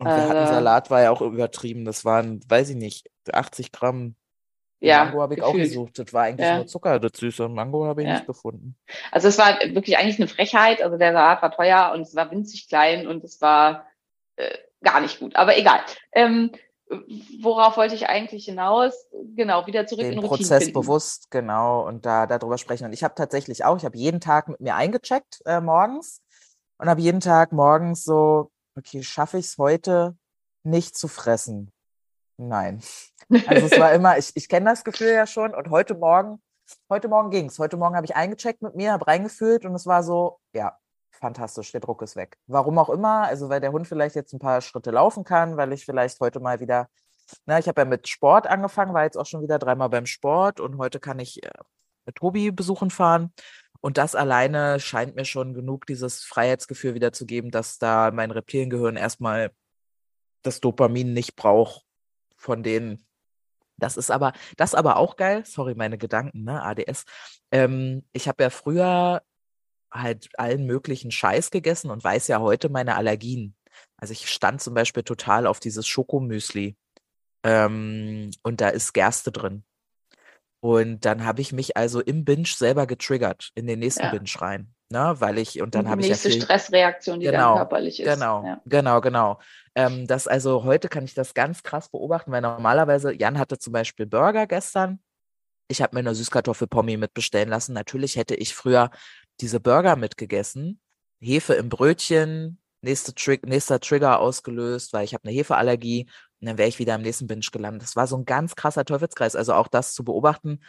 Und 0.06 0.16
wir 0.16 0.28
hatten 0.28 0.44
äh. 0.44 0.46
Salat, 0.46 0.90
war 0.90 1.02
ja 1.02 1.10
auch 1.10 1.20
übertrieben. 1.20 1.84
Das 1.84 2.04
waren, 2.04 2.40
weiß 2.48 2.70
ich 2.70 2.76
nicht, 2.76 3.10
80 3.30 3.72
Gramm. 3.72 4.14
Ja, 4.80 5.06
Mango 5.06 5.22
habe 5.22 5.34
ich 5.34 5.40
gefühlt. 5.40 5.54
auch 5.54 5.58
gesucht. 5.58 5.98
Das 5.98 6.12
war 6.12 6.24
eigentlich 6.24 6.46
ja. 6.46 6.56
nur 6.56 6.66
Zucker, 6.66 7.00
das 7.00 7.12
Süße. 7.18 7.48
Mango 7.48 7.86
habe 7.86 8.02
ich 8.02 8.08
ja. 8.08 8.14
nicht 8.14 8.26
gefunden. 8.26 8.76
Also 9.10 9.28
es 9.28 9.38
war 9.38 9.58
wirklich 9.60 9.96
eigentlich 9.96 10.18
eine 10.18 10.28
Frechheit. 10.28 10.82
Also 10.82 10.98
der 10.98 11.12
Salat 11.12 11.42
war 11.42 11.50
teuer 11.52 11.92
und 11.94 12.02
es 12.02 12.14
war 12.14 12.30
winzig 12.30 12.68
klein 12.68 13.06
und 13.06 13.24
es 13.24 13.40
war 13.40 13.86
äh, 14.36 14.50
gar 14.82 15.00
nicht 15.00 15.20
gut. 15.20 15.36
Aber 15.36 15.56
egal. 15.56 15.80
Ähm, 16.12 16.50
worauf 17.40 17.76
wollte 17.76 17.94
ich 17.94 18.08
eigentlich 18.08 18.44
hinaus? 18.44 19.06
Genau, 19.34 19.66
wieder 19.66 19.86
zurück 19.86 20.04
Den 20.04 20.12
in 20.12 20.18
Routine 20.18 20.36
Prozess 20.36 20.64
finden. 20.64 20.80
bewusst, 20.80 21.30
genau, 21.30 21.86
und 21.86 22.04
da 22.06 22.26
darüber 22.26 22.58
sprechen. 22.58 22.84
Und 22.84 22.92
ich 22.92 23.02
habe 23.02 23.14
tatsächlich 23.14 23.64
auch, 23.64 23.76
ich 23.76 23.84
habe 23.84 23.96
jeden 23.96 24.20
Tag 24.20 24.48
mit 24.48 24.60
mir 24.60 24.74
eingecheckt 24.74 25.40
äh, 25.46 25.60
morgens 25.60 26.20
und 26.78 26.88
habe 26.88 27.00
jeden 27.00 27.20
Tag 27.20 27.52
morgens 27.52 28.04
so 28.04 28.50
okay, 28.76 29.02
schaffe 29.02 29.38
ich 29.38 29.46
es 29.46 29.58
heute, 29.58 30.16
nicht 30.62 30.96
zu 30.96 31.08
fressen. 31.08 31.72
Nein. 32.36 32.82
Also 33.46 33.66
es 33.66 33.80
war 33.80 33.94
immer, 33.94 34.18
ich, 34.18 34.32
ich 34.34 34.50
kenne 34.50 34.68
das 34.68 34.84
Gefühl 34.84 35.08
ja 35.08 35.26
schon 35.26 35.54
und 35.54 35.70
heute 35.70 35.94
Morgen, 35.94 36.42
heute 36.90 37.08
Morgen 37.08 37.30
ging 37.30 37.46
es. 37.46 37.58
Heute 37.58 37.78
Morgen 37.78 37.96
habe 37.96 38.04
ich 38.04 38.14
eingecheckt 38.14 38.60
mit 38.60 38.74
mir, 38.74 38.92
habe 38.92 39.06
reingefühlt 39.06 39.64
und 39.64 39.74
es 39.74 39.86
war 39.86 40.02
so, 40.02 40.40
ja, 40.52 40.76
fantastisch, 41.10 41.72
der 41.72 41.80
Druck 41.80 42.02
ist 42.02 42.16
weg. 42.16 42.36
Warum 42.46 42.78
auch 42.78 42.90
immer, 42.90 43.22
also 43.22 43.48
weil 43.48 43.62
der 43.62 43.72
Hund 43.72 43.88
vielleicht 43.88 44.14
jetzt 44.14 44.34
ein 44.34 44.38
paar 44.40 44.60
Schritte 44.60 44.90
laufen 44.90 45.24
kann, 45.24 45.56
weil 45.56 45.72
ich 45.72 45.86
vielleicht 45.86 46.20
heute 46.20 46.38
mal 46.38 46.60
wieder, 46.60 46.88
na, 47.46 47.58
ich 47.58 47.66
habe 47.66 47.80
ja 47.80 47.84
mit 47.86 48.08
Sport 48.08 48.46
angefangen, 48.46 48.92
war 48.92 49.04
jetzt 49.04 49.16
auch 49.16 49.24
schon 49.24 49.42
wieder 49.42 49.58
dreimal 49.58 49.88
beim 49.88 50.04
Sport 50.04 50.60
und 50.60 50.76
heute 50.76 51.00
kann 51.00 51.18
ich 51.18 51.42
äh, 51.42 51.50
mit 52.04 52.16
Tobi 52.16 52.50
besuchen 52.50 52.90
fahren. 52.90 53.32
Und 53.84 53.98
das 53.98 54.14
alleine 54.14 54.80
scheint 54.80 55.14
mir 55.14 55.26
schon 55.26 55.52
genug, 55.52 55.84
dieses 55.84 56.24
Freiheitsgefühl 56.24 56.94
wiederzugeben, 56.94 57.50
dass 57.50 57.76
da 57.76 58.12
mein 58.12 58.30
Reptiliengehirn 58.30 58.96
erstmal 58.96 59.52
das 60.40 60.62
Dopamin 60.62 61.12
nicht 61.12 61.36
braucht 61.36 61.84
von 62.34 62.62
denen. 62.62 63.04
Das 63.76 63.98
ist 63.98 64.10
aber, 64.10 64.32
das 64.56 64.74
aber 64.74 64.96
auch 64.96 65.16
geil. 65.16 65.44
Sorry, 65.44 65.74
meine 65.74 65.98
Gedanken, 65.98 66.44
ne? 66.44 66.62
ADS. 66.62 67.04
Ähm, 67.50 68.06
ich 68.14 68.26
habe 68.26 68.44
ja 68.44 68.48
früher 68.48 69.22
halt 69.92 70.30
allen 70.38 70.64
möglichen 70.64 71.10
Scheiß 71.10 71.50
gegessen 71.50 71.90
und 71.90 72.02
weiß 72.02 72.28
ja 72.28 72.40
heute 72.40 72.70
meine 72.70 72.96
Allergien. 72.96 73.54
Also 73.98 74.12
ich 74.12 74.30
stand 74.30 74.62
zum 74.62 74.72
Beispiel 74.72 75.02
total 75.02 75.46
auf 75.46 75.60
dieses 75.60 75.86
Schokomüsli. 75.86 76.74
Ähm, 77.42 78.30
und 78.42 78.62
da 78.62 78.70
ist 78.70 78.94
Gerste 78.94 79.30
drin. 79.30 79.62
Und 80.64 81.04
dann 81.04 81.26
habe 81.26 81.42
ich 81.42 81.52
mich 81.52 81.76
also 81.76 82.00
im 82.00 82.24
Binge 82.24 82.46
selber 82.46 82.86
getriggert, 82.86 83.50
in 83.54 83.66
den 83.66 83.80
nächsten 83.80 84.04
ja. 84.04 84.10
Binge 84.10 84.30
rein. 84.38 84.74
Ne? 84.88 85.14
Weil 85.18 85.36
ich, 85.36 85.60
und 85.60 85.74
dann 85.74 85.90
habe 85.90 86.00
ich. 86.00 86.06
Die 86.06 86.12
nächste 86.12 86.30
ja 86.30 86.40
Stressreaktion, 86.40 87.20
die 87.20 87.26
genau, 87.26 87.48
dann 87.48 87.56
körperlich 87.56 88.00
ist. 88.00 88.10
Genau, 88.10 88.42
ja. 88.46 88.62
genau, 88.64 89.02
genau. 89.02 89.40
Ähm, 89.74 90.06
das 90.06 90.26
also 90.26 90.64
heute 90.64 90.88
kann 90.88 91.04
ich 91.04 91.12
das 91.12 91.34
ganz 91.34 91.62
krass 91.64 91.90
beobachten, 91.90 92.32
weil 92.32 92.40
normalerweise, 92.40 93.12
Jan 93.12 93.38
hatte 93.38 93.58
zum 93.58 93.74
Beispiel 93.74 94.06
Burger 94.06 94.46
gestern. 94.46 95.00
Ich 95.68 95.82
habe 95.82 95.94
mir 95.94 96.00
eine 96.00 96.14
Süßkartoffelpommi 96.14 96.96
mitbestellen 96.96 97.50
lassen. 97.50 97.74
Natürlich 97.74 98.16
hätte 98.16 98.34
ich 98.34 98.54
früher 98.54 98.90
diese 99.42 99.60
Burger 99.60 99.96
mitgegessen, 99.96 100.80
Hefe 101.20 101.52
im 101.52 101.68
Brötchen, 101.68 102.58
nächste 102.80 103.14
Tri 103.14 103.38
nächster 103.44 103.80
Trigger 103.80 104.18
ausgelöst, 104.18 104.94
weil 104.94 105.04
ich 105.04 105.12
habe 105.12 105.28
eine 105.28 105.36
Hefeallergie 105.36 106.08
und 106.44 106.48
dann 106.48 106.58
wäre 106.58 106.68
ich 106.68 106.78
wieder 106.78 106.94
im 106.94 107.00
nächsten 107.00 107.26
Binge 107.26 107.46
gelandet. 107.50 107.82
Das 107.84 107.96
war 107.96 108.06
so 108.06 108.18
ein 108.18 108.26
ganz 108.26 108.54
krasser 108.54 108.84
Teufelskreis. 108.84 109.34
Also 109.34 109.54
auch 109.54 109.66
das 109.66 109.94
zu 109.94 110.04
beobachten, 110.04 110.60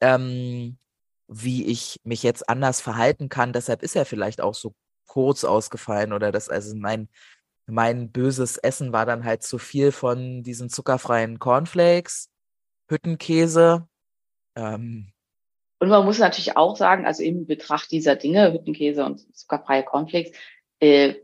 ähm, 0.00 0.78
wie 1.26 1.66
ich 1.66 2.00
mich 2.04 2.22
jetzt 2.22 2.48
anders 2.48 2.80
verhalten 2.80 3.28
kann. 3.28 3.52
Deshalb 3.52 3.82
ist 3.82 3.96
er 3.96 4.06
vielleicht 4.06 4.40
auch 4.40 4.54
so 4.54 4.76
kurz 5.08 5.42
ausgefallen 5.42 6.12
oder 6.12 6.30
das, 6.30 6.48
also 6.48 6.76
mein, 6.76 7.08
mein 7.66 8.12
böses 8.12 8.58
Essen 8.58 8.92
war 8.92 9.06
dann 9.06 9.24
halt 9.24 9.42
zu 9.42 9.58
viel 9.58 9.90
von 9.90 10.44
diesen 10.44 10.70
zuckerfreien 10.70 11.40
Cornflakes, 11.40 12.30
Hüttenkäse. 12.88 13.88
Ähm, 14.54 15.12
und 15.80 15.88
man 15.88 16.04
muss 16.04 16.20
natürlich 16.20 16.56
auch 16.56 16.76
sagen, 16.76 17.06
also 17.06 17.24
im 17.24 17.44
Betracht 17.44 17.90
dieser 17.90 18.14
Dinge, 18.14 18.52
Hüttenkäse 18.52 19.04
und 19.04 19.36
zuckerfreie 19.36 19.82
Cornflakes, 19.82 20.30
äh, 20.84 21.14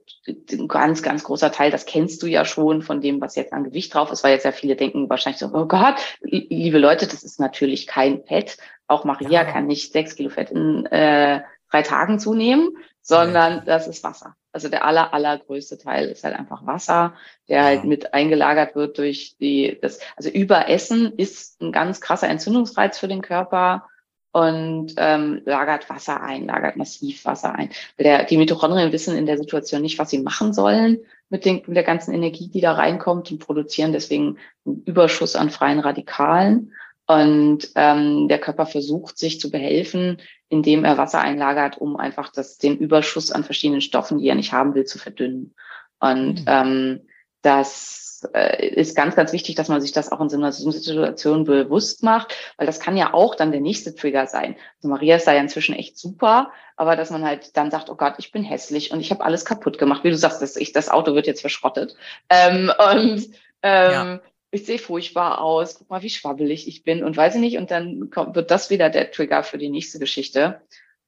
ein 0.53 0.69
ganz, 0.69 1.03
ganz 1.03 1.25
großer 1.25 1.51
Teil, 1.51 1.71
das 1.71 1.87
kennst 1.87 2.23
du 2.23 2.27
ja 2.27 2.45
schon 2.45 2.83
von 2.83 3.01
dem, 3.01 3.21
was 3.21 3.37
jetzt 3.37 3.53
an 3.53 3.65
Gewicht 3.65 3.95
drauf 3.95 4.11
ist, 4.13 4.23
weil 4.23 4.33
jetzt 4.33 4.45
ja 4.45 4.53
viele 4.53 4.77
denken 4.77 5.09
wahrscheinlich 5.09 5.41
so, 5.41 5.51
oh 5.53 5.67
Gott, 5.67 5.97
liebe 6.21 6.79
Leute, 6.79 7.07
das 7.07 7.23
ist 7.23 7.41
natürlich 7.41 7.87
kein 7.87 8.23
Fett. 8.25 8.59
Auch 8.87 9.05
Maria 9.05 9.31
ja. 9.31 9.45
kann 9.45 9.67
nicht 9.67 9.93
sechs 9.93 10.17
Kilo 10.17 10.31
Fett 10.31 10.51
in 10.51 10.87
äh, 10.87 11.43
drei 11.71 11.83
Tagen 11.83 12.19
zunehmen, 12.19 12.77
sondern 13.01 13.59
ja. 13.59 13.63
das 13.65 13.87
ist 13.87 14.05
Wasser. 14.05 14.37
Also 14.53 14.69
der 14.69 14.85
aller, 14.85 15.15
allergrößte 15.15 15.79
Teil 15.79 16.09
ist 16.09 16.25
halt 16.25 16.37
einfach 16.37 16.67
Wasser, 16.67 17.15
der 17.49 17.59
ja. 17.59 17.65
halt 17.65 17.85
mit 17.85 18.13
eingelagert 18.15 18.75
wird 18.75 18.99
durch 18.99 19.37
die, 19.39 19.79
das, 19.81 20.01
also 20.17 20.29
Überessen 20.29 21.13
ist 21.17 21.61
ein 21.63 21.73
ganz 21.73 22.01
krasser 22.01 22.29
Entzündungsreiz 22.29 22.99
für 22.99 23.09
den 23.09 23.23
Körper 23.23 23.87
und 24.33 24.95
ähm, 24.97 25.43
lagert 25.45 25.91
Wasser 25.91 26.23
ein, 26.23 26.47
lagert 26.47 26.77
massiv 26.77 27.25
Wasser 27.25 27.55
ein. 27.55 27.71
Der, 27.99 28.25
die 28.25 28.37
Mitochondrien 28.37 28.93
wissen 28.93 29.17
in 29.17 29.27
der 29.27 29.39
Situation 29.39 29.83
nicht, 29.83 29.99
was 29.99 30.11
sie 30.11 30.21
machen 30.21 30.53
sollen 30.53 30.99
mit, 31.31 31.45
den, 31.45 31.63
mit 31.67 31.77
der 31.77 31.83
ganzen 31.83 32.15
Energie, 32.15 32.49
die 32.49 32.61
da 32.61 32.73
reinkommt 32.73 33.31
und 33.31 33.39
produzieren 33.39 33.93
deswegen 33.93 34.39
einen 34.65 34.83
Überschuss 34.85 35.35
an 35.35 35.51
freien 35.51 35.81
Radikalen. 35.81 36.73
Und 37.07 37.71
ähm, 37.75 38.29
der 38.29 38.39
Körper 38.39 38.67
versucht, 38.67 39.19
sich 39.19 39.41
zu 39.41 39.51
behelfen, 39.51 40.19
indem 40.49 40.85
er 40.85 40.97
Wasser 40.97 41.21
einlagert, 41.21 41.79
um 41.79 41.97
einfach 41.97 42.31
das, 42.31 42.59
den 42.59 42.79
Überschuss 42.79 43.33
an 43.33 43.43
verschiedenen 43.43 43.81
Stoffen, 43.81 44.19
die 44.19 44.29
er 44.29 44.37
nicht 44.37 44.53
haben 44.53 44.77
will, 44.77 44.85
zu 44.85 44.99
verdünnen. 44.99 45.55
Und 45.99 46.43
mhm. 46.43 46.45
ähm, 46.47 47.01
das 47.43 48.10
äh, 48.25 48.67
ist 48.67 48.97
ganz, 48.97 49.17
ganz 49.17 49.33
wichtig, 49.33 49.55
dass 49.55 49.69
man 49.69 49.81
sich 49.81 49.93
das 49.93 50.11
auch 50.13 50.21
in 50.21 50.29
so 50.29 50.37
einer 50.37 50.53
Situation 50.53 51.45
bewusst 51.45 52.03
macht, 52.03 52.35
weil 52.57 52.67
das 52.67 52.81
kann 52.81 52.97
ja 52.97 53.15
auch 53.15 53.35
dann 53.35 53.53
der 53.53 53.61
nächste 53.61 53.95
Trigger 53.95 54.27
sein. 54.27 54.57
Also 54.77 54.89
Maria 54.89 55.17
ist 55.17 55.27
da 55.27 55.33
ja 55.33 55.41
inzwischen 55.41 55.75
echt 55.75 55.99
super, 55.99 56.53
aber 56.77 56.97
dass 56.97 57.11
man 57.11 57.25
halt 57.25 57.57
dann 57.57 57.71
sagt, 57.71 57.91
oh 57.91 57.97
Gott, 57.97 58.15
ich 58.19 58.33
bin 58.33 58.43
hässlich 58.43 58.91
und 58.93 59.01
ich 59.01 59.11
habe 59.11 59.25
alles 59.25 59.45
kaputt 59.45 59.79
gemacht. 59.79 60.05
Wie 60.05 60.11
du 60.11 60.17
sagst, 60.17 60.43
das, 60.43 60.57
ich, 60.57 60.73
das 60.73 60.89
Auto 60.89 61.15
wird 61.15 61.27
jetzt 61.27 61.41
verschrottet. 61.41 61.95
Ähm, 62.29 62.73
und 62.93 63.31
ähm, 63.63 63.93
ja. 63.93 64.21
ich 64.51 64.67
sehe 64.67 64.79
furchtbar 64.79 65.41
aus, 65.41 65.77
guck 65.77 65.91
mal, 65.91 66.03
wie 66.03 66.11
schwabbelig 66.11 66.69
ich 66.69 66.83
bin 66.83 67.05
und 67.05 67.17
weiß 67.17 67.35
ich 67.35 67.41
nicht. 67.41 67.59
Und 67.59 67.71
dann 67.71 68.11
kommt, 68.11 68.35
wird 68.35 68.51
das 68.51 68.71
wieder 68.71 68.91
der 68.91 69.11
Trigger 69.11 69.43
für 69.43 69.59
die 69.59 69.71
nächste 69.71 69.99
Geschichte. 69.99 70.61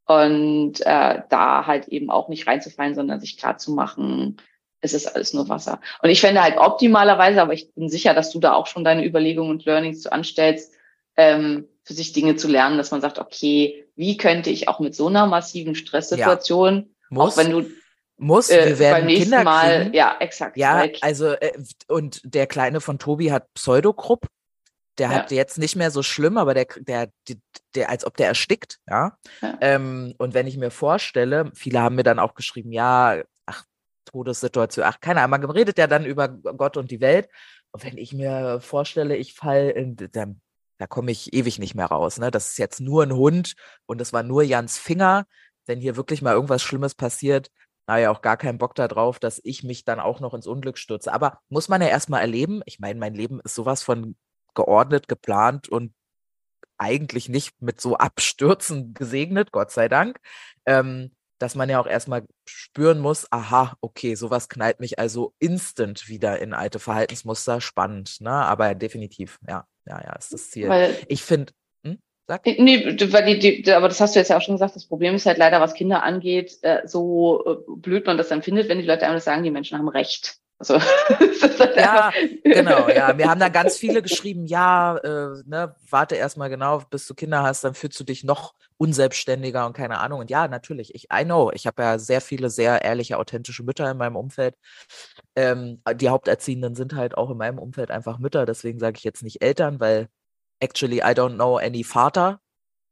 Und 0.04 0.80
äh, 0.80 1.22
da 1.28 1.66
halt 1.66 1.88
eben 1.88 2.10
auch 2.10 2.28
nicht 2.28 2.46
reinzufallen, 2.46 2.94
sondern 2.94 3.20
sich 3.20 3.38
klar 3.38 3.56
zu 3.56 3.72
machen, 3.72 4.36
es 4.82 4.92
ist 4.92 5.06
alles 5.06 5.32
nur 5.32 5.48
Wasser. 5.48 5.80
Und 6.02 6.10
ich 6.10 6.20
fände 6.20 6.42
halt 6.42 6.58
optimalerweise, 6.58 7.40
aber 7.40 7.54
ich 7.54 7.72
bin 7.72 7.88
sicher, 7.88 8.14
dass 8.14 8.30
du 8.30 8.40
da 8.40 8.52
auch 8.52 8.66
schon 8.66 8.84
deine 8.84 9.06
Überlegungen 9.06 9.50
und 9.50 9.64
Learnings 9.64 10.02
zu 10.02 10.12
anstellst, 10.12 10.74
ähm, 11.16 11.68
für 11.84 11.94
sich 11.94 12.12
Dinge 12.12 12.36
zu 12.36 12.48
lernen, 12.48 12.76
dass 12.76 12.90
man 12.90 13.00
sagt, 13.00 13.18
okay, 13.18 13.86
wie 13.96 14.16
könnte 14.16 14.50
ich 14.50 14.68
auch 14.68 14.80
mit 14.80 14.94
so 14.94 15.06
einer 15.06 15.26
massiven 15.26 15.74
Stresssituation, 15.74 16.76
ja, 16.76 16.84
muss, 17.10 17.32
auch 17.32 17.36
wenn 17.38 17.50
du 17.50 17.64
muss, 18.18 18.50
äh, 18.50 18.66
wir 18.66 18.78
werden 18.78 18.98
beim 18.98 19.06
nächsten 19.06 19.30
Kinder 19.30 19.44
Mal, 19.44 19.80
kriegen. 19.82 19.94
ja, 19.94 20.16
exakt. 20.20 20.56
Ja, 20.56 20.86
also 21.00 21.32
äh, 21.32 21.52
und 21.88 22.20
der 22.24 22.46
kleine 22.46 22.80
von 22.80 22.98
Tobi 22.98 23.32
hat 23.32 23.52
Pseudokrupp. 23.54 24.26
Der 24.98 25.08
ja. 25.08 25.14
hat 25.14 25.30
jetzt 25.30 25.56
nicht 25.56 25.74
mehr 25.74 25.90
so 25.90 26.02
schlimm, 26.02 26.36
aber 26.36 26.52
der, 26.52 26.66
der, 26.78 27.08
der, 27.26 27.36
der 27.74 27.88
als 27.88 28.04
ob 28.04 28.18
der 28.18 28.26
erstickt, 28.26 28.78
ja. 28.86 29.16
ja. 29.40 29.58
Ähm, 29.62 30.14
und 30.18 30.34
wenn 30.34 30.46
ich 30.46 30.58
mir 30.58 30.70
vorstelle, 30.70 31.50
viele 31.54 31.80
haben 31.80 31.94
mir 31.94 32.02
dann 32.02 32.18
auch 32.18 32.34
geschrieben, 32.34 32.72
ja, 32.72 33.22
Todessituation. 34.04 34.84
Ach, 34.84 35.00
keine 35.00 35.20
Ahnung, 35.20 35.40
man 35.40 35.50
redet 35.50 35.78
ja 35.78 35.86
dann 35.86 36.04
über 36.04 36.28
Gott 36.28 36.76
und 36.76 36.90
die 36.90 37.00
Welt. 37.00 37.28
Und 37.72 37.84
wenn 37.84 37.98
ich 37.98 38.12
mir 38.12 38.60
vorstelle, 38.60 39.16
ich 39.16 39.34
fall 39.34 39.74
dann, 40.12 40.40
da 40.78 40.86
komme 40.86 41.10
ich 41.10 41.32
ewig 41.32 41.58
nicht 41.58 41.74
mehr 41.74 41.86
raus. 41.86 42.18
Ne? 42.18 42.30
Das 42.30 42.50
ist 42.50 42.58
jetzt 42.58 42.80
nur 42.80 43.02
ein 43.02 43.14
Hund 43.14 43.54
und 43.86 44.00
das 44.00 44.12
war 44.12 44.22
nur 44.22 44.42
Jans 44.42 44.78
Finger. 44.78 45.26
Wenn 45.66 45.80
hier 45.80 45.96
wirklich 45.96 46.22
mal 46.22 46.34
irgendwas 46.34 46.62
Schlimmes 46.62 46.94
passiert, 46.94 47.50
naja, 47.86 48.10
auch 48.10 48.22
gar 48.22 48.36
keinen 48.36 48.58
Bock 48.58 48.74
darauf, 48.74 49.18
dass 49.18 49.40
ich 49.44 49.62
mich 49.62 49.84
dann 49.84 50.00
auch 50.00 50.20
noch 50.20 50.34
ins 50.34 50.46
Unglück 50.46 50.78
stürze. 50.78 51.12
Aber 51.12 51.40
muss 51.48 51.68
man 51.68 51.82
ja 51.82 51.88
erstmal 51.88 52.20
erleben. 52.20 52.62
Ich 52.66 52.78
meine, 52.78 52.98
mein 52.98 53.14
Leben 53.14 53.40
ist 53.40 53.54
sowas 53.54 53.82
von 53.82 54.16
geordnet, 54.54 55.08
geplant 55.08 55.68
und 55.68 55.92
eigentlich 56.78 57.28
nicht 57.28 57.60
mit 57.62 57.80
so 57.80 57.96
Abstürzen 57.96 58.94
gesegnet, 58.94 59.52
Gott 59.52 59.70
sei 59.70 59.88
Dank. 59.88 60.18
Ähm, 60.66 61.14
dass 61.42 61.56
man 61.56 61.68
ja 61.68 61.80
auch 61.80 61.88
erstmal 61.88 62.24
spüren 62.46 63.00
muss, 63.00 63.26
aha, 63.32 63.76
okay, 63.80 64.14
sowas 64.14 64.48
knallt 64.48 64.78
mich 64.78 65.00
also 65.00 65.34
instant 65.40 66.08
wieder 66.08 66.38
in 66.38 66.54
alte 66.54 66.78
Verhaltensmuster. 66.78 67.60
Spannend, 67.60 68.20
ne? 68.20 68.30
Aber 68.30 68.76
definitiv, 68.76 69.40
ja, 69.48 69.66
ja, 69.84 70.00
ja, 70.00 70.12
ist 70.16 70.32
das 70.32 70.50
Ziel. 70.50 70.68
Weil, 70.68 70.96
ich 71.08 71.22
finde, 71.22 71.52
hm? 71.84 71.98
Sag. 72.28 72.46
Nee, 72.46 72.96
weil 73.12 73.38
die, 73.38 73.62
die, 73.62 73.72
aber 73.72 73.88
das 73.88 74.00
hast 74.00 74.14
du 74.14 74.20
jetzt 74.20 74.28
ja 74.28 74.36
auch 74.36 74.42
schon 74.42 74.54
gesagt, 74.54 74.76
das 74.76 74.86
Problem 74.86 75.16
ist 75.16 75.26
halt 75.26 75.38
leider, 75.38 75.60
was 75.60 75.74
Kinder 75.74 76.04
angeht, 76.04 76.58
äh, 76.62 76.86
so 76.86 77.44
äh, 77.44 77.56
blöd 77.76 78.06
man 78.06 78.18
das 78.18 78.30
empfindet, 78.30 78.68
wenn 78.68 78.78
die 78.78 78.86
Leute 78.86 79.04
einem 79.04 79.14
das 79.14 79.24
sagen, 79.24 79.42
die 79.42 79.50
Menschen 79.50 79.78
haben 79.78 79.88
Recht. 79.88 80.36
Also, 80.62 80.74
ja, 81.76 82.12
genau, 82.44 82.88
ja. 82.88 83.18
Wir 83.18 83.28
haben 83.28 83.40
da 83.40 83.48
ganz 83.48 83.76
viele 83.76 84.00
geschrieben, 84.00 84.46
ja, 84.46 84.96
äh, 84.98 85.42
ne, 85.44 85.74
warte 85.90 86.14
erstmal 86.14 86.50
genau, 86.50 86.82
bis 86.88 87.08
du 87.08 87.14
Kinder 87.14 87.42
hast, 87.42 87.64
dann 87.64 87.74
fühlst 87.74 87.98
du 87.98 88.04
dich 88.04 88.22
noch 88.22 88.54
unselbstständiger 88.76 89.66
und 89.66 89.72
keine 89.72 89.98
Ahnung. 89.98 90.20
Und 90.20 90.30
ja, 90.30 90.46
natürlich, 90.46 90.94
ich, 90.94 91.08
I 91.12 91.24
know, 91.24 91.50
ich 91.52 91.66
habe 91.66 91.82
ja 91.82 91.98
sehr 91.98 92.20
viele 92.20 92.48
sehr 92.48 92.82
ehrliche, 92.82 93.18
authentische 93.18 93.64
Mütter 93.64 93.90
in 93.90 93.96
meinem 93.96 94.14
Umfeld. 94.14 94.54
Ähm, 95.34 95.82
die 95.96 96.10
Haupterziehenden 96.10 96.76
sind 96.76 96.94
halt 96.94 97.16
auch 97.16 97.30
in 97.30 97.38
meinem 97.38 97.58
Umfeld 97.58 97.90
einfach 97.90 98.20
Mütter, 98.20 98.46
deswegen 98.46 98.78
sage 98.78 98.98
ich 98.98 99.04
jetzt 99.04 99.24
nicht 99.24 99.42
Eltern, 99.42 99.80
weil 99.80 100.06
actually 100.60 100.98
I 100.98 101.12
don't 101.12 101.34
know 101.34 101.56
any 101.56 101.82
Vater, 101.82 102.40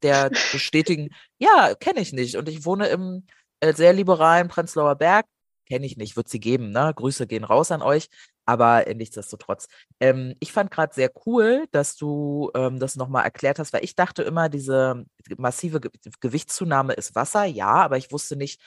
der 0.03 0.30
bestätigen, 0.53 1.11
ja, 1.38 1.74
kenne 1.76 2.01
ich 2.01 2.12
nicht. 2.12 2.36
Und 2.36 2.49
ich 2.49 2.64
wohne 2.64 2.88
im 2.88 3.26
äh, 3.61 3.72
sehr 3.74 3.92
liberalen 3.92 4.49
Prenzlauer 4.49 4.97
Berg, 4.97 5.26
kenne 5.70 5.86
ich 5.86 5.96
nicht, 5.96 6.16
wird 6.16 6.28
sie 6.28 6.40
geben, 6.40 6.70
ne? 6.70 6.92
Grüße 6.94 7.26
gehen 7.26 7.44
raus 7.44 7.70
an 7.70 7.82
euch, 7.82 8.08
aber 8.46 8.84
nichtsdestotrotz. 8.94 9.68
Ähm, 10.00 10.34
ich 10.40 10.52
fand 10.52 10.70
gerade 10.70 10.94
sehr 10.94 11.10
cool, 11.26 11.66
dass 11.72 11.96
du 11.96 12.50
ähm, 12.54 12.78
das 12.80 12.96
nochmal 12.96 13.24
erklärt 13.24 13.58
hast, 13.58 13.72
weil 13.72 13.84
ich 13.84 13.94
dachte 13.94 14.22
immer, 14.22 14.48
diese 14.48 15.04
massive 15.38 15.80
Ge 15.80 15.90
Gewichtszunahme 16.20 16.94
ist 16.94 17.14
Wasser, 17.14 17.44
ja, 17.44 17.68
aber 17.68 17.96
ich 17.96 18.12
wusste 18.12 18.36
nicht, 18.36 18.60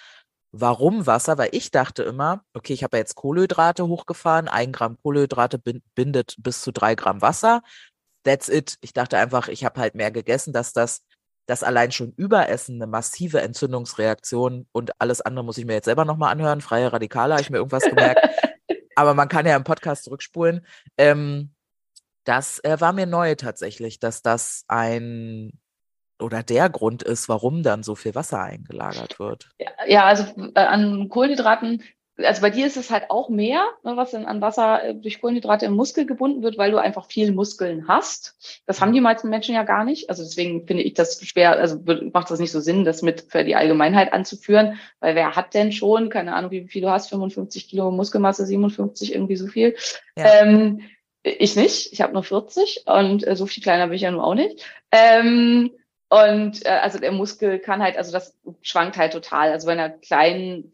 Warum 0.56 1.08
Wasser? 1.08 1.40
Weil 1.40 1.50
ich 1.52 1.72
dachte 1.72 2.04
immer, 2.04 2.44
okay, 2.54 2.74
ich 2.74 2.84
habe 2.84 2.98
ja 2.98 3.02
jetzt 3.02 3.16
Kohlenhydrate 3.16 3.88
hochgefahren, 3.88 4.48
ein 4.48 4.72
Gramm 4.72 4.98
Kohlenhydrate 5.02 5.60
bindet 5.96 6.36
bis 6.38 6.62
zu 6.62 6.72
drei 6.72 6.94
Gramm 6.94 7.24
Wasser. 7.24 7.64
That's 8.24 8.50
it. 8.50 8.78
Ich 8.82 8.94
dachte 8.94 9.18
einfach, 9.18 9.48
ich 9.48 9.66
habe 9.66 9.82
halt 9.82 9.96
mehr 9.96 10.12
gegessen, 10.12 10.54
dass 10.54 10.72
das, 10.72 11.02
das 11.46 11.64
allein 11.64 11.92
schon 11.92 12.14
Überessen 12.14 12.76
eine 12.76 12.88
massive 12.88 13.42
Entzündungsreaktion 13.42 14.68
und 14.72 14.92
alles 15.00 15.22
andere 15.22 15.44
muss 15.44 15.58
ich 15.58 15.66
mir 15.66 15.74
jetzt 15.74 15.86
selber 15.86 16.06
nochmal 16.06 16.32
anhören. 16.32 16.62
Freie 16.62 16.92
Radikale, 16.92 17.34
habe 17.34 17.42
ich 17.42 17.50
mir 17.50 17.58
irgendwas 17.58 17.84
gemerkt. 17.84 18.28
Aber 18.96 19.14
man 19.14 19.28
kann 19.28 19.46
ja 19.46 19.56
im 19.56 19.64
Podcast 19.64 20.04
zurückspulen. 20.06 20.66
Ähm, 20.98 21.54
das 22.24 22.60
äh, 22.64 22.80
war 22.80 22.94
mir 22.94 23.06
neu 23.06 23.36
tatsächlich, 23.36 24.00
dass 24.00 24.22
das 24.22 24.64
ein 24.68 25.52
oder 26.20 26.44
der 26.44 26.70
Grund 26.70 27.04
ist, 27.04 27.28
warum 27.28 27.64
dann 27.64 27.84
so 27.84 27.96
viel 27.96 28.16
Wasser 28.16 28.42
eingelagert 28.42 29.20
wird. 29.20 29.50
Ja, 29.60 29.72
ja 29.86 30.06
also 30.06 30.24
äh, 30.56 30.60
an 30.60 31.10
Kohlenhydraten, 31.10 31.84
also 32.18 32.42
bei 32.42 32.50
dir 32.52 32.68
ist 32.68 32.78
es 32.78 32.92
halt 32.92 33.10
auch 33.10 33.30
mehr, 33.30 33.66
ne, 33.84 33.98
was 33.98 34.12
dann 34.12 34.26
an 34.26 34.42
Wasser 34.42 34.84
äh, 34.84 34.96
durch 34.96 35.20
Kohlenhydrate 35.20 35.66
im 35.66 35.74
Muskel 35.74 36.06
gebunden 36.06 36.44
wird, 36.44 36.58
weil 36.58 36.72
du 36.72 36.78
einfach 36.78 37.06
viel 37.06 37.32
Muskeln 37.32 37.88
hast. 37.88 38.62
Das 38.66 38.82
haben 38.82 38.94
die 38.94 39.02
meisten 39.02 39.30
Menschen 39.30 39.56
ja 39.56 39.64
gar 39.64 39.84
nicht. 39.84 40.10
Also 40.10 40.24
deswegen 40.24 40.68
finde 40.68 40.84
ich 40.84 40.94
das 40.94 41.24
schwer, 41.26 41.54
also 41.54 41.80
macht 42.14 42.30
das 42.30 42.40
nicht 42.40 42.52
so 42.52 42.60
Sinn, 42.60 42.86
das 42.86 43.02
mit 43.02 43.26
für 43.30 43.44
die 43.44 43.56
Allgemeinheit 43.56 44.14
anzuführen, 44.14 44.80
weil 45.00 45.16
wer 45.16 45.36
hat 45.36 45.54
denn 45.54 45.72
schon, 45.72 46.10
keine 46.10 46.36
Ahnung, 46.36 46.52
wie 46.52 46.68
viel 46.68 46.84
du 46.84 46.90
hast, 46.90 47.10
55 47.10 47.68
Kilo 47.68 47.90
Muskelmasse, 47.90 48.46
57, 48.46 49.14
irgendwie 49.14 49.36
so 49.36 49.48
viel. 49.48 49.76
Ja. 50.16 50.42
Ähm, 50.42 50.82
ich 51.24 51.56
nicht, 51.56 51.94
ich 51.94 52.02
habe 52.02 52.14
nur 52.14 52.24
40 52.24 52.84
und 52.86 53.26
äh, 53.26 53.36
so 53.36 53.46
viel 53.46 53.64
kleiner 53.64 53.88
bin 53.88 53.96
ich 53.96 54.02
ja 54.02 54.12
nun 54.12 54.20
auch 54.20 54.36
nicht. 54.36 54.66
Ähm, 54.92 55.72
und 56.14 56.64
äh, 56.68 56.70
also 56.70 57.00
der 57.00 57.12
Muskel 57.12 57.58
kann 57.58 57.82
halt, 57.82 57.98
also 57.98 58.12
das 58.12 58.38
schwankt 58.62 58.98
halt 58.98 59.14
total. 59.14 59.52
Also 59.52 59.66
bei 59.66 59.72
einer 59.72 59.90
kleinen, 59.90 60.72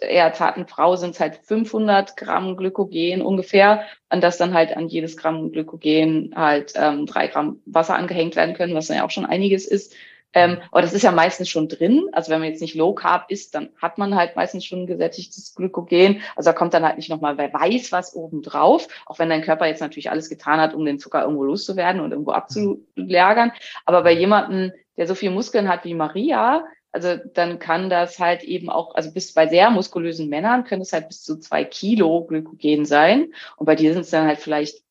eher 0.00 0.32
zarten 0.32 0.66
Frau 0.66 0.96
sind 0.96 1.10
es 1.10 1.20
halt 1.20 1.36
500 1.36 2.16
Gramm 2.16 2.56
Glykogen 2.56 3.22
ungefähr 3.22 3.84
und 4.10 4.24
das 4.24 4.38
dann 4.38 4.54
halt 4.54 4.76
an 4.76 4.88
jedes 4.88 5.16
Gramm 5.16 5.52
Glykogen 5.52 6.32
halt 6.34 6.72
ähm, 6.74 7.06
drei 7.06 7.28
Gramm 7.28 7.60
Wasser 7.64 7.94
angehängt 7.94 8.34
werden 8.34 8.56
können, 8.56 8.74
was 8.74 8.88
dann 8.88 8.96
ja 8.96 9.04
auch 9.04 9.10
schon 9.12 9.24
einiges 9.24 9.68
ist. 9.68 9.94
Ähm, 10.34 10.58
aber 10.70 10.82
das 10.82 10.92
ist 10.92 11.02
ja 11.02 11.12
meistens 11.12 11.48
schon 11.48 11.68
drin. 11.68 12.08
Also 12.12 12.30
wenn 12.30 12.40
man 12.40 12.48
jetzt 12.48 12.60
nicht 12.60 12.74
Low 12.74 12.94
Carb 12.94 13.30
isst, 13.30 13.54
dann 13.54 13.70
hat 13.80 13.98
man 13.98 14.14
halt 14.14 14.36
meistens 14.36 14.64
schon 14.64 14.86
gesättigtes 14.86 15.54
Glykogen. 15.54 16.22
Also 16.36 16.50
da 16.50 16.54
kommt 16.54 16.74
dann 16.74 16.84
halt 16.84 16.96
nicht 16.96 17.10
nochmal, 17.10 17.38
wer 17.38 17.52
weiß 17.52 17.92
was 17.92 18.14
obendrauf. 18.14 18.88
Auch 19.06 19.18
wenn 19.18 19.28
dein 19.28 19.42
Körper 19.42 19.66
jetzt 19.66 19.80
natürlich 19.80 20.10
alles 20.10 20.28
getan 20.28 20.60
hat, 20.60 20.74
um 20.74 20.84
den 20.84 20.98
Zucker 20.98 21.22
irgendwo 21.22 21.44
loszuwerden 21.44 22.00
und 22.00 22.12
irgendwo 22.12 22.32
abzulagern. 22.32 23.52
Aber 23.84 24.02
bei 24.02 24.12
jemandem, 24.12 24.72
der 24.96 25.06
so 25.06 25.14
viel 25.14 25.30
Muskeln 25.30 25.68
hat 25.68 25.84
wie 25.84 25.94
Maria, 25.94 26.64
also 26.92 27.16
dann 27.32 27.58
kann 27.58 27.88
das 27.88 28.18
halt 28.18 28.42
eben 28.42 28.68
auch, 28.68 28.94
also 28.94 29.12
bis 29.12 29.32
bei 29.32 29.48
sehr 29.48 29.70
muskulösen 29.70 30.28
Männern 30.28 30.64
können 30.64 30.82
es 30.82 30.92
halt 30.92 31.08
bis 31.08 31.22
zu 31.22 31.38
zwei 31.38 31.64
Kilo 31.64 32.24
Glykogen 32.26 32.84
sein. 32.84 33.32
Und 33.56 33.66
bei 33.66 33.74
dir 33.74 33.94
sind 33.94 34.02
es 34.02 34.10
dann 34.10 34.26
halt 34.26 34.38
vielleicht 34.38 34.82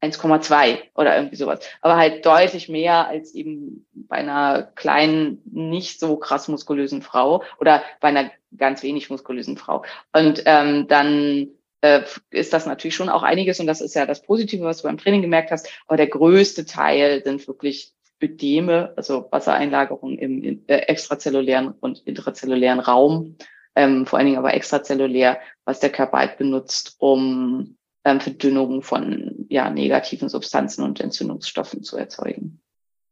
1,2 0.00 0.78
oder 0.94 1.16
irgendwie 1.16 1.36
sowas. 1.36 1.60
Aber 1.80 1.96
halt 1.96 2.24
deutlich 2.24 2.68
mehr 2.68 3.08
als 3.08 3.34
eben 3.34 3.86
bei 3.92 4.16
einer 4.16 4.62
kleinen, 4.74 5.42
nicht 5.44 6.00
so 6.00 6.16
krass 6.16 6.48
muskulösen 6.48 7.02
Frau 7.02 7.42
oder 7.60 7.82
bei 8.00 8.08
einer 8.08 8.30
ganz 8.56 8.82
wenig 8.82 9.10
muskulösen 9.10 9.56
Frau. 9.56 9.84
Und 10.12 10.42
ähm, 10.46 10.86
dann 10.88 11.48
äh, 11.80 12.02
ist 12.30 12.52
das 12.52 12.66
natürlich 12.66 12.94
schon 12.94 13.08
auch 13.08 13.22
einiges 13.22 13.60
und 13.60 13.66
das 13.66 13.80
ist 13.80 13.94
ja 13.94 14.06
das 14.06 14.22
Positive, 14.22 14.64
was 14.64 14.78
du 14.78 14.84
beim 14.84 14.98
Training 14.98 15.22
gemerkt 15.22 15.50
hast. 15.50 15.68
Aber 15.86 15.96
der 15.96 16.08
größte 16.08 16.64
Teil 16.64 17.22
sind 17.24 17.46
wirklich 17.48 17.92
Ödeme, 18.20 18.92
also 18.96 19.28
Wassereinlagerungen 19.30 20.18
im, 20.18 20.42
im 20.42 20.64
äh, 20.66 20.76
extrazellulären 20.76 21.74
und 21.80 22.00
intrazellulären 22.06 22.80
Raum, 22.80 23.36
ähm, 23.76 24.06
vor 24.06 24.18
allen 24.18 24.26
Dingen 24.26 24.38
aber 24.38 24.54
extrazellulär, 24.54 25.40
was 25.64 25.78
der 25.80 25.90
Körper 25.90 26.18
halt 26.18 26.36
benutzt, 26.36 26.96
um 26.98 27.77
ähm, 28.08 28.20
Verdünnung 28.20 28.82
von 28.82 29.46
ja, 29.48 29.70
negativen 29.70 30.28
Substanzen 30.28 30.82
und 30.82 31.00
Entzündungsstoffen 31.00 31.82
zu 31.82 31.96
erzeugen. 31.96 32.60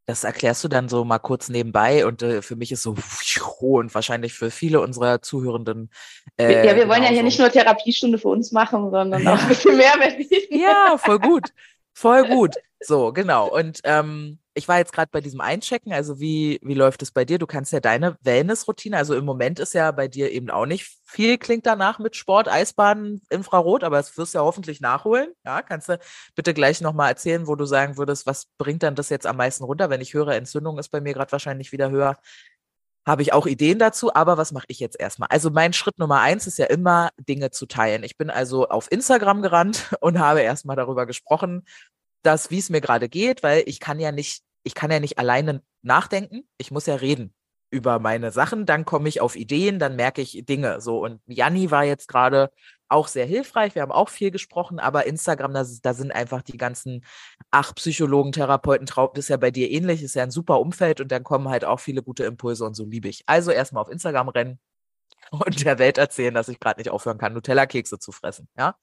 Das 0.06 0.22
erklärst 0.22 0.62
du 0.62 0.68
dann 0.68 0.88
so 0.88 1.04
mal 1.04 1.18
kurz 1.18 1.48
nebenbei 1.48 2.06
und 2.06 2.22
äh, 2.22 2.40
für 2.40 2.54
mich 2.54 2.70
ist 2.70 2.82
so 2.82 2.94
und 3.60 3.94
wahrscheinlich 3.94 4.32
für 4.34 4.50
viele 4.50 4.80
unserer 4.80 5.20
Zuhörenden. 5.20 5.90
Äh, 6.38 6.66
ja, 6.66 6.76
wir 6.76 6.88
wollen 6.88 7.02
ja 7.02 7.08
hier 7.08 7.24
nicht 7.24 7.38
nur 7.38 7.50
Therapiestunde 7.50 8.18
für 8.18 8.28
uns 8.28 8.52
machen, 8.52 8.90
sondern 8.90 9.26
auch 9.26 9.40
ein 9.40 9.48
bisschen 9.48 9.76
mehr 9.76 9.92
verdienen. 10.00 10.60
Ja, 10.60 10.96
voll 10.96 11.18
gut. 11.18 11.52
Voll 11.92 12.28
gut. 12.28 12.54
So, 12.80 13.12
genau. 13.12 13.48
Und 13.48 13.80
ähm, 13.84 14.38
ich 14.56 14.68
war 14.68 14.78
jetzt 14.78 14.92
gerade 14.92 15.10
bei 15.12 15.20
diesem 15.20 15.40
Einchecken, 15.42 15.92
also 15.92 16.18
wie, 16.18 16.58
wie 16.62 16.74
läuft 16.74 17.02
es 17.02 17.10
bei 17.12 17.26
dir? 17.26 17.38
Du 17.38 17.46
kannst 17.46 17.72
ja 17.72 17.80
deine 17.80 18.16
Wellness-Routine, 18.22 18.96
also 18.96 19.14
im 19.14 19.24
Moment 19.26 19.60
ist 19.60 19.74
ja 19.74 19.90
bei 19.92 20.08
dir 20.08 20.32
eben 20.32 20.50
auch 20.50 20.64
nicht 20.64 20.98
viel, 21.04 21.36
klingt 21.36 21.66
danach 21.66 21.98
mit 21.98 22.16
Sport, 22.16 22.48
Eisbahn, 22.48 23.20
Infrarot, 23.28 23.84
aber 23.84 23.98
das 23.98 24.16
wirst 24.16 24.34
du 24.34 24.38
ja 24.38 24.44
hoffentlich 24.44 24.80
nachholen. 24.80 25.32
Ja, 25.44 25.60
kannst 25.60 25.90
du 25.90 25.98
bitte 26.34 26.54
gleich 26.54 26.80
nochmal 26.80 27.10
erzählen, 27.10 27.46
wo 27.46 27.54
du 27.54 27.66
sagen 27.66 27.98
würdest, 27.98 28.26
was 28.26 28.46
bringt 28.56 28.82
dann 28.82 28.94
das 28.94 29.10
jetzt 29.10 29.26
am 29.26 29.36
meisten 29.36 29.64
runter? 29.64 29.90
Wenn 29.90 30.00
ich 30.00 30.14
höre, 30.14 30.34
Entzündung 30.34 30.78
ist 30.78 30.88
bei 30.88 31.02
mir 31.02 31.12
gerade 31.12 31.32
wahrscheinlich 31.32 31.72
wieder 31.72 31.90
höher, 31.90 32.16
habe 33.06 33.22
ich 33.22 33.32
auch 33.32 33.46
Ideen 33.46 33.78
dazu, 33.78 34.12
aber 34.14 34.36
was 34.36 34.50
mache 34.52 34.66
ich 34.68 34.80
jetzt 34.80 34.98
erstmal? 34.98 35.28
Also 35.30 35.50
mein 35.50 35.72
Schritt 35.72 35.98
Nummer 35.98 36.20
eins 36.20 36.46
ist 36.48 36.58
ja 36.58 36.66
immer, 36.66 37.10
Dinge 37.18 37.52
zu 37.52 37.66
teilen. 37.66 38.02
Ich 38.02 38.16
bin 38.16 38.30
also 38.30 38.68
auf 38.68 38.90
Instagram 38.90 39.42
gerannt 39.42 39.94
und 40.00 40.18
habe 40.18 40.40
erstmal 40.40 40.76
darüber 40.76 41.06
gesprochen, 41.06 41.64
dass, 42.26 42.50
wie 42.50 42.58
es 42.58 42.70
mir 42.70 42.80
gerade 42.80 43.08
geht, 43.08 43.42
weil 43.42 43.62
ich 43.66 43.80
kann 43.80 44.00
ja 44.00 44.12
nicht, 44.12 44.42
ich 44.64 44.74
kann 44.74 44.90
ja 44.90 45.00
nicht 45.00 45.18
alleine 45.18 45.62
nachdenken, 45.82 46.42
ich 46.58 46.70
muss 46.70 46.86
ja 46.86 46.96
reden 46.96 47.32
über 47.70 47.98
meine 47.98 48.30
Sachen, 48.30 48.64
dann 48.64 48.84
komme 48.84 49.08
ich 49.08 49.20
auf 49.20 49.36
Ideen, 49.36 49.78
dann 49.78 49.96
merke 49.96 50.22
ich 50.22 50.44
Dinge. 50.46 50.80
So, 50.80 51.02
und 51.04 51.20
Janni 51.26 51.70
war 51.70 51.84
jetzt 51.84 52.08
gerade 52.08 52.50
auch 52.88 53.08
sehr 53.08 53.26
hilfreich. 53.26 53.74
Wir 53.74 53.82
haben 53.82 53.92
auch 53.92 54.08
viel 54.08 54.30
gesprochen, 54.30 54.78
aber 54.78 55.06
Instagram, 55.06 55.52
da, 55.52 55.64
da 55.82 55.94
sind 55.94 56.12
einfach 56.12 56.42
die 56.42 56.56
ganzen 56.56 57.04
ach, 57.50 57.74
Psychologen, 57.74 58.32
Therapeuten, 58.32 58.86
Traub, 58.86 59.18
ist 59.18 59.28
ja 59.28 59.36
bei 59.36 59.50
dir 59.50 59.70
ähnlich, 59.70 60.02
ist 60.02 60.14
ja 60.14 60.22
ein 60.22 60.30
super 60.30 60.60
Umfeld 60.60 61.00
und 61.00 61.10
dann 61.10 61.24
kommen 61.24 61.48
halt 61.48 61.64
auch 61.64 61.80
viele 61.80 62.02
gute 62.02 62.24
Impulse 62.24 62.64
und 62.64 62.74
so 62.74 62.84
liebe 62.84 63.08
ich. 63.08 63.24
Also 63.26 63.50
erstmal 63.50 63.82
auf 63.82 63.90
Instagram 63.90 64.28
rennen 64.28 64.60
und 65.30 65.64
der 65.64 65.78
Welt 65.78 65.98
erzählen, 65.98 66.34
dass 66.34 66.48
ich 66.48 66.60
gerade 66.60 66.80
nicht 66.80 66.90
aufhören 66.90 67.18
kann, 67.18 67.34
Nutella-Kekse 67.34 67.98
zu 67.98 68.12
fressen. 68.12 68.48
Ja. 68.56 68.76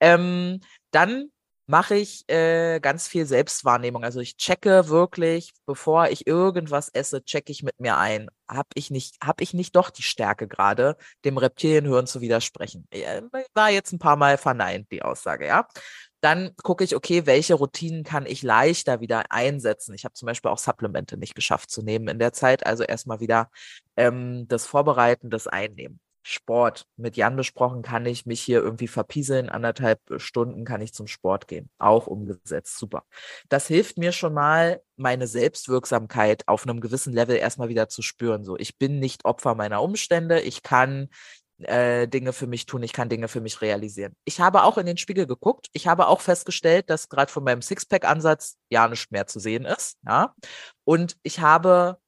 Ähm, 0.00 0.60
dann 0.90 1.30
mache 1.66 1.96
ich 1.96 2.28
äh, 2.28 2.80
ganz 2.80 3.08
viel 3.08 3.26
Selbstwahrnehmung. 3.26 4.04
Also 4.04 4.20
ich 4.20 4.36
checke 4.36 4.88
wirklich, 4.88 5.52
bevor 5.66 6.08
ich 6.08 6.26
irgendwas 6.26 6.90
esse, 6.90 7.24
checke 7.24 7.52
ich 7.52 7.62
mit 7.62 7.80
mir 7.80 7.96
ein. 7.96 8.28
Hab 8.48 8.66
ich 8.74 8.90
nicht, 8.90 9.16
hab 9.24 9.40
ich 9.40 9.54
nicht 9.54 9.74
doch 9.74 9.90
die 9.90 10.02
Stärke 10.02 10.46
gerade, 10.46 10.96
dem 11.24 11.38
Reptilienhirn 11.38 12.06
zu 12.06 12.20
widersprechen? 12.20 12.86
Äh, 12.90 13.22
war 13.54 13.70
jetzt 13.70 13.92
ein 13.92 13.98
paar 13.98 14.16
Mal 14.16 14.36
verneint, 14.38 14.90
die 14.92 15.02
Aussage, 15.02 15.46
ja. 15.46 15.66
Dann 16.20 16.54
gucke 16.62 16.84
ich, 16.84 16.96
okay, 16.96 17.26
welche 17.26 17.54
Routinen 17.54 18.02
kann 18.02 18.24
ich 18.26 18.42
leichter 18.42 19.00
wieder 19.00 19.24
einsetzen? 19.30 19.94
Ich 19.94 20.04
habe 20.04 20.14
zum 20.14 20.26
Beispiel 20.26 20.50
auch 20.50 20.58
Supplemente 20.58 21.18
nicht 21.18 21.34
geschafft 21.34 21.70
zu 21.70 21.82
nehmen 21.82 22.08
in 22.08 22.18
der 22.18 22.32
Zeit. 22.32 22.64
Also 22.66 22.82
erstmal 22.82 23.20
wieder 23.20 23.50
ähm, 23.96 24.46
das 24.48 24.66
Vorbereiten, 24.66 25.28
das 25.30 25.46
Einnehmen. 25.46 26.00
Sport. 26.26 26.86
Mit 26.96 27.16
Jan 27.16 27.36
besprochen, 27.36 27.82
kann 27.82 28.06
ich 28.06 28.24
mich 28.24 28.40
hier 28.40 28.60
irgendwie 28.60 28.88
verpieseln, 28.88 29.50
anderthalb 29.50 30.00
Stunden 30.16 30.64
kann 30.64 30.80
ich 30.80 30.94
zum 30.94 31.06
Sport 31.06 31.46
gehen. 31.48 31.68
Auch 31.78 32.06
umgesetzt. 32.06 32.78
Super. 32.78 33.04
Das 33.50 33.66
hilft 33.66 33.98
mir 33.98 34.10
schon 34.10 34.32
mal, 34.32 34.80
meine 34.96 35.26
Selbstwirksamkeit 35.26 36.48
auf 36.48 36.66
einem 36.66 36.80
gewissen 36.80 37.12
Level 37.12 37.36
erstmal 37.36 37.68
wieder 37.68 37.88
zu 37.88 38.00
spüren. 38.00 38.44
So, 38.44 38.56
ich 38.56 38.78
bin 38.78 39.00
nicht 39.00 39.26
Opfer 39.26 39.54
meiner 39.54 39.82
Umstände. 39.82 40.40
Ich 40.40 40.62
kann 40.62 41.10
äh, 41.58 42.08
Dinge 42.08 42.32
für 42.32 42.46
mich 42.46 42.66
tun, 42.66 42.82
ich 42.82 42.92
kann 42.92 43.08
Dinge 43.08 43.28
für 43.28 43.40
mich 43.40 43.60
realisieren. 43.60 44.16
Ich 44.24 44.40
habe 44.40 44.64
auch 44.64 44.78
in 44.78 44.86
den 44.86 44.96
Spiegel 44.96 45.26
geguckt. 45.26 45.68
Ich 45.72 45.86
habe 45.86 46.08
auch 46.08 46.20
festgestellt, 46.20 46.88
dass 46.90 47.08
gerade 47.08 47.30
von 47.30 47.44
meinem 47.44 47.62
Sixpack-Ansatz 47.62 48.56
ja 48.70 48.88
nicht 48.88 49.12
mehr 49.12 49.26
zu 49.26 49.40
sehen 49.40 49.64
ist. 49.66 49.98
Ja. 50.06 50.34
Und 50.84 51.16
ich 51.22 51.40
habe 51.40 51.98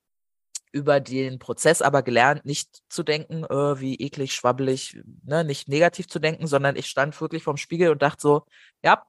über 0.76 1.00
den 1.00 1.38
Prozess 1.38 1.80
aber 1.80 2.02
gelernt, 2.02 2.44
nicht 2.44 2.82
zu 2.90 3.02
denken, 3.02 3.44
äh, 3.44 3.80
wie 3.80 3.94
eklig, 3.96 4.34
schwabbelig, 4.34 5.00
ne, 5.24 5.42
nicht 5.42 5.68
negativ 5.68 6.06
zu 6.06 6.18
denken, 6.18 6.46
sondern 6.46 6.76
ich 6.76 6.86
stand 6.86 7.18
wirklich 7.18 7.42
vorm 7.44 7.56
Spiegel 7.56 7.90
und 7.90 8.02
dachte 8.02 8.20
so, 8.20 8.46
ja, 8.84 9.06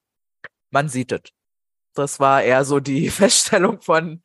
man 0.70 0.88
sieht 0.88 1.12
es. 1.12 1.22
Das 1.94 2.20
war 2.22 2.42
eher 2.42 2.64
so 2.64 2.80
die 2.80 3.10
Feststellung 3.12 3.82
von, 3.82 4.24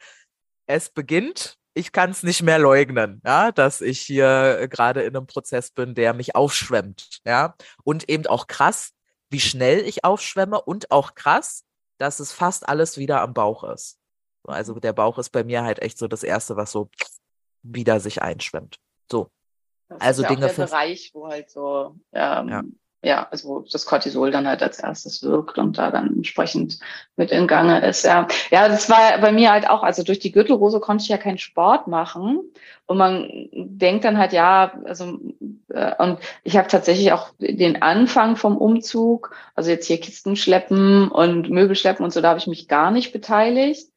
es 0.67 0.91
beginnt, 0.91 1.59
ich 1.75 1.91
kann 1.91 2.11
es 2.11 2.23
nicht 2.23 2.43
mehr 2.43 2.61
leugnen, 2.61 3.21
ja, 3.25 3.51
dass 3.51 3.81
ich 3.81 4.01
hier 4.01 4.69
gerade 4.71 5.03
in 5.03 5.17
einem 5.17 5.27
Prozess 5.27 5.73
bin, 5.73 5.95
der 5.95 6.15
mich 6.15 6.37
aufschwemmt, 6.37 7.21
ja, 7.25 7.57
und 7.83 8.09
eben 8.09 8.27
auch 8.27 8.47
krass, 8.47 8.93
wie 9.31 9.41
schnell 9.41 9.81
ich 9.81 10.05
aufschwemme 10.05 10.61
und 10.61 10.93
auch 10.93 11.17
krass, 11.17 11.65
dass 11.99 12.21
es 12.21 12.33
fast 12.33 12.69
alles 12.69 12.99
wieder 12.99 13.21
am 13.23 13.35
Bauch 13.35 13.65
ist. 13.65 13.99
Also 14.45 14.79
der 14.79 14.93
Bauch 14.93 15.19
ist 15.19 15.31
bei 15.31 15.45
mir 15.45 15.65
halt 15.65 15.81
echt 15.83 15.99
so 15.99 16.09
das 16.09 16.23
erste, 16.23 16.57
was 16.57 16.73
so 16.73 16.91
wieder 17.63 18.01
sich 18.01 18.23
einschwemmt. 18.23 18.77
So. 19.11 19.31
Das 19.89 20.01
also 20.01 20.23
ist 20.23 20.29
ja 20.29 20.35
Dinge 20.35 20.51
auch 20.51 20.55
der 20.55 20.67
Bereich, 20.67 21.11
wo 21.15 21.29
halt 21.29 21.51
so 21.51 21.97
ähm, 22.13 22.49
ja. 22.49 22.63
ja, 23.03 23.29
also 23.31 23.49
wo 23.49 23.61
das 23.61 23.85
Cortisol 23.85 24.31
dann 24.31 24.47
halt 24.47 24.63
als 24.63 24.79
erstes 24.79 25.23
wirkt 25.23 25.59
und 25.59 25.77
da 25.77 25.91
dann 25.91 26.17
entsprechend 26.17 26.79
mit 27.17 27.31
in 27.31 27.47
Gange 27.47 27.87
ist. 27.87 28.05
Ja, 28.05 28.27
ja, 28.51 28.69
das 28.69 28.89
war 28.89 29.19
bei 29.19 29.33
mir 29.33 29.53
halt 29.53 29.69
auch, 29.69 29.83
also 29.83 30.03
durch 30.03 30.19
die 30.19 30.33
Gürtelrose 30.33 30.81
konnte 30.81 31.03
ich 31.03 31.09
ja 31.09 31.19
keinen 31.19 31.39
Sport 31.39 31.89
machen 31.89 32.41
und 32.87 32.97
man 32.97 33.29
denkt 33.53 34.05
dann 34.05 34.19
halt, 34.19 34.33
ja, 34.33 34.73
also 34.85 35.19
äh, 35.69 35.95
und 35.99 36.19
ich 36.43 36.57
habe 36.57 36.69
tatsächlich 36.69 37.13
auch 37.13 37.31
den 37.39 37.83
Anfang 37.83 38.37
vom 38.37 38.57
Umzug, 38.57 39.35
also 39.55 39.71
jetzt 39.71 39.87
hier 39.87 40.01
Kisten 40.01 40.37
schleppen 40.37 41.09
und 41.11 41.51
Möbel 41.51 41.77
schleppen 41.77 42.05
und 42.05 42.13
so, 42.13 42.23
da 42.23 42.31
habe 42.31 42.39
ich 42.39 42.47
mich 42.47 42.67
gar 42.67 42.91
nicht 42.91 43.13
beteiligt. 43.13 43.92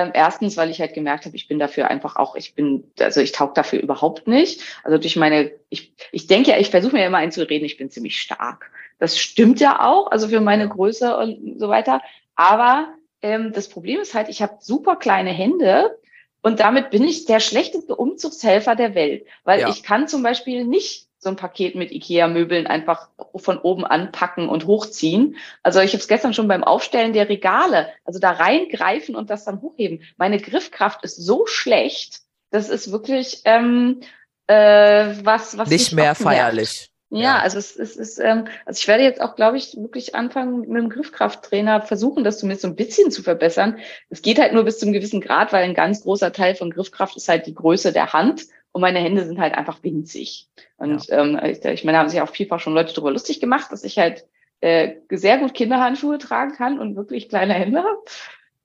Ähm, 0.00 0.12
erstens, 0.14 0.56
weil 0.56 0.70
ich 0.70 0.80
halt 0.80 0.94
gemerkt 0.94 1.26
habe, 1.26 1.36
ich 1.36 1.48
bin 1.48 1.58
dafür 1.58 1.88
einfach 1.88 2.16
auch, 2.16 2.34
ich 2.36 2.54
bin, 2.54 2.84
also 2.98 3.20
ich 3.20 3.32
taug 3.32 3.54
dafür 3.54 3.80
überhaupt 3.80 4.26
nicht. 4.26 4.62
Also 4.82 4.98
durch 4.98 5.16
meine, 5.16 5.52
ich, 5.68 5.92
ich 6.12 6.26
denke 6.26 6.50
ja, 6.50 6.58
ich 6.58 6.70
versuche 6.70 6.96
mir 6.96 7.06
immer 7.06 7.18
einzureden, 7.18 7.66
ich 7.66 7.76
bin 7.76 7.90
ziemlich 7.90 8.20
stark. 8.20 8.70
Das 8.98 9.18
stimmt 9.18 9.60
ja 9.60 9.84
auch, 9.84 10.10
also 10.10 10.28
für 10.28 10.40
meine 10.40 10.68
Größe 10.68 11.16
und 11.16 11.58
so 11.58 11.68
weiter. 11.68 12.00
Aber 12.34 12.94
ähm, 13.22 13.52
das 13.52 13.68
Problem 13.68 14.00
ist 14.00 14.14
halt, 14.14 14.28
ich 14.28 14.42
habe 14.42 14.56
super 14.60 14.96
kleine 14.96 15.30
Hände 15.30 15.98
und 16.42 16.60
damit 16.60 16.90
bin 16.90 17.04
ich 17.04 17.26
der 17.26 17.40
schlechteste 17.40 17.94
Umzugshelfer 17.94 18.76
der 18.76 18.94
Welt, 18.94 19.26
weil 19.44 19.60
ja. 19.60 19.68
ich 19.68 19.82
kann 19.82 20.08
zum 20.08 20.22
Beispiel 20.22 20.64
nicht 20.64 21.09
so 21.20 21.28
ein 21.28 21.36
Paket 21.36 21.74
mit 21.74 21.92
IKEA-Möbeln 21.92 22.66
einfach 22.66 23.08
von 23.36 23.58
oben 23.58 23.84
anpacken 23.84 24.48
und 24.48 24.66
hochziehen. 24.66 25.36
Also 25.62 25.80
ich 25.80 25.92
habe 25.92 26.00
es 26.00 26.08
gestern 26.08 26.32
schon 26.32 26.48
beim 26.48 26.64
Aufstellen 26.64 27.12
der 27.12 27.28
Regale, 27.28 27.88
also 28.04 28.18
da 28.18 28.30
reingreifen 28.30 29.14
und 29.14 29.28
das 29.28 29.44
dann 29.44 29.60
hochheben. 29.60 30.02
Meine 30.16 30.38
Griffkraft 30.40 31.04
ist 31.04 31.16
so 31.16 31.46
schlecht, 31.46 32.20
das 32.50 32.70
ist 32.70 32.90
wirklich 32.90 33.42
ähm, 33.44 34.00
äh, 34.46 35.14
was, 35.22 35.58
was 35.58 35.68
nicht 35.68 35.92
mehr 35.92 36.14
feierlich. 36.14 36.90
Ja, 37.10 37.20
ja, 37.20 37.38
also 37.40 37.58
es, 37.58 37.76
es 37.76 37.96
ist, 37.96 38.18
ähm, 38.18 38.46
also 38.64 38.78
ich 38.78 38.88
werde 38.88 39.02
jetzt 39.02 39.20
auch, 39.20 39.34
glaube 39.34 39.58
ich, 39.58 39.76
wirklich 39.76 40.14
anfangen 40.14 40.60
mit 40.60 40.80
dem 40.80 40.88
Griffkrafttrainer 40.88 41.82
versuchen, 41.82 42.24
das 42.24 42.38
zumindest 42.38 42.62
so 42.62 42.68
ein 42.68 42.76
bisschen 42.76 43.10
zu 43.10 43.22
verbessern. 43.22 43.78
Es 44.08 44.22
geht 44.22 44.38
halt 44.38 44.52
nur 44.52 44.64
bis 44.64 44.78
zum 44.78 44.92
gewissen 44.92 45.20
Grad, 45.20 45.52
weil 45.52 45.64
ein 45.64 45.74
ganz 45.74 46.02
großer 46.02 46.32
Teil 46.32 46.54
von 46.54 46.70
Griffkraft 46.70 47.16
ist 47.16 47.28
halt 47.28 47.46
die 47.46 47.54
Größe 47.54 47.92
der 47.92 48.12
Hand 48.12 48.46
und 48.72 48.80
meine 48.80 49.00
Hände 49.00 49.24
sind 49.24 49.40
halt 49.40 49.54
einfach 49.54 49.82
winzig. 49.82 50.48
Und 50.76 51.06
ja. 51.08 51.18
ähm, 51.18 51.40
ich, 51.42 51.64
ich 51.64 51.84
meine, 51.84 51.96
da 51.96 52.00
haben 52.00 52.08
sich 52.08 52.20
auch 52.20 52.28
vielfach 52.28 52.60
schon 52.60 52.74
Leute 52.74 52.94
darüber 52.94 53.10
lustig 53.10 53.40
gemacht, 53.40 53.72
dass 53.72 53.84
ich 53.84 53.98
halt 53.98 54.26
äh, 54.60 54.96
sehr 55.10 55.38
gut 55.38 55.54
Kinderhandschuhe 55.54 56.18
tragen 56.18 56.52
kann 56.52 56.78
und 56.78 56.96
wirklich 56.96 57.28
kleine 57.28 57.54
Hände 57.54 57.82
habe. 57.82 58.02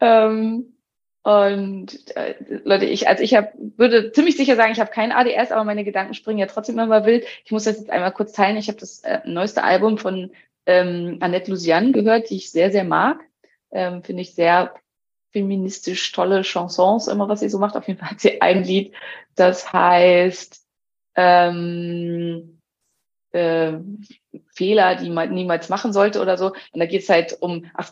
Ähm, 0.01 0.76
und 1.24 2.16
äh, 2.16 2.36
Leute, 2.66 2.86
ich, 2.86 3.08
also 3.08 3.24
ich 3.24 3.34
hab, 3.34 3.53
würde 3.58 4.12
ziemlich 4.12 4.38
sicher 4.38 4.56
sagen, 4.56 4.74
ich 4.74 4.80
habe 4.80 4.91
kein 4.91 5.12
ADS, 5.12 5.51
aber 5.51 5.64
meine 5.64 5.84
Gedanken 5.84 6.14
springen 6.14 6.38
ja 6.38 6.45
trotzdem 6.45 6.78
immer 6.78 7.03
wild. 7.03 7.26
Ich 7.43 7.51
muss 7.51 7.64
das 7.64 7.80
jetzt 7.80 7.89
einmal 7.89 8.12
kurz 8.12 8.34
teilen. 8.34 8.58
Ich 8.58 8.68
habe 8.68 8.78
das 8.78 8.99
äh, 8.99 9.22
neueste 9.26 9.64
Album 9.64 9.97
von 9.97 10.32
ähm, 10.68 11.18
Annette 11.22 11.49
Lusian 11.49 11.93
gehört, 11.93 12.30
die 12.30 12.36
ich 12.36 12.51
sehr, 12.51 12.72
sehr 12.72 12.84
mag. 12.84 13.22
Ähm, 13.72 14.03
Finde 14.03 14.22
ich 14.22 14.36
sehr 14.36 14.76
feministisch 15.36 16.13
tolle 16.13 16.43
Chansons, 16.43 17.09
immer 17.09 17.27
was 17.27 17.41
sie 17.41 17.49
so 17.49 17.59
macht. 17.59 17.75
Auf 17.75 17.86
jeden 17.89 17.99
Fall 17.99 18.11
hat 18.11 18.21
sie 18.21 18.41
ein 18.41 18.63
Lied, 18.63 18.93
das 19.36 19.73
heißt 19.73 20.65
ähm, 21.15 22.61
äh, 23.33 23.73
Fehler, 24.53 24.95
die 24.95 25.09
man 25.09 25.33
niemals 25.33 25.67
machen 25.67 25.91
sollte 25.91 26.21
oder 26.21 26.38
so. 26.38 26.53
Und 26.71 26.79
da 26.79 26.86
geht 26.86 27.01
es 27.01 27.09
halt 27.09 27.36
um, 27.41 27.65
ach, 27.73 27.91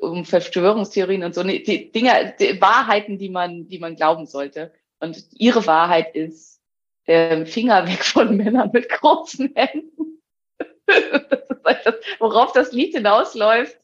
um 0.00 0.24
Verschwörungstheorien 0.24 1.24
und 1.24 1.34
so, 1.34 1.42
die 1.42 1.90
Dinge, 1.90 2.34
die 2.38 2.60
Wahrheiten, 2.60 3.18
die 3.18 3.30
man, 3.30 3.66
die 3.66 3.80
man 3.80 3.96
glauben 3.96 4.26
sollte. 4.26 4.72
Und 5.00 5.24
ihre 5.32 5.66
Wahrheit 5.66 6.14
ist 6.14 6.60
äh, 7.06 7.44
Finger 7.46 7.88
weg 7.88 8.04
von 8.04 8.36
Männern 8.36 8.70
mit 8.72 8.88
großen 8.88 9.52
Händen. 9.56 10.22
das 10.86 11.50
ist 11.50 11.64
halt 11.64 11.80
das, 11.84 11.94
worauf 12.20 12.52
das 12.52 12.70
Lied 12.70 12.94
hinausläuft. 12.94 13.76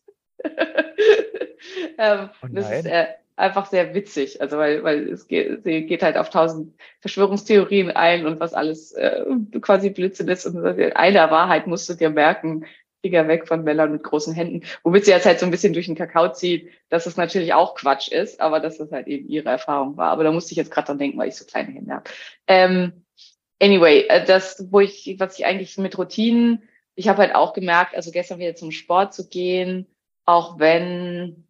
ähm, 1.99 2.31
oh 2.43 2.47
das 2.51 2.71
ist 2.71 2.87
äh, 2.87 3.07
einfach 3.37 3.67
sehr 3.67 3.95
witzig, 3.95 4.41
also 4.41 4.59
weil, 4.59 4.85
weil 4.85 5.09
es 5.09 5.27
geht, 5.27 5.65
sie 5.65 5.87
geht 5.87 6.03
halt 6.03 6.17
auf 6.17 6.31
tausend 6.31 6.75
Verschwörungstheorien 7.01 7.91
ein 7.91 8.27
und 8.27 8.41
was 8.41 8.55
alles 8.55 8.93
äh, 8.93 9.25
quasi 9.61 9.91
Blödsinn 9.91 10.29
ist. 10.29 10.47
Und 10.47 10.65
eine 10.65 11.31
Wahrheit 11.31 11.67
musst 11.67 11.89
du 11.89 11.95
dir 11.95 12.11
merken, 12.11 12.65
Finger 13.03 13.27
weg 13.27 13.49
von 13.49 13.65
Männern 13.65 13.93
mit 13.93 14.05
großen 14.05 14.33
Händen, 14.33 14.63
womit 14.85 15.05
sie 15.05 15.11
jetzt 15.11 15.27
halt 15.27 15.41
so 15.41 15.47
ein 15.47 15.51
bisschen 15.51 15.73
durch 15.73 15.87
den 15.87 15.97
Kakao 15.97 16.33
zieht, 16.33 16.71
dass 16.89 17.07
es 17.07 17.17
natürlich 17.17 17.53
auch 17.53 17.75
Quatsch 17.75 18.09
ist, 18.09 18.41
aber 18.41 18.61
dass 18.61 18.79
das 18.79 18.93
halt 18.93 19.09
eben 19.09 19.29
ihre 19.29 19.49
Erfahrung 19.49 19.97
war. 19.97 20.11
Aber 20.11 20.23
da 20.25 20.31
musste 20.31 20.53
ich 20.53 20.57
jetzt 20.57 20.71
gerade 20.71 20.87
dran 20.87 20.99
denken, 20.99 21.19
weil 21.19 21.29
ich 21.29 21.37
so 21.37 21.45
kleine 21.45 21.73
Hände 21.73 21.93
habe. 21.93 22.11
Ähm, 22.47 23.05
anyway, 23.61 24.07
äh, 24.09 24.25
das, 24.25 24.69
wo 24.71 24.81
ich, 24.81 25.17
was 25.19 25.39
ich 25.39 25.45
eigentlich 25.45 25.77
mit 25.79 25.99
Routinen, 25.99 26.63
ich 26.95 27.09
habe 27.09 27.19
halt 27.19 27.35
auch 27.35 27.55
gemerkt, 27.55 27.97
also 27.97 28.13
gestern 28.13 28.39
wieder 28.39 28.55
zum 28.55 28.71
Sport 28.71 29.15
zu 29.15 29.29
gehen, 29.29 29.87
auch 30.25 30.59
wenn 30.59 31.47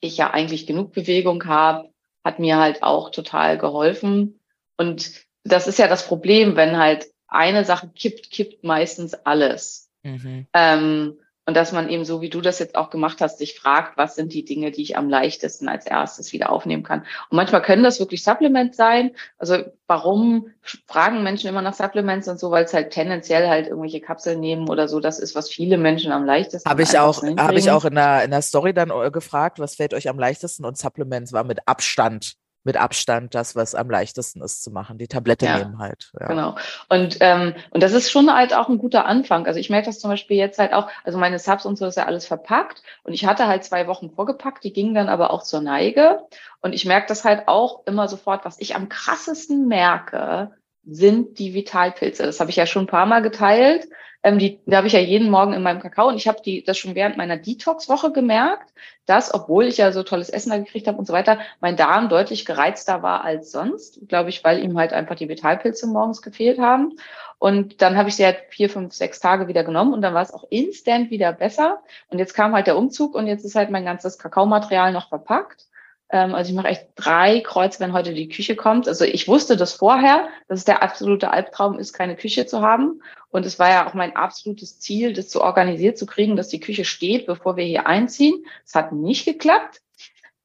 ich 0.00 0.16
ja 0.16 0.30
eigentlich 0.30 0.66
genug 0.66 0.92
Bewegung 0.92 1.44
habe, 1.46 1.90
hat 2.24 2.38
mir 2.38 2.58
halt 2.58 2.82
auch 2.82 3.10
total 3.10 3.58
geholfen. 3.58 4.40
Und 4.76 5.26
das 5.44 5.66
ist 5.66 5.78
ja 5.78 5.88
das 5.88 6.06
Problem, 6.06 6.56
wenn 6.56 6.76
halt 6.76 7.06
eine 7.28 7.64
Sache 7.64 7.88
kippt, 7.94 8.30
kippt 8.30 8.64
meistens 8.64 9.14
alles. 9.14 9.90
Mhm. 10.02 10.46
Ähm, 10.52 11.18
und 11.46 11.56
dass 11.56 11.70
man 11.70 11.88
eben 11.88 12.04
so, 12.04 12.20
wie 12.20 12.28
du 12.28 12.40
das 12.40 12.58
jetzt 12.58 12.74
auch 12.74 12.90
gemacht 12.90 13.20
hast, 13.20 13.38
sich 13.38 13.58
fragt, 13.58 13.96
was 13.96 14.16
sind 14.16 14.32
die 14.32 14.44
Dinge, 14.44 14.72
die 14.72 14.82
ich 14.82 14.96
am 14.96 15.08
leichtesten 15.08 15.68
als 15.68 15.86
erstes 15.86 16.32
wieder 16.32 16.50
aufnehmen 16.50 16.82
kann. 16.82 17.00
Und 17.30 17.36
manchmal 17.36 17.62
können 17.62 17.84
das 17.84 18.00
wirklich 18.00 18.24
Supplements 18.24 18.76
sein. 18.76 19.12
Also 19.38 19.58
warum 19.86 20.48
fragen 20.86 21.22
Menschen 21.22 21.48
immer 21.48 21.62
nach 21.62 21.74
Supplements 21.74 22.26
und 22.26 22.40
so, 22.40 22.50
weil 22.50 22.64
es 22.64 22.74
halt 22.74 22.90
tendenziell 22.90 23.48
halt 23.48 23.68
irgendwelche 23.68 24.00
Kapseln 24.00 24.40
nehmen 24.40 24.68
oder 24.68 24.88
so. 24.88 24.98
Das 24.98 25.20
ist, 25.20 25.36
was 25.36 25.48
viele 25.48 25.78
Menschen 25.78 26.10
am 26.10 26.24
leichtesten 26.24 26.68
Habe 26.68 26.82
ich 26.82 26.98
auch, 26.98 27.22
habe 27.22 27.58
ich 27.58 27.70
auch 27.70 27.84
in 27.84 27.94
der, 27.94 28.24
in 28.24 28.32
der 28.32 28.42
Story 28.42 28.74
dann 28.74 28.90
äh, 28.90 29.12
gefragt, 29.12 29.60
was 29.60 29.76
fällt 29.76 29.94
euch 29.94 30.08
am 30.08 30.18
leichtesten? 30.18 30.64
Und 30.64 30.76
Supplements 30.76 31.32
war 31.32 31.44
mit 31.44 31.60
Abstand 31.66 32.36
mit 32.66 32.76
Abstand 32.76 33.34
das, 33.34 33.56
was 33.56 33.74
am 33.74 33.88
leichtesten 33.88 34.42
ist 34.42 34.62
zu 34.62 34.70
machen. 34.70 34.98
Die 34.98 35.06
Tablette 35.06 35.46
ja, 35.46 35.58
nehmen 35.58 35.78
halt. 35.78 36.12
Ja. 36.20 36.26
Genau. 36.26 36.56
Und, 36.88 37.16
ähm, 37.20 37.54
und 37.70 37.82
das 37.82 37.92
ist 37.92 38.10
schon 38.10 38.32
halt 38.32 38.52
auch 38.52 38.68
ein 38.68 38.76
guter 38.76 39.06
Anfang. 39.06 39.46
Also 39.46 39.58
ich 39.58 39.70
merke 39.70 39.86
das 39.86 40.00
zum 40.00 40.10
Beispiel 40.10 40.36
jetzt 40.36 40.58
halt 40.58 40.74
auch, 40.74 40.88
also 41.04 41.16
meine 41.16 41.38
Subs 41.38 41.64
und 41.64 41.78
so 41.78 41.86
ist 41.86 41.96
ja 41.96 42.04
alles 42.04 42.26
verpackt 42.26 42.82
und 43.04 43.14
ich 43.14 43.24
hatte 43.24 43.46
halt 43.46 43.64
zwei 43.64 43.86
Wochen 43.86 44.10
vorgepackt, 44.10 44.64
die 44.64 44.72
gingen 44.72 44.94
dann 44.94 45.08
aber 45.08 45.30
auch 45.30 45.42
zur 45.42 45.60
Neige. 45.60 46.24
Und 46.60 46.72
ich 46.72 46.84
merke 46.84 47.06
das 47.06 47.24
halt 47.24 47.46
auch 47.46 47.86
immer 47.86 48.08
sofort, 48.08 48.44
was 48.44 48.60
ich 48.60 48.74
am 48.74 48.88
krassesten 48.88 49.68
merke, 49.68 50.50
sind 50.86 51.38
die 51.38 51.54
Vitalpilze. 51.54 52.22
Das 52.24 52.40
habe 52.40 52.50
ich 52.50 52.56
ja 52.56 52.66
schon 52.66 52.84
ein 52.84 52.88
paar 52.88 53.06
Mal 53.06 53.20
geteilt. 53.20 53.88
Ähm, 54.22 54.38
die, 54.38 54.60
da 54.66 54.78
habe 54.78 54.86
ich 54.86 54.92
ja 54.92 55.00
jeden 55.00 55.30
Morgen 55.30 55.52
in 55.52 55.62
meinem 55.62 55.80
Kakao 55.80 56.08
und 56.08 56.16
ich 56.16 56.26
habe 56.26 56.40
die 56.44 56.64
das 56.64 56.78
schon 56.78 56.94
während 56.94 57.16
meiner 57.16 57.36
Detox-Woche 57.36 58.12
gemerkt, 58.12 58.72
dass, 59.04 59.32
obwohl 59.32 59.66
ich 59.66 59.76
ja 59.76 59.92
so 59.92 60.02
tolles 60.02 60.30
Essen 60.30 60.50
da 60.50 60.58
gekriegt 60.58 60.88
habe 60.88 60.98
und 60.98 61.06
so 61.06 61.12
weiter, 61.12 61.38
mein 61.60 61.76
Darm 61.76 62.08
deutlich 62.08 62.44
gereizter 62.44 63.02
war 63.02 63.24
als 63.24 63.52
sonst, 63.52 64.00
glaube 64.08 64.30
ich, 64.30 64.42
weil 64.42 64.62
ihm 64.64 64.78
halt 64.78 64.92
einfach 64.92 65.14
die 65.14 65.28
Vitalpilze 65.28 65.86
morgens 65.86 66.22
gefehlt 66.22 66.58
haben. 66.58 66.96
Und 67.38 67.82
dann 67.82 67.96
habe 67.96 68.08
ich 68.08 68.16
sie 68.16 68.24
halt 68.24 68.38
vier, 68.48 68.70
fünf, 68.70 68.94
sechs 68.94 69.20
Tage 69.20 69.46
wieder 69.46 69.62
genommen 69.62 69.92
und 69.92 70.02
dann 70.02 70.14
war 70.14 70.22
es 70.22 70.32
auch 70.32 70.44
instant 70.50 71.10
wieder 71.10 71.32
besser. 71.32 71.82
Und 72.08 72.18
jetzt 72.18 72.34
kam 72.34 72.54
halt 72.54 72.66
der 72.66 72.78
Umzug 72.78 73.14
und 73.14 73.26
jetzt 73.26 73.44
ist 73.44 73.54
halt 73.54 73.70
mein 73.70 73.84
ganzes 73.84 74.18
Kakaomaterial 74.18 74.92
noch 74.92 75.08
verpackt. 75.08 75.66
Ähm, 76.10 76.34
also 76.34 76.50
ich 76.50 76.56
mache 76.56 76.68
echt 76.68 76.88
drei 76.94 77.40
Kreuze, 77.40 77.80
wenn 77.80 77.92
heute 77.92 78.14
die 78.14 78.28
Küche 78.28 78.56
kommt. 78.56 78.88
Also 78.88 79.04
ich 79.04 79.26
wusste 79.28 79.56
das 79.56 79.72
vorher, 79.72 80.28
dass 80.48 80.60
es 80.60 80.64
der 80.64 80.82
absolute 80.82 81.30
Albtraum 81.30 81.78
ist, 81.78 81.92
keine 81.92 82.16
Küche 82.16 82.46
zu 82.46 82.62
haben. 82.62 83.02
Und 83.30 83.44
es 83.44 83.58
war 83.58 83.68
ja 83.70 83.88
auch 83.88 83.94
mein 83.94 84.16
absolutes 84.16 84.78
Ziel, 84.78 85.12
das 85.12 85.30
so 85.30 85.42
organisiert 85.42 85.98
zu 85.98 86.06
kriegen, 86.06 86.36
dass 86.36 86.48
die 86.48 86.60
Küche 86.60 86.84
steht, 86.84 87.26
bevor 87.26 87.56
wir 87.56 87.64
hier 87.64 87.86
einziehen. 87.86 88.46
Es 88.64 88.74
hat 88.74 88.92
nicht 88.92 89.24
geklappt. 89.24 89.82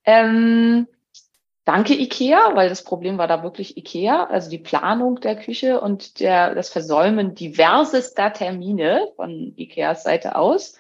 Ähm, 0.04 0.88
danke 1.64 1.94
IKEA, 1.94 2.56
weil 2.56 2.70
das 2.70 2.84
Problem 2.84 3.18
war 3.20 3.28
da 3.28 3.44
wirklich 3.44 3.78
IKEA, 3.78 4.26
also 4.26 4.50
die 4.50 4.58
Planung 4.58 5.22
der 5.22 5.36
Küche 5.36 5.80
und 5.80 6.20
der, 6.20 6.56
das 6.56 6.70
Versäumen 6.70 7.36
diversester 7.36 8.34
Termine 8.34 9.08
von 9.16 9.54
IKEAs 9.56 10.04
Seite 10.04 10.36
aus. 10.36 10.78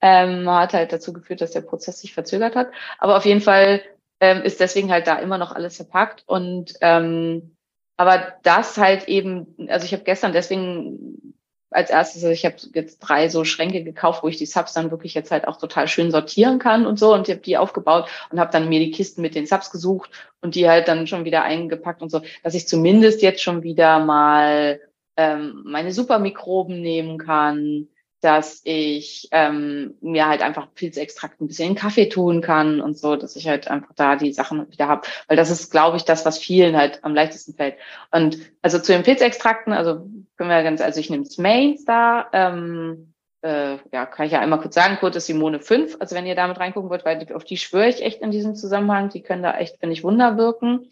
Ähm, 0.00 0.50
hat 0.50 0.74
halt 0.74 0.92
dazu 0.92 1.14
geführt, 1.14 1.40
dass 1.40 1.52
der 1.52 1.62
Prozess 1.62 2.00
sich 2.00 2.12
verzögert 2.12 2.56
hat. 2.56 2.68
Aber 2.98 3.16
auf 3.16 3.24
jeden 3.24 3.40
Fall 3.40 3.80
ähm, 4.20 4.42
ist 4.42 4.60
deswegen 4.60 4.90
halt 4.90 5.06
da 5.06 5.18
immer 5.18 5.38
noch 5.38 5.52
alles 5.52 5.76
verpackt. 5.76 6.24
Und 6.26 6.74
ähm, 6.80 7.56
aber 7.96 8.34
das 8.42 8.76
halt 8.76 9.08
eben, 9.08 9.54
also 9.68 9.84
ich 9.86 9.92
habe 9.92 10.04
gestern 10.04 10.32
deswegen 10.32 11.34
als 11.70 11.90
erstes, 11.90 12.22
also 12.22 12.32
ich 12.32 12.44
habe 12.44 12.56
jetzt 12.72 13.00
drei 13.00 13.28
so 13.28 13.44
Schränke 13.44 13.82
gekauft, 13.82 14.22
wo 14.22 14.28
ich 14.28 14.36
die 14.36 14.46
Subs 14.46 14.72
dann 14.74 14.90
wirklich 14.90 15.14
jetzt 15.14 15.30
halt 15.32 15.48
auch 15.48 15.58
total 15.58 15.88
schön 15.88 16.10
sortieren 16.12 16.58
kann 16.58 16.86
und 16.86 16.98
so 16.98 17.12
und 17.12 17.28
ich 17.28 17.34
habe 17.34 17.44
die 17.44 17.58
aufgebaut 17.58 18.08
und 18.30 18.38
habe 18.38 18.52
dann 18.52 18.68
mir 18.68 18.78
die 18.78 18.92
Kisten 18.92 19.22
mit 19.22 19.34
den 19.34 19.46
Subs 19.46 19.70
gesucht 19.70 20.10
und 20.40 20.54
die 20.54 20.68
halt 20.68 20.86
dann 20.86 21.06
schon 21.06 21.24
wieder 21.24 21.42
eingepackt 21.42 22.00
und 22.00 22.10
so, 22.10 22.22
dass 22.44 22.54
ich 22.54 22.68
zumindest 22.68 23.22
jetzt 23.22 23.42
schon 23.42 23.64
wieder 23.64 23.98
mal 23.98 24.80
ähm, 25.16 25.62
meine 25.64 25.92
Supermikroben 25.92 26.80
nehmen 26.80 27.18
kann, 27.18 27.88
dass 28.24 28.62
ich 28.64 29.28
ähm, 29.32 29.94
mir 30.00 30.26
halt 30.26 30.40
einfach 30.40 30.68
Pilzextrakt 30.74 31.40
ein 31.40 31.46
bisschen 31.46 31.70
in 31.70 31.74
Kaffee 31.74 32.08
tun 32.08 32.40
kann 32.40 32.80
und 32.80 32.96
so, 32.96 33.16
dass 33.16 33.36
ich 33.36 33.46
halt 33.46 33.68
einfach 33.68 33.92
da 33.94 34.16
die 34.16 34.32
Sachen 34.32 34.70
wieder 34.72 34.88
habe. 34.88 35.06
Weil 35.28 35.36
das 35.36 35.50
ist, 35.50 35.70
glaube 35.70 35.98
ich, 35.98 36.04
das, 36.04 36.24
was 36.24 36.38
vielen 36.38 36.74
halt 36.76 37.04
am 37.04 37.14
leichtesten 37.14 37.54
fällt. 37.54 37.76
Und 38.10 38.38
also 38.62 38.78
zu 38.78 38.92
den 38.92 39.02
Pilzextrakten, 39.02 39.74
also 39.74 40.06
können 40.38 40.50
wir 40.50 40.62
ganz, 40.62 40.80
also 40.80 41.00
ich 41.00 41.10
nehme 41.10 41.26
Smains 41.26 41.84
da, 41.84 42.28
ähm, 42.32 43.12
äh, 43.42 43.76
ja, 43.92 44.06
kann 44.06 44.24
ich 44.24 44.32
ja 44.32 44.40
einmal 44.40 44.60
kurz 44.60 44.74
sagen, 44.74 44.96
Code 44.96 45.18
ist 45.18 45.26
Simone 45.26 45.60
5. 45.60 45.98
Also 46.00 46.16
wenn 46.16 46.26
ihr 46.26 46.34
damit 46.34 46.58
reingucken 46.58 46.88
wollt, 46.88 47.04
weil 47.04 47.30
auf 47.34 47.44
die 47.44 47.58
schwöre 47.58 47.88
ich 47.88 48.02
echt 48.02 48.22
in 48.22 48.30
diesem 48.30 48.54
Zusammenhang, 48.54 49.10
die 49.10 49.22
können 49.22 49.42
da 49.42 49.58
echt, 49.58 49.78
finde 49.80 49.92
ich, 49.92 50.02
Wunder 50.02 50.38
wirken. 50.38 50.88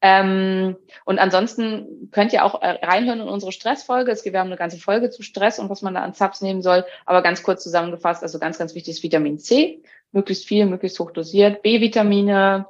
Ähm, 0.00 0.76
und 1.04 1.18
ansonsten 1.18 2.08
könnt 2.12 2.32
ihr 2.32 2.44
auch 2.44 2.62
äh, 2.62 2.78
reinhören 2.84 3.20
in 3.20 3.28
unsere 3.28 3.52
Stressfolge. 3.52 4.12
Es, 4.12 4.24
wir 4.24 4.38
haben 4.38 4.46
eine 4.46 4.56
ganze 4.56 4.78
Folge 4.78 5.10
zu 5.10 5.22
Stress 5.22 5.58
und 5.58 5.70
was 5.70 5.82
man 5.82 5.94
da 5.94 6.02
an 6.02 6.14
Subs 6.14 6.40
nehmen 6.40 6.62
soll. 6.62 6.84
Aber 7.04 7.22
ganz 7.22 7.42
kurz 7.42 7.62
zusammengefasst, 7.62 8.22
also 8.22 8.38
ganz, 8.38 8.58
ganz 8.58 8.74
wichtig 8.74 8.94
ist 8.94 9.02
Vitamin 9.02 9.38
C. 9.38 9.82
Möglichst 10.12 10.46
viel, 10.46 10.66
möglichst 10.66 10.98
hoch 11.00 11.10
dosiert. 11.10 11.62
B-Vitamine 11.62 12.66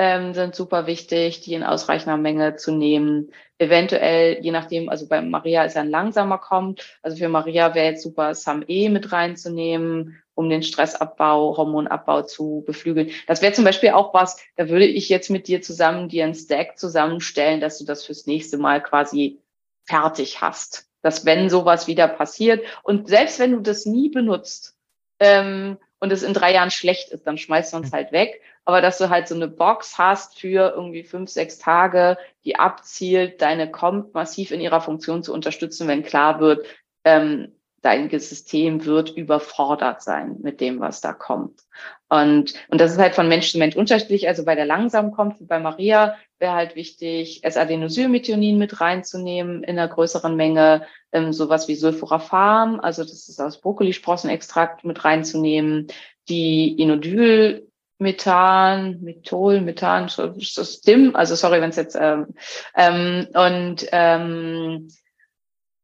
ähm, 0.00 0.32
sind 0.32 0.54
super 0.54 0.86
wichtig, 0.86 1.42
die 1.42 1.52
in 1.52 1.62
ausreichender 1.62 2.16
Menge 2.16 2.56
zu 2.56 2.72
nehmen. 2.72 3.32
Eventuell, 3.58 4.38
je 4.40 4.50
nachdem, 4.50 4.88
also 4.88 5.06
bei 5.06 5.20
Maria 5.20 5.62
ist 5.64 5.76
ein 5.76 5.90
langsamer 5.90 6.38
kommt. 6.38 6.98
Also 7.02 7.18
für 7.18 7.28
Maria 7.28 7.74
wäre 7.74 7.90
jetzt 7.90 8.02
super, 8.02 8.34
SAM-E 8.34 8.88
mit 8.88 9.12
reinzunehmen 9.12 10.22
um 10.34 10.48
den 10.48 10.62
Stressabbau, 10.62 11.58
Hormonabbau 11.58 12.22
zu 12.22 12.64
beflügeln. 12.66 13.10
Das 13.26 13.42
wäre 13.42 13.52
zum 13.52 13.66
Beispiel 13.66 13.90
auch 13.90 14.14
was, 14.14 14.40
da 14.56 14.70
würde 14.70 14.86
ich 14.86 15.10
jetzt 15.10 15.28
mit 15.28 15.48
dir 15.48 15.60
zusammen 15.60 16.08
dir 16.08 16.24
ein 16.24 16.34
Stack 16.34 16.78
zusammenstellen, 16.78 17.60
dass 17.60 17.76
du 17.76 17.84
das 17.84 18.06
fürs 18.06 18.24
nächste 18.24 18.56
Mal 18.56 18.82
quasi 18.82 19.38
fertig 19.84 20.40
hast. 20.40 20.88
Dass 21.02 21.26
wenn 21.26 21.50
sowas 21.50 21.88
wieder 21.88 22.08
passiert 22.08 22.64
und 22.82 23.06
selbst 23.06 23.38
wenn 23.38 23.52
du 23.52 23.60
das 23.60 23.84
nie 23.84 24.08
benutzt 24.08 24.78
ähm, 25.18 25.76
und 26.00 26.10
es 26.12 26.22
in 26.22 26.34
drei 26.34 26.52
Jahren 26.52 26.70
schlecht 26.70 27.10
ist, 27.10 27.26
dann 27.26 27.38
schmeißt 27.38 27.74
man 27.74 27.84
es 27.84 27.92
halt 27.92 28.10
weg. 28.10 28.40
Aber 28.64 28.80
dass 28.80 28.98
du 28.98 29.10
halt 29.10 29.28
so 29.28 29.34
eine 29.34 29.48
Box 29.48 29.98
hast 29.98 30.38
für 30.38 30.72
irgendwie 30.74 31.04
fünf, 31.04 31.30
sechs 31.30 31.58
Tage, 31.58 32.18
die 32.44 32.56
abzielt, 32.56 33.40
deine 33.42 33.70
kommt 33.70 34.14
massiv 34.14 34.50
in 34.50 34.60
ihrer 34.60 34.80
Funktion 34.80 35.22
zu 35.22 35.32
unterstützen, 35.32 35.88
wenn 35.88 36.02
klar 36.02 36.40
wird, 36.40 36.66
ähm, 37.04 37.54
dein 37.82 38.10
System 38.10 38.84
wird 38.84 39.10
überfordert 39.10 40.02
sein 40.02 40.36
mit 40.42 40.60
dem, 40.60 40.80
was 40.80 41.00
da 41.00 41.12
kommt. 41.12 41.60
Und, 42.08 42.54
und 42.68 42.80
das 42.80 42.92
ist 42.92 42.98
halt 42.98 43.14
von 43.14 43.28
Mensch 43.28 43.52
zu 43.52 43.58
Mensch 43.58 43.76
unterschiedlich. 43.76 44.28
Also 44.28 44.44
bei 44.44 44.54
der 44.54 44.66
langsam 44.66 45.12
kommt, 45.12 45.36
bei 45.46 45.58
Maria 45.58 46.16
wäre 46.38 46.54
halt 46.54 46.74
wichtig, 46.74 47.44
S-Adenosylmethionin 47.44 48.58
mit 48.58 48.80
reinzunehmen 48.80 49.62
in 49.62 49.78
einer 49.78 49.88
größeren 49.88 50.36
Menge, 50.36 50.86
ähm, 51.12 51.32
sowas 51.32 51.68
wie 51.68 51.74
Sulforaphan, 51.74 52.80
also 52.80 53.02
das 53.02 53.28
ist 53.28 53.40
aus 53.40 53.60
Brokkolisprossenextrakt 53.60 54.84
mit 54.84 55.04
reinzunehmen, 55.04 55.88
die 56.28 56.80
Inodyl 56.80 57.66
Methan, 57.98 58.98
Methol, 59.02 59.60
Methan, 59.60 60.10
das 60.56 60.80
DIM, 60.80 61.14
also 61.14 61.34
sorry, 61.34 61.60
wenn 61.60 61.70
es 61.70 61.76
jetzt 61.76 61.96
ähm, 62.00 62.28
ähm, 62.74 63.26
und 63.34 63.86
ähm, 63.92 64.88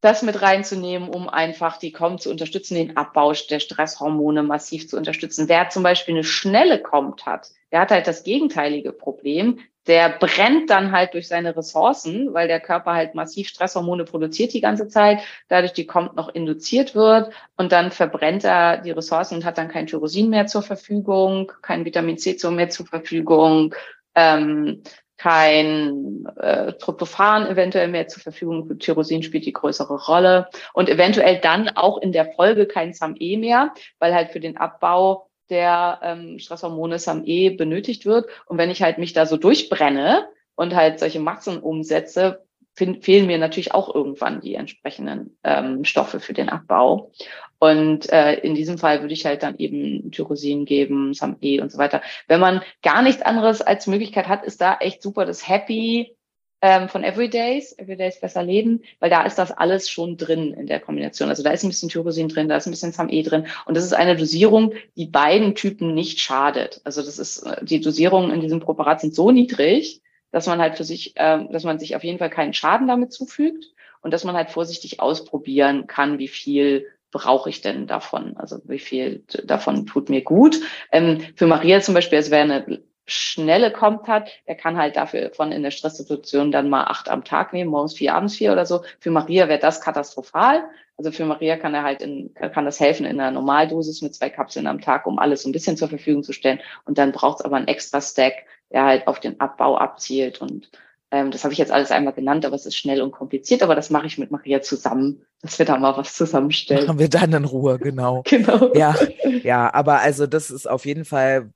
das 0.00 0.22
mit 0.22 0.42
reinzunehmen, 0.42 1.08
um 1.08 1.28
einfach 1.28 1.78
die 1.78 1.92
KOM 1.92 2.18
zu 2.18 2.30
unterstützen, 2.30 2.74
den 2.74 2.96
Abbau 2.96 3.32
der 3.32 3.60
Stresshormone 3.60 4.42
massiv 4.42 4.88
zu 4.88 4.96
unterstützen. 4.96 5.48
Wer 5.48 5.70
zum 5.70 5.82
Beispiel 5.82 6.14
eine 6.14 6.24
schnelle 6.24 6.80
KOMT 6.80 7.26
hat, 7.26 7.50
der 7.72 7.80
hat 7.80 7.90
halt 7.90 8.06
das 8.06 8.22
gegenteilige 8.22 8.92
Problem. 8.92 9.60
Der 9.86 10.08
brennt 10.08 10.68
dann 10.68 10.90
halt 10.90 11.14
durch 11.14 11.28
seine 11.28 11.56
Ressourcen, 11.56 12.34
weil 12.34 12.48
der 12.48 12.60
Körper 12.60 12.92
halt 12.92 13.14
massiv 13.14 13.48
Stresshormone 13.48 14.04
produziert 14.04 14.52
die 14.52 14.60
ganze 14.60 14.88
Zeit, 14.88 15.20
dadurch 15.48 15.72
die 15.72 15.86
KOMT 15.86 16.16
noch 16.16 16.28
induziert 16.28 16.94
wird 16.94 17.32
und 17.56 17.72
dann 17.72 17.92
verbrennt 17.92 18.44
er 18.44 18.78
die 18.78 18.90
Ressourcen 18.90 19.36
und 19.36 19.44
hat 19.44 19.58
dann 19.58 19.68
kein 19.68 19.86
Tyrosin 19.86 20.28
mehr 20.28 20.46
zur 20.46 20.62
Verfügung, 20.62 21.52
kein 21.62 21.84
Vitamin 21.84 22.18
C 22.18 22.36
mehr 22.50 22.68
zur 22.68 22.86
Verfügung, 22.86 23.74
ähm, 24.16 24.82
kein 25.16 26.26
äh, 26.36 26.72
Tryptophan 26.74 27.46
eventuell 27.46 27.88
mehr 27.88 28.08
zur 28.08 28.22
Verfügung. 28.22 28.78
Tyrosin 28.78 29.22
spielt 29.22 29.46
die 29.46 29.52
größere 29.52 30.06
Rolle 30.06 30.48
und 30.74 30.88
eventuell 30.88 31.38
dann 31.40 31.68
auch 31.70 31.98
in 31.98 32.12
der 32.12 32.32
Folge 32.32 32.66
kein 32.66 32.92
SAMe 32.92 33.38
mehr, 33.38 33.72
weil 33.98 34.14
halt 34.14 34.30
für 34.30 34.40
den 34.40 34.56
Abbau 34.56 35.28
der 35.48 36.00
ähm, 36.02 36.38
Stresshormone 36.38 36.98
SAMe 36.98 37.52
benötigt 37.56 38.04
wird. 38.04 38.26
Und 38.46 38.58
wenn 38.58 38.70
ich 38.70 38.82
halt 38.82 38.98
mich 38.98 39.12
da 39.12 39.26
so 39.26 39.36
durchbrenne 39.36 40.28
und 40.54 40.74
halt 40.74 40.98
solche 40.98 41.20
Matzen 41.20 41.58
umsetze, 41.58 42.45
fehlen 42.76 43.26
mir 43.26 43.38
natürlich 43.38 43.72
auch 43.74 43.94
irgendwann 43.94 44.40
die 44.40 44.54
entsprechenden 44.54 45.36
ähm, 45.42 45.84
Stoffe 45.84 46.20
für 46.20 46.34
den 46.34 46.48
Abbau. 46.48 47.10
Und 47.58 48.12
äh, 48.12 48.34
in 48.34 48.54
diesem 48.54 48.76
Fall 48.76 49.00
würde 49.00 49.14
ich 49.14 49.24
halt 49.24 49.42
dann 49.42 49.56
eben 49.56 50.10
Tyrosin 50.10 50.66
geben, 50.66 51.14
SAMe 51.14 51.62
und 51.62 51.72
so 51.72 51.78
weiter. 51.78 52.02
Wenn 52.28 52.40
man 52.40 52.60
gar 52.82 53.02
nichts 53.02 53.22
anderes 53.22 53.62
als 53.62 53.86
Möglichkeit 53.86 54.28
hat, 54.28 54.44
ist 54.44 54.60
da 54.60 54.76
echt 54.76 55.02
super 55.02 55.24
das 55.24 55.48
Happy 55.48 56.16
ähm, 56.62 56.88
von 56.88 57.04
Everydays, 57.04 57.78
Everydays 57.78 58.20
besser 58.20 58.42
leben, 58.42 58.82
weil 58.98 59.10
da 59.10 59.22
ist 59.24 59.38
das 59.38 59.52
alles 59.52 59.88
schon 59.88 60.16
drin 60.16 60.52
in 60.52 60.66
der 60.66 60.80
Kombination. 60.80 61.28
Also 61.28 61.42
da 61.42 61.50
ist 61.50 61.62
ein 61.62 61.68
bisschen 61.68 61.88
Tyrosin 61.88 62.28
drin, 62.28 62.48
da 62.48 62.56
ist 62.56 62.66
ein 62.66 62.72
bisschen 62.72 62.92
SAMe 62.92 63.22
drin. 63.22 63.46
Und 63.64 63.76
das 63.76 63.84
ist 63.84 63.94
eine 63.94 64.16
Dosierung, 64.16 64.72
die 64.96 65.06
beiden 65.06 65.54
Typen 65.54 65.94
nicht 65.94 66.20
schadet. 66.20 66.80
Also 66.84 67.02
das 67.02 67.18
ist, 67.18 67.42
äh, 67.42 67.64
die 67.64 67.80
Dosierungen 67.80 68.32
in 68.32 68.40
diesem 68.40 68.60
Präparat 68.60 69.00
sind 69.00 69.14
so 69.14 69.30
niedrig, 69.30 70.02
dass 70.32 70.46
man 70.46 70.60
halt 70.60 70.76
für 70.76 70.84
sich, 70.84 71.16
äh, 71.16 71.44
dass 71.50 71.64
man 71.64 71.78
sich 71.78 71.96
auf 71.96 72.04
jeden 72.04 72.18
Fall 72.18 72.30
keinen 72.30 72.54
Schaden 72.54 72.86
damit 72.86 73.12
zufügt 73.12 73.72
und 74.00 74.12
dass 74.12 74.24
man 74.24 74.36
halt 74.36 74.50
vorsichtig 74.50 75.00
ausprobieren 75.00 75.86
kann, 75.86 76.18
wie 76.18 76.28
viel 76.28 76.86
brauche 77.10 77.48
ich 77.48 77.60
denn 77.60 77.86
davon? 77.86 78.36
Also 78.36 78.58
wie 78.64 78.78
viel 78.78 79.24
davon 79.44 79.86
tut 79.86 80.10
mir 80.10 80.22
gut? 80.22 80.60
Ähm, 80.92 81.20
für 81.34 81.46
Maria 81.46 81.80
zum 81.80 81.94
Beispiel, 81.94 82.18
es 82.18 82.30
wäre 82.30 82.42
eine 82.42 82.82
schnelle 83.06 83.70
kommt 83.72 84.08
hat, 84.08 84.30
der 84.48 84.56
kann 84.56 84.76
halt 84.76 84.96
dafür 84.96 85.30
von 85.32 85.52
in 85.52 85.62
der 85.62 85.70
Stresssituation 85.70 86.50
dann 86.50 86.68
mal 86.68 86.84
acht 86.84 87.08
am 87.08 87.24
Tag 87.24 87.52
nehmen, 87.52 87.70
morgens 87.70 87.94
vier, 87.94 88.14
abends 88.14 88.36
vier 88.36 88.52
oder 88.52 88.66
so. 88.66 88.82
Für 88.98 89.12
Maria 89.12 89.48
wäre 89.48 89.60
das 89.60 89.80
katastrophal. 89.80 90.64
Also 90.96 91.12
für 91.12 91.24
Maria 91.24 91.56
kann 91.56 91.74
er 91.74 91.84
halt 91.84 92.02
in, 92.02 92.34
kann 92.34 92.64
das 92.64 92.80
helfen 92.80 93.06
in 93.06 93.20
einer 93.20 93.30
Normaldosis 93.30 94.02
mit 94.02 94.14
zwei 94.14 94.30
Kapseln 94.30 94.66
am 94.66 94.80
Tag, 94.80 95.06
um 95.06 95.18
alles 95.18 95.42
so 95.42 95.48
ein 95.48 95.52
bisschen 95.52 95.76
zur 95.76 95.88
Verfügung 95.88 96.22
zu 96.22 96.32
stellen. 96.32 96.60
Und 96.84 96.98
dann 96.98 97.12
braucht 97.12 97.40
es 97.40 97.44
aber 97.44 97.56
einen 97.56 97.68
extra 97.68 98.00
Stack, 98.00 98.46
der 98.70 98.84
halt 98.84 99.06
auf 99.06 99.20
den 99.20 99.40
Abbau 99.40 99.76
abzielt. 99.76 100.40
Und 100.40 100.70
ähm, 101.10 101.30
das 101.30 101.44
habe 101.44 101.52
ich 101.52 101.58
jetzt 101.58 101.72
alles 101.72 101.90
einmal 101.90 102.12
genannt, 102.12 102.44
aber 102.44 102.56
es 102.56 102.66
ist 102.66 102.76
schnell 102.76 103.00
und 103.02 103.12
kompliziert. 103.12 103.62
Aber 103.62 103.74
das 103.74 103.90
mache 103.90 104.06
ich 104.06 104.18
mit 104.18 104.30
Maria 104.30 104.60
zusammen, 104.62 105.24
dass 105.42 105.58
wir 105.58 105.66
da 105.66 105.78
mal 105.78 105.96
was 105.96 106.14
zusammenstellen. 106.14 106.86
Machen 106.86 106.98
wir 106.98 107.08
dann 107.08 107.32
in 107.32 107.44
Ruhe, 107.44 107.78
genau. 107.78 108.22
genau. 108.26 108.72
Ja, 108.74 108.94
ja, 109.42 109.72
aber 109.72 110.00
also 110.00 110.26
das 110.26 110.50
ist 110.50 110.68
auf 110.68 110.84
jeden 110.84 111.04
Fall, 111.04 111.52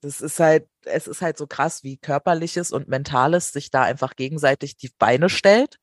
das 0.00 0.20
ist 0.20 0.38
halt, 0.40 0.66
es 0.84 1.06
ist 1.06 1.22
halt 1.22 1.38
so 1.38 1.46
krass, 1.46 1.84
wie 1.84 1.96
körperliches 1.96 2.72
und 2.72 2.88
mentales 2.88 3.52
sich 3.52 3.70
da 3.70 3.82
einfach 3.82 4.16
gegenseitig 4.16 4.76
die 4.76 4.90
Beine 4.98 5.28
stellt. 5.28 5.76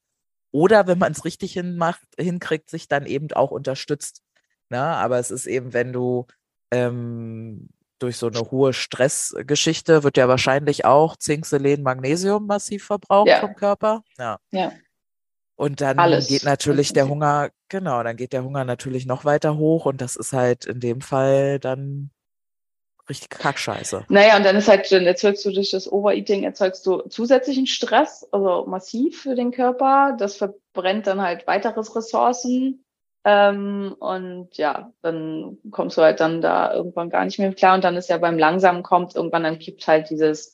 Oder 0.52 0.88
wenn 0.88 0.98
man 0.98 1.12
es 1.12 1.26
richtig 1.26 1.54
hinmacht, 1.54 2.02
hinkriegt, 2.18 2.70
sich 2.70 2.88
dann 2.88 3.06
eben 3.06 3.32
auch 3.34 3.52
unterstützt. 3.52 4.24
Na, 4.70 4.96
aber 4.96 5.20
es 5.20 5.32
ist 5.32 5.46
eben, 5.46 5.74
wenn 5.74 5.94
du 5.94 6.26
ähm, 6.72 7.70
durch 8.00 8.18
so 8.18 8.28
eine 8.28 8.40
hohe 8.40 8.74
Stressgeschichte 8.74 10.04
wird 10.04 10.18
ja 10.18 10.28
wahrscheinlich 10.28 10.86
auch 10.86 11.18
Zink, 11.18 11.46
Selen, 11.46 11.84
Magnesium 11.84 12.48
massiv 12.48 12.86
verbraucht 12.86 13.28
ja. 13.28 13.40
vom 13.40 13.56
Körper. 13.56 14.04
Ja. 14.18 14.40
ja. 14.52 14.72
Und 15.56 15.82
dann 15.82 16.00
Alles. 16.00 16.28
geht 16.28 16.46
natürlich 16.46 16.94
der 16.94 17.10
Hunger, 17.10 17.50
genau, 17.68 18.02
dann 18.02 18.16
geht 18.16 18.32
der 18.32 18.46
Hunger 18.46 18.64
natürlich 18.64 19.06
noch 19.06 19.26
weiter 19.26 19.58
hoch 19.58 19.86
und 19.86 20.00
das 20.00 20.16
ist 20.16 20.32
halt 20.32 20.66
in 20.66 20.80
dem 20.80 21.02
Fall 21.02 21.60
dann 21.60 22.12
richtig 23.10 23.30
Kackscheiße. 23.30 24.06
Naja, 24.08 24.38
und 24.38 24.46
dann 24.46 24.56
ist 24.56 24.68
halt, 24.68 24.90
dann 24.92 25.06
erzeugst 25.06 25.44
du 25.46 25.52
durch 25.52 25.72
das 25.72 25.92
Overeating, 25.92 26.44
erzeugst 26.44 26.86
du 26.86 27.02
zusätzlichen 27.10 27.68
Stress, 27.68 28.26
also 28.32 28.66
massiv 28.68 29.22
für 29.22 29.36
den 29.36 29.52
Körper. 29.52 30.16
Das 30.18 30.38
verbrennt 30.38 31.08
dann 31.08 31.22
halt 31.22 31.46
weiteres 31.48 31.96
Ressourcen. 31.96 32.86
Ähm, 33.26 33.96
und 34.00 34.58
ja, 34.58 34.92
dann 35.02 35.58
kommst 35.72 35.98
du 35.98 36.02
halt 36.02 36.20
dann 36.20 36.42
da 36.42 36.74
irgendwann 36.74 37.10
gar 37.10 37.26
nicht 37.26 37.40
mehr 37.40 37.54
klar. 37.54 37.76
Und 37.76 37.84
dann 37.84 37.98
ist 37.98 38.10
ja 38.10 38.18
beim 38.18 38.38
Langsamen 38.38 38.84
kommt, 38.84 39.16
irgendwann 39.16 39.44
dann 39.44 39.60
kippt 39.60 39.88
halt 39.88 40.10
dieses 40.10 40.54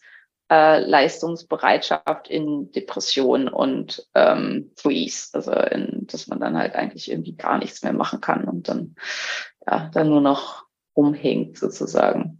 äh, 0.51 0.79
Leistungsbereitschaft 0.79 2.27
in 2.27 2.71
Depression 2.71 3.47
und 3.47 4.07
ähm, 4.15 4.71
Freeze. 4.77 5.29
Also 5.33 5.51
in, 5.51 6.07
dass 6.07 6.27
man 6.27 6.39
dann 6.39 6.57
halt 6.57 6.75
eigentlich 6.75 7.09
irgendwie 7.11 7.35
gar 7.35 7.57
nichts 7.57 7.83
mehr 7.83 7.93
machen 7.93 8.21
kann 8.21 8.45
und 8.45 8.67
dann 8.67 8.95
ja 9.67 9.89
dann 9.93 10.09
nur 10.09 10.21
noch 10.21 10.65
rumhängt 10.95 11.57
sozusagen. 11.57 12.39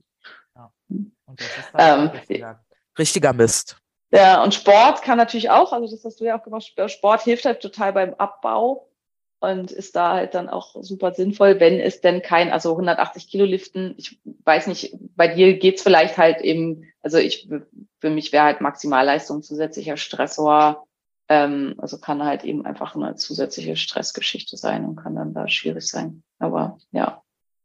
Ja. 0.56 0.72
Und 0.88 1.12
das 1.40 1.48
ist 1.48 1.72
ähm, 1.78 2.08
richtiger, 2.08 2.66
richtiger 2.98 3.34
Mist. 3.34 3.78
Ja, 4.12 4.44
und 4.44 4.54
Sport 4.54 5.02
kann 5.02 5.18
natürlich 5.18 5.50
auch, 5.50 5.74
also 5.74 5.94
das 5.94 6.06
hast 6.06 6.22
du 6.22 6.26
ja 6.26 6.40
auch 6.40 6.44
gemacht, 6.44 6.72
Sport 6.88 7.22
hilft 7.24 7.46
halt 7.46 7.60
total 7.60 7.92
beim 7.92 8.14
Abbau 8.14 8.88
und 9.52 9.72
ist 9.72 9.96
da 9.96 10.14
halt 10.14 10.34
dann 10.36 10.50
auch 10.50 10.76
super 10.82 11.14
sinnvoll, 11.14 11.60
wenn 11.60 11.80
es 11.80 12.02
denn 12.02 12.22
kein, 12.22 12.52
also 12.52 12.72
180 12.72 13.28
Kilo 13.28 13.46
liften, 13.46 13.96
ich 13.98 14.20
weiß 14.44 14.68
nicht, 14.68 14.96
bei 15.16 15.28
dir 15.28 15.58
geht's 15.58 15.84
vielleicht 15.84 16.18
halt 16.18 16.42
eben, 16.42 16.86
also 17.02 17.18
ich, 17.18 17.50
für 18.00 18.10
mich 18.10 18.32
wäre 18.32 18.46
halt 18.46 18.62
Maximalleistung 18.62 19.44
zusätzlicher 19.44 19.98
Stressor, 19.98 20.86
ähm, 21.30 21.76
also 21.78 21.98
kann 21.98 22.24
halt 22.24 22.44
eben 22.44 22.66
einfach 22.66 22.96
eine 22.96 23.16
zusätzliche 23.16 23.76
Stressgeschichte 23.76 24.58
sein 24.58 24.86
und 24.86 24.96
kann 24.96 25.16
dann 25.16 25.34
da 25.34 25.48
schwierig 25.48 25.88
sein. 25.88 26.24
Aber 26.40 26.78
ja. 26.92 27.22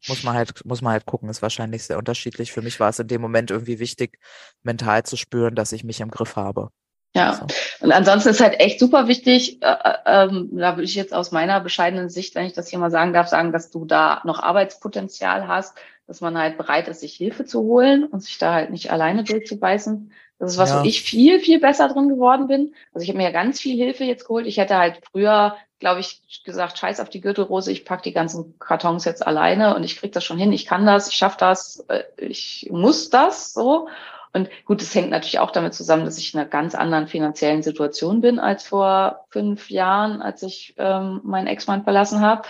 Muss 0.09 0.23
man 0.23 0.35
halt, 0.35 0.65
muss 0.65 0.81
man 0.81 0.93
halt 0.93 1.05
gucken, 1.05 1.29
ist 1.29 1.43
wahrscheinlich 1.43 1.83
sehr 1.83 1.99
unterschiedlich. 1.99 2.53
Für 2.53 2.63
mich 2.63 2.81
war 2.81 2.89
es 2.89 2.99
in 2.99 3.09
dem 3.09 3.21
Moment 3.21 3.51
irgendwie 3.51 3.79
wichtig, 3.79 4.19
mental 4.63 5.03
zu 5.03 5.17
spüren, 5.17 5.55
dass 5.55 5.73
ich 5.73 5.85
mich 5.85 6.01
im 6.01 6.11
Griff 6.11 6.37
habe. 6.37 6.71
Ja, 7.15 7.35
so. 7.35 7.47
und 7.85 7.93
ansonsten 7.93 8.29
ist 8.29 8.41
halt 8.41 8.61
echt 8.61 8.79
super 8.79 9.09
wichtig, 9.09 9.61
äh, 9.63 9.67
äh, 9.67 9.95
ähm, 10.07 10.51
da 10.53 10.77
würde 10.77 10.85
ich 10.85 10.95
jetzt 10.95 11.13
aus 11.13 11.33
meiner 11.33 11.61
bescheidenen 11.61 12.09
Sicht, 12.09 12.37
wenn 12.37 12.47
ich 12.47 12.53
das 12.53 12.69
hier 12.69 12.79
mal 12.79 12.91
sagen 12.91 13.13
darf, 13.13 13.27
sagen, 13.27 13.51
dass 13.51 13.71
du 13.71 13.85
da 13.85 14.21
noch 14.25 14.41
Arbeitspotenzial 14.41 15.49
hast, 15.49 15.77
dass 16.07 16.21
man 16.21 16.39
halt 16.39 16.57
bereit 16.57 16.89
ist, 16.89 17.01
sich 17.01 17.15
Hilfe 17.15 17.45
zu 17.45 17.63
holen 17.63 18.05
und 18.05 18.21
sich 18.21 18.39
da 18.39 18.55
halt 18.55 18.71
nicht 18.71 18.93
alleine 18.93 19.25
durchzubeißen. 19.25 20.13
Das 20.39 20.53
ist 20.53 20.59
was, 20.59 20.71
ja. 20.71 20.81
wo 20.81 20.87
ich 20.87 21.03
viel, 21.03 21.39
viel 21.39 21.61
besser 21.61 21.89
drin 21.89 22.09
geworden 22.09 22.47
bin. 22.47 22.75
Also 22.95 23.03
ich 23.03 23.11
habe 23.11 23.19
mir 23.19 23.25
ja 23.25 23.31
ganz 23.31 23.61
viel 23.61 23.77
Hilfe 23.77 24.05
jetzt 24.05 24.27
geholt. 24.27 24.47
Ich 24.47 24.57
hätte 24.57 24.79
halt 24.79 25.01
früher, 25.11 25.57
glaube 25.81 26.01
ich, 26.01 26.43
gesagt, 26.45 26.79
scheiß 26.79 27.01
auf 27.01 27.11
die 27.11 27.21
Gürtelrose, 27.21 27.71
ich 27.71 27.85
pack 27.85 28.03
die 28.03 28.13
ganzen 28.13 28.59
Kartons 28.59 29.05
jetzt 29.05 29.27
alleine 29.27 29.77
und 29.77 29.85
ich 29.85 29.99
krieg 29.99 30.13
das 30.13 30.25
schon 30.25 30.39
hin, 30.39 30.53
ich 30.53 30.65
kann 30.65 30.87
das, 30.87 31.09
ich 31.09 31.15
schaffe 31.15 31.37
das, 31.39 31.85
äh, 31.89 32.05
ich 32.17 32.69
muss 32.71 33.11
das 33.11 33.53
so. 33.53 33.89
Und 34.33 34.49
gut, 34.65 34.81
es 34.81 34.95
hängt 34.95 35.11
natürlich 35.11 35.41
auch 35.41 35.51
damit 35.51 35.75
zusammen, 35.75 36.05
dass 36.05 36.19
ich 36.19 36.35
in 36.35 36.41
einer 36.41 36.49
ganz 36.49 36.75
anderen 36.75 37.09
finanziellen 37.09 37.63
Situation 37.63 38.21
bin 38.21 38.39
als 38.39 38.67
vor 38.67 39.27
fünf 39.31 39.71
Jahren, 39.71 40.23
als 40.23 40.43
ich 40.43 40.75
ähm, 40.79 41.21
meinen 41.25 41.49
Ex-Mann 41.49 41.85
verlassen 41.85 42.21
habe. 42.21 42.43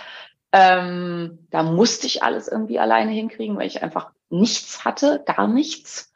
Ähm, 0.51 1.47
da 1.49 1.63
musste 1.63 2.07
ich 2.07 2.23
alles 2.23 2.47
irgendwie 2.47 2.79
alleine 2.79 3.11
hinkriegen, 3.11 3.57
weil 3.57 3.67
ich 3.67 3.81
einfach 3.81 4.11
nichts 4.29 4.85
hatte, 4.85 5.23
gar 5.25 5.47
nichts. 5.47 6.13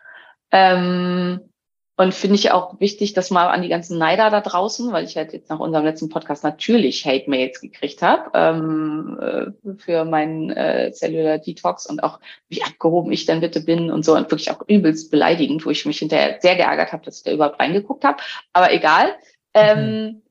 Ähm, 0.52 1.50
und 1.98 2.14
finde 2.14 2.36
ich 2.36 2.52
auch 2.52 2.80
wichtig, 2.82 3.14
dass 3.14 3.32
mal 3.32 3.48
an 3.48 3.62
die 3.62 3.70
ganzen 3.70 3.98
Neider 3.98 4.30
da 4.30 4.42
draußen, 4.42 4.92
weil 4.92 5.06
ich 5.06 5.16
halt 5.16 5.32
jetzt 5.32 5.50
nach 5.50 5.60
unserem 5.60 5.86
letzten 5.86 6.10
Podcast 6.10 6.44
natürlich 6.44 7.06
Hate-Mails 7.06 7.62
gekriegt 7.62 8.02
habe 8.02 8.32
ähm, 8.34 9.18
äh, 9.22 9.76
für 9.78 10.04
meinen 10.04 10.50
äh, 10.50 10.92
Cellular 10.92 11.38
Detox 11.38 11.86
und 11.86 12.04
auch 12.04 12.20
wie 12.50 12.64
abgehoben 12.64 13.14
ich 13.14 13.26
denn 13.26 13.40
bitte 13.40 13.62
bin 13.62 13.92
und 13.92 14.04
so 14.04 14.14
und 14.14 14.30
wirklich 14.30 14.52
auch 14.52 14.62
übelst 14.68 15.10
beleidigend, 15.10 15.66
wo 15.66 15.70
ich 15.70 15.86
mich 15.86 16.00
hinterher 16.00 16.38
sehr 16.42 16.58
geärgert 16.58 16.92
habe, 16.92 17.06
dass 17.06 17.20
ich 17.20 17.24
da 17.24 17.32
überhaupt 17.32 17.62
reingeguckt 17.62 18.04
habe. 18.04 18.18
Aber 18.52 18.74
egal. 18.74 19.16
Ähm, 19.54 20.22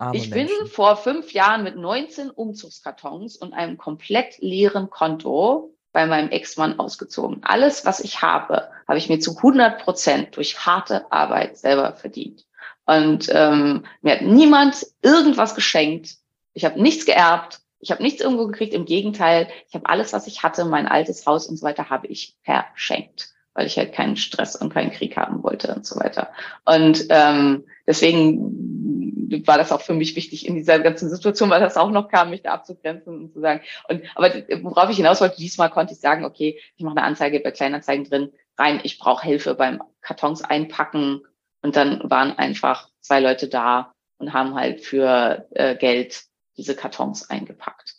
mhm. 0.00 0.14
ich 0.14 0.30
bin 0.30 0.48
vor 0.66 0.96
fünf 0.96 1.32
Jahren 1.32 1.62
mit 1.62 1.76
19 1.76 2.30
Umzugskartons 2.30 3.36
und 3.36 3.52
einem 3.52 3.78
komplett 3.78 4.38
leeren 4.38 4.90
Konto 4.90 5.73
bei 5.94 6.06
meinem 6.06 6.30
Ex-Mann 6.30 6.80
ausgezogen. 6.80 7.38
Alles, 7.44 7.86
was 7.86 8.00
ich 8.00 8.20
habe, 8.20 8.68
habe 8.88 8.98
ich 8.98 9.08
mir 9.08 9.20
zu 9.20 9.36
100 9.36 9.80
Prozent 9.80 10.36
durch 10.36 10.66
harte 10.66 11.10
Arbeit 11.12 11.56
selber 11.56 11.92
verdient. 11.92 12.44
Und 12.84 13.30
ähm, 13.32 13.86
mir 14.02 14.16
hat 14.16 14.22
niemand 14.22 14.86
irgendwas 15.02 15.54
geschenkt. 15.54 16.16
Ich 16.52 16.64
habe 16.64 16.82
nichts 16.82 17.06
geerbt. 17.06 17.60
Ich 17.78 17.92
habe 17.92 18.02
nichts 18.02 18.20
irgendwo 18.20 18.48
gekriegt. 18.48 18.74
Im 18.74 18.86
Gegenteil, 18.86 19.46
ich 19.68 19.74
habe 19.76 19.88
alles, 19.88 20.12
was 20.12 20.26
ich 20.26 20.42
hatte, 20.42 20.64
mein 20.64 20.88
altes 20.88 21.26
Haus 21.26 21.46
und 21.46 21.58
so 21.58 21.64
weiter, 21.64 21.90
habe 21.90 22.08
ich 22.08 22.36
verschenkt, 22.42 23.28
weil 23.54 23.66
ich 23.66 23.78
halt 23.78 23.92
keinen 23.92 24.16
Stress 24.16 24.56
und 24.56 24.72
keinen 24.72 24.90
Krieg 24.90 25.16
haben 25.16 25.42
wollte 25.42 25.74
und 25.74 25.86
so 25.86 25.96
weiter. 25.96 26.32
Und 26.64 27.06
ähm, 27.08 27.64
deswegen 27.86 29.42
war 29.46 29.58
das 29.58 29.72
auch 29.72 29.80
für 29.80 29.94
mich 29.94 30.16
wichtig 30.16 30.46
in 30.46 30.54
dieser 30.54 30.78
ganzen 30.80 31.08
Situation, 31.08 31.50
weil 31.50 31.60
das 31.60 31.76
auch 31.76 31.90
noch 31.90 32.08
kam, 32.08 32.30
mich 32.30 32.42
da 32.42 32.52
abzugrenzen 32.52 33.22
und 33.22 33.32
zu 33.32 33.40
sagen. 33.40 33.62
Und 33.88 34.02
aber 34.14 34.32
worauf 34.62 34.90
ich 34.90 34.96
hinaus 34.96 35.20
wollte, 35.20 35.36
diesmal 35.36 35.70
konnte 35.70 35.94
ich 35.94 36.00
sagen, 36.00 36.24
okay, 36.24 36.60
ich 36.76 36.84
mache 36.84 36.96
eine 36.96 37.06
Anzeige 37.06 37.40
bei 37.40 37.50
Kleinanzeigen 37.50 38.04
drin, 38.04 38.32
rein, 38.58 38.80
ich 38.82 38.98
brauche 38.98 39.26
Hilfe 39.26 39.54
beim 39.54 39.82
Kartons 40.00 40.42
einpacken. 40.42 41.22
Und 41.62 41.76
dann 41.76 42.00
waren 42.10 42.36
einfach 42.36 42.90
zwei 43.00 43.20
Leute 43.20 43.48
da 43.48 43.94
und 44.18 44.32
haben 44.32 44.54
halt 44.54 44.82
für 44.82 45.46
äh, 45.52 45.76
Geld 45.76 46.24
diese 46.56 46.76
Kartons 46.76 47.30
eingepackt. 47.30 47.94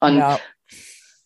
Und 0.00 0.18
ja. 0.18 0.38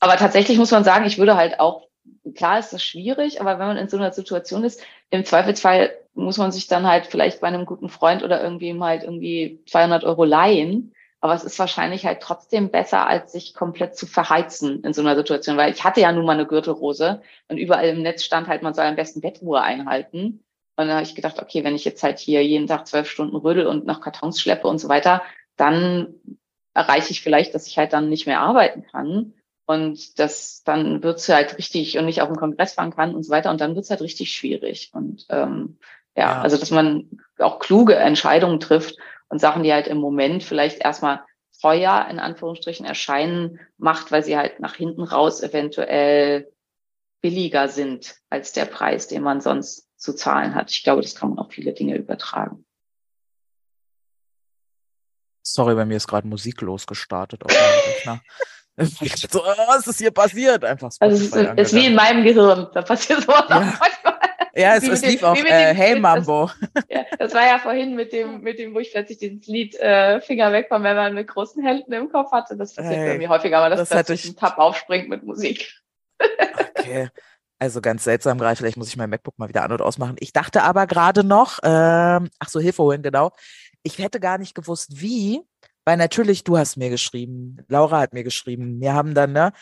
aber 0.01 0.17
tatsächlich 0.17 0.59
muss 0.59 0.71
man 0.71 0.85
sagen, 0.85 1.05
ich 1.05 1.19
würde 1.19 1.37
halt 1.37 1.61
auch, 1.61 1.87
klar 2.35 2.59
ist 2.59 2.73
das 2.73 2.83
schwierig, 2.83 3.41
aber 3.41 3.59
wenn 3.59 3.67
man 3.67 3.77
in 3.77 3.89
so 3.89 3.97
einer 3.97 4.13
Situation 4.13 4.65
ist, 4.65 4.83
im 5.11 5.25
Zweifelsfall 5.25 5.93
muss 6.15 6.39
man 6.39 6.53
sich 6.53 6.67
dann 6.67 6.87
halt 6.87 7.07
vielleicht 7.07 7.41
bei 7.41 7.49
einem 7.49 7.67
guten 7.67 7.89
Freund 7.89 8.23
oder 8.23 8.43
irgendwie 8.43 8.79
halt 8.81 9.03
irgendwie 9.03 9.63
200 9.67 10.05
Euro 10.05 10.25
leihen. 10.25 10.93
Aber 11.21 11.35
es 11.35 11.45
ist 11.45 11.59
wahrscheinlich 11.59 12.05
halt 12.05 12.21
trotzdem 12.21 12.71
besser, 12.71 13.07
als 13.07 13.31
sich 13.31 13.55
komplett 13.55 13.97
zu 13.97 14.07
verheizen 14.07 14.83
in 14.83 14.93
so 14.93 15.03
einer 15.03 15.15
Situation, 15.15 15.57
weil 15.57 15.73
ich 15.73 15.85
hatte 15.85 16.01
ja 16.01 16.11
nun 16.11 16.27
mal 16.27 16.33
eine 16.33 16.47
Gürtelrose 16.47 17.23
und 17.49 17.59
überall 17.59 17.89
im 17.89 18.03
Netz 18.03 18.25
stand 18.25 18.49
halt, 18.49 18.63
man 18.63 18.75
soll 18.75 18.87
am 18.87 18.97
besten 18.97 19.21
Bettruhe 19.21 19.61
einhalten. 19.61 20.43
Und 20.75 20.89
dann 20.89 20.97
habe 20.97 21.05
ich 21.05 21.15
gedacht, 21.15 21.41
okay, 21.41 21.63
wenn 21.63 21.77
ich 21.77 21.85
jetzt 21.85 22.03
halt 22.03 22.19
hier 22.19 22.45
jeden 22.45 22.67
Tag 22.67 22.89
zwölf 22.89 23.09
Stunden 23.09 23.37
rödel 23.37 23.67
und 23.69 23.87
nach 23.87 24.01
Kartons 24.01 24.41
schleppe 24.41 24.67
und 24.67 24.79
so 24.79 24.89
weiter, 24.89 25.23
dann 25.57 26.15
erreiche 26.75 27.13
ich 27.13 27.23
vielleicht, 27.23 27.55
dass 27.55 27.69
ich 27.69 27.79
halt 27.79 27.93
dann 27.93 28.09
nicht 28.09 28.27
mehr 28.27 28.41
arbeiten 28.41 28.85
kann. 28.91 29.35
Und 29.67 30.19
das, 30.19 30.63
dann 30.65 31.03
wird's 31.03 31.29
halt 31.29 31.57
richtig 31.57 31.97
und 31.99 32.07
nicht 32.07 32.21
auf 32.21 32.29
den 32.29 32.37
Kongress 32.37 32.75
fahren 32.75 32.95
kann 32.95 33.15
und 33.15 33.23
so 33.23 33.31
weiter. 33.31 33.51
Und 33.51 33.61
dann 33.61 33.75
wird's 33.75 33.91
halt 33.91 34.01
richtig 34.01 34.33
schwierig. 34.33 34.91
Und 34.93 35.27
ähm, 35.29 35.79
ja, 36.17 36.23
ja, 36.25 36.41
also 36.43 36.57
dass 36.59 36.71
man 36.71 37.09
auch 37.39 37.59
kluge 37.59 37.95
Entscheidungen 37.95 38.61
trifft 38.61 38.97
und 39.29 39.41
Sachen, 39.41 39.63
die 39.63 39.73
halt 39.73 39.87
im 39.87 39.99
Moment 39.99 40.43
vielleicht 40.43 40.85
erstmal 40.85 41.23
teuer 41.61 42.07
in 42.11 42.19
Anführungsstrichen 42.19 42.85
erscheinen, 42.85 43.61
macht, 43.79 44.11
weil 44.11 44.25
sie 44.25 44.37
halt 44.37 44.61
nach 44.61 44.75
hinten 44.75 45.03
raus 45.03 45.43
eventuell 45.43 46.53
billiger 47.23 47.69
sind 47.69 48.17
als 48.29 48.53
der 48.53 48.65
Preis, 48.65 49.07
den 49.07 49.23
man 49.23 49.41
sonst 49.41 49.89
zu 49.97 50.13
zahlen 50.13 50.55
hat. 50.55 50.71
Ich 50.71 50.83
glaube, 50.83 51.03
das 51.03 51.15
kann 51.15 51.31
man 51.31 51.39
auf 51.39 51.53
viele 51.53 51.73
Dinge 51.73 51.97
übertragen. 51.97 52.65
Sorry, 55.45 55.75
bei 55.75 55.85
mir 55.85 55.97
ist 55.97 56.09
gerade 56.09 56.27
Musik 56.27 56.61
losgestartet 56.61 57.45
auf 57.45 57.53
meinem 57.53 57.95
Rechner. 57.95 58.21
so, 58.77 59.41
was 59.41 59.87
ist 59.87 59.99
hier 59.99 60.11
passiert? 60.11 60.65
Einfach 60.65 60.91
also 60.99 61.17
es 61.17 61.35
ist, 61.35 61.59
ist, 61.59 61.75
wie 61.75 61.87
in 61.87 61.95
meinem 61.95 62.25
Gehirn. 62.25 62.69
Da 62.73 62.83
passiert 62.83 63.23
sowas 63.25 63.45
ja. 63.49 63.61
manchmal. 63.79 63.93
Ja, 64.55 64.77
es, 64.77 64.87
es 64.87 65.03
lief 65.03 65.23
auf 65.23 65.43
äh, 65.43 65.75
Hey 65.75 65.99
Mambo. 65.99 66.51
Das, 66.75 66.85
ja, 66.89 67.05
das 67.19 67.35
war 67.35 67.47
ja 67.47 67.59
vorhin 67.59 67.95
mit 67.95 68.13
dem, 68.13 68.43
mit 68.43 68.59
dem, 68.59 68.75
wo 68.75 68.81
ich 68.81 68.93
plötzlich 68.93 69.19
dieses 69.19 69.47
Lied 69.47 69.75
äh, 69.77 70.21
Finger 70.21 70.53
weg 70.53 70.67
von 70.69 70.83
man 70.83 71.15
mit 71.15 71.29
großen 71.29 71.65
Händen 71.65 71.93
im 71.93 72.11
Kopf 72.11 72.33
hatte. 72.33 72.57
Das 72.57 72.75
passiert 72.75 72.97
hey, 72.97 73.13
bei 73.13 73.19
mir 73.19 73.29
häufiger, 73.31 73.59
aber 73.59 73.75
dass 73.75 73.89
das, 73.89 74.07
das 74.07 74.25
ein 74.25 74.37
Tab 74.37 74.59
aufspringt 74.59 75.09
mit 75.09 75.23
Musik. 75.23 75.73
Okay. 76.79 77.09
Also 77.59 77.81
ganz 77.81 78.05
seltsam 78.05 78.39
gerade, 78.39 78.57
vielleicht 78.57 78.77
muss 78.77 78.89
ich 78.89 78.97
mein 78.97 79.09
MacBook 79.09 79.39
mal 79.39 79.49
wieder 79.49 79.63
an- 79.63 79.71
und 79.73 79.81
ausmachen. 79.81 80.17
Ich 80.19 80.33
dachte 80.33 80.65
aber 80.65 80.87
gerade 80.89 81.23
noch, 81.23 81.61
ähm, 81.63 82.29
ach 82.41 82.49
so, 82.49 82.59
Hilfe 82.59 82.83
holen, 82.83 83.03
genau. 83.03 83.31
Ich 83.85 83.99
hätte 83.99 84.19
gar 84.19 84.37
nicht 84.37 84.55
gewusst, 84.55 85.01
wie, 85.01 85.41
weil 85.85 85.97
natürlich, 85.97 86.45
du 86.45 86.57
hast 86.57 86.77
mir 86.77 86.91
geschrieben, 86.91 87.59
Laura 87.69 88.01
hat 88.01 88.13
mir 88.13 88.25
geschrieben, 88.25 88.81
wir 88.81 88.95
haben 88.95 89.15
dann, 89.15 89.33
ne? 89.33 89.53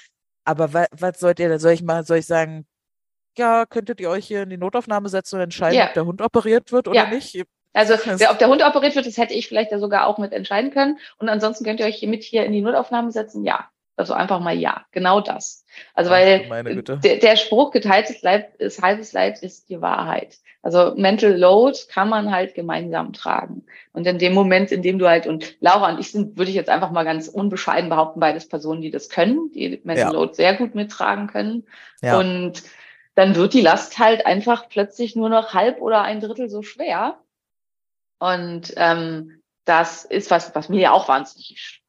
Aber 0.44 0.72
was, 0.72 0.88
was 0.92 1.20
sollt 1.20 1.40
ihr, 1.40 1.58
soll 1.58 1.72
ich 1.72 1.82
mal, 1.82 2.04
soll 2.04 2.18
ich 2.18 2.26
sagen, 2.26 2.66
ja, 3.38 3.64
könntet 3.66 4.00
ihr 4.00 4.10
euch 4.10 4.26
hier 4.26 4.42
in 4.42 4.50
die 4.50 4.56
Notaufnahme 4.56 5.08
setzen 5.08 5.36
und 5.36 5.42
entscheiden, 5.42 5.78
ja. 5.78 5.88
ob 5.88 5.94
der 5.94 6.06
Hund 6.06 6.20
operiert 6.20 6.72
wird 6.72 6.88
oder 6.88 6.96
ja. 6.96 7.08
nicht? 7.08 7.42
Also 7.72 7.94
ob 7.94 8.38
der 8.38 8.48
Hund 8.48 8.62
operiert 8.64 8.96
wird, 8.96 9.06
das 9.06 9.16
hätte 9.16 9.34
ich 9.34 9.46
vielleicht 9.46 9.70
ja 9.70 9.78
sogar 9.78 10.06
auch 10.06 10.18
mit 10.18 10.32
entscheiden 10.32 10.72
können. 10.72 10.98
Und 11.18 11.28
ansonsten 11.28 11.64
könnt 11.64 11.78
ihr 11.78 11.86
euch 11.86 11.96
hier 11.96 12.08
mit 12.08 12.24
hier 12.24 12.44
in 12.44 12.52
die 12.52 12.62
Notaufnahme 12.62 13.12
setzen. 13.12 13.44
Ja. 13.44 13.70
Also 14.00 14.14
einfach 14.14 14.40
mal 14.40 14.56
ja. 14.56 14.86
Genau 14.92 15.20
das. 15.20 15.66
Also 15.94 16.08
Ach, 16.08 16.14
weil 16.14 16.82
der, 16.82 17.16
der 17.18 17.36
Spruch 17.36 17.70
geteiltes 17.70 18.22
Leid 18.22 18.54
ist 18.56 18.80
halbes 18.80 19.12
Leid 19.12 19.42
ist 19.42 19.68
die 19.68 19.82
Wahrheit. 19.82 20.38
Also 20.62 20.94
Mental 20.96 21.36
Load 21.36 21.76
kann 21.90 22.08
man 22.08 22.30
halt 22.30 22.54
gemeinsam 22.54 23.12
tragen. 23.12 23.66
Und 23.92 24.06
in 24.06 24.18
dem 24.18 24.32
Moment, 24.32 24.72
in 24.72 24.80
dem 24.80 24.98
du 24.98 25.06
halt, 25.06 25.26
und 25.26 25.56
Laura 25.60 25.92
und 25.92 26.00
ich 26.00 26.12
sind, 26.12 26.38
würde 26.38 26.50
ich 26.50 26.56
jetzt 26.56 26.70
einfach 26.70 26.90
mal 26.90 27.04
ganz 27.04 27.28
unbescheiden 27.28 27.90
behaupten, 27.90 28.20
beides 28.20 28.48
Personen, 28.48 28.80
die 28.80 28.90
das 28.90 29.10
können, 29.10 29.50
die 29.52 29.78
Mental 29.84 30.06
ja. 30.06 30.10
Load 30.10 30.32
sehr 30.32 30.54
gut 30.54 30.74
mittragen 30.74 31.26
können. 31.26 31.66
Ja. 32.00 32.18
Und 32.18 32.62
dann 33.16 33.36
wird 33.36 33.52
die 33.52 33.60
Last 33.60 33.98
halt 33.98 34.24
einfach 34.24 34.70
plötzlich 34.70 35.14
nur 35.14 35.28
noch 35.28 35.52
halb 35.52 35.82
oder 35.82 36.00
ein 36.00 36.20
Drittel 36.20 36.48
so 36.48 36.62
schwer. 36.62 37.18
Und 38.18 38.72
ähm, 38.76 39.42
das 39.66 40.06
ist 40.06 40.30
was, 40.30 40.54
was 40.54 40.70
mir 40.70 40.80
ja 40.80 40.92
auch 40.92 41.06
wahnsinnig 41.06 41.79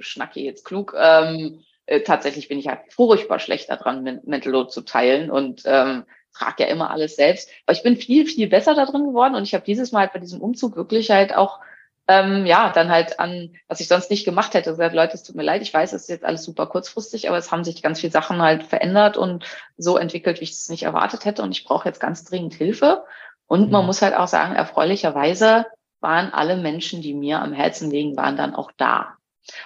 schnacke 0.00 0.40
jetzt 0.40 0.64
klug. 0.64 0.94
Ähm, 0.98 1.62
äh, 1.86 2.00
tatsächlich 2.00 2.48
bin 2.48 2.58
ich 2.58 2.68
halt 2.68 2.80
furchtbar 2.92 3.38
schlecht 3.38 3.70
daran, 3.70 4.20
Mental 4.24 4.52
Load 4.52 4.70
zu 4.70 4.82
teilen 4.82 5.30
und 5.30 5.62
ähm, 5.64 6.04
trage 6.34 6.64
ja 6.64 6.68
immer 6.68 6.90
alles 6.90 7.16
selbst. 7.16 7.50
Aber 7.64 7.76
ich 7.76 7.82
bin 7.82 7.96
viel, 7.96 8.26
viel 8.26 8.48
besser 8.48 8.74
darin 8.74 9.04
geworden 9.04 9.34
und 9.34 9.44
ich 9.44 9.54
habe 9.54 9.64
dieses 9.64 9.92
Mal 9.92 10.00
halt 10.00 10.12
bei 10.12 10.18
diesem 10.18 10.40
Umzug 10.40 10.76
wirklich 10.76 11.10
halt 11.10 11.34
auch 11.34 11.60
ähm, 12.08 12.46
ja, 12.46 12.70
dann 12.70 12.90
halt 12.90 13.18
an, 13.18 13.56
was 13.66 13.80
ich 13.80 13.88
sonst 13.88 14.10
nicht 14.10 14.24
gemacht 14.24 14.54
hätte, 14.54 14.70
gesagt, 14.70 14.94
Leute, 14.94 15.14
es 15.14 15.24
tut 15.24 15.34
mir 15.34 15.42
leid, 15.42 15.62
ich 15.62 15.74
weiß, 15.74 15.92
es 15.92 16.02
ist 16.02 16.08
jetzt 16.08 16.24
alles 16.24 16.44
super 16.44 16.66
kurzfristig, 16.66 17.28
aber 17.28 17.36
es 17.36 17.50
haben 17.50 17.64
sich 17.64 17.82
ganz 17.82 18.00
viele 18.00 18.12
Sachen 18.12 18.40
halt 18.40 18.62
verändert 18.62 19.16
und 19.16 19.44
so 19.76 19.96
entwickelt, 19.96 20.40
wie 20.40 20.44
ich 20.44 20.52
es 20.52 20.68
nicht 20.68 20.84
erwartet 20.84 21.24
hätte 21.24 21.42
und 21.42 21.50
ich 21.50 21.64
brauche 21.64 21.88
jetzt 21.88 21.98
ganz 21.98 22.24
dringend 22.24 22.54
Hilfe. 22.54 23.04
Und 23.48 23.70
man 23.70 23.82
mhm. 23.82 23.86
muss 23.86 24.02
halt 24.02 24.14
auch 24.14 24.28
sagen, 24.28 24.54
erfreulicherweise 24.54 25.66
waren 26.00 26.32
alle 26.32 26.56
Menschen, 26.56 27.02
die 27.02 27.14
mir 27.14 27.40
am 27.40 27.52
Herzen 27.52 27.90
liegen, 27.90 28.16
waren 28.16 28.36
dann 28.36 28.54
auch 28.54 28.72
da. 28.76 29.16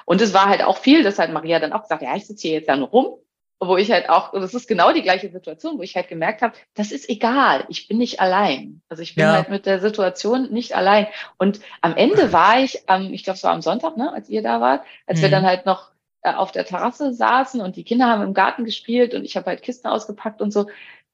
Und 0.05 0.21
es 0.21 0.35
war 0.35 0.47
halt 0.47 0.63
auch 0.63 0.79
viel, 0.79 1.03
dass 1.03 1.19
halt 1.19 1.33
Maria 1.33 1.59
dann 1.59 1.73
auch 1.73 1.83
gesagt, 1.83 2.03
ja, 2.03 2.15
ich 2.15 2.27
sitze 2.27 2.49
hier 2.49 2.59
jetzt 2.59 2.69
nur 2.69 2.89
rum 2.89 3.17
wo 3.61 3.77
ich 3.77 3.93
halt 3.93 4.09
auch, 4.09 4.33
und 4.33 4.41
das 4.41 4.55
ist 4.55 4.67
genau 4.67 4.93
die 4.93 5.03
gleiche 5.03 5.29
Situation, 5.29 5.79
wo 5.79 5.83
ich 5.83 5.95
halt 5.95 6.09
gemerkt 6.09 6.41
habe, 6.41 6.55
das 6.75 6.93
ist 6.93 7.11
egal, 7.11 7.67
ich 7.69 7.89
bin 7.89 7.99
nicht 7.99 8.19
allein. 8.19 8.81
Also 8.89 9.03
ich 9.03 9.15
bin 9.15 9.25
ja. 9.25 9.33
halt 9.35 9.51
mit 9.51 9.67
der 9.67 9.81
Situation 9.81 10.51
nicht 10.51 10.75
allein. 10.75 11.07
Und 11.37 11.61
am 11.83 11.95
Ende 11.95 12.33
war 12.33 12.59
ich, 12.61 12.83
ähm, 12.89 13.13
ich 13.13 13.23
glaube, 13.23 13.37
es 13.37 13.45
war 13.45 13.53
am 13.53 13.61
Sonntag, 13.61 13.99
ne, 13.99 14.13
als 14.13 14.31
ihr 14.31 14.43
da 14.43 14.63
wart, 14.63 14.83
als 15.07 15.19
mhm. 15.19 15.23
wir 15.25 15.31
dann 15.31 15.47
halt 15.47 15.67
noch 15.67 15.91
äh, 16.23 16.33
auf 16.33 16.53
der 16.53 16.65
Terrasse 16.65 17.13
saßen 17.13 17.61
und 17.61 17.77
die 17.77 17.85
Kinder 17.85 18.07
haben 18.07 18.23
im 18.23 18.35
Garten 18.35 18.65
gespielt 18.65 19.13
und 19.13 19.25
ich 19.25 19.37
habe 19.37 19.47
halt 19.47 19.63
Kisten 19.63 19.89
ausgepackt 19.89 20.41
und 20.41 20.53
so. 20.53 20.67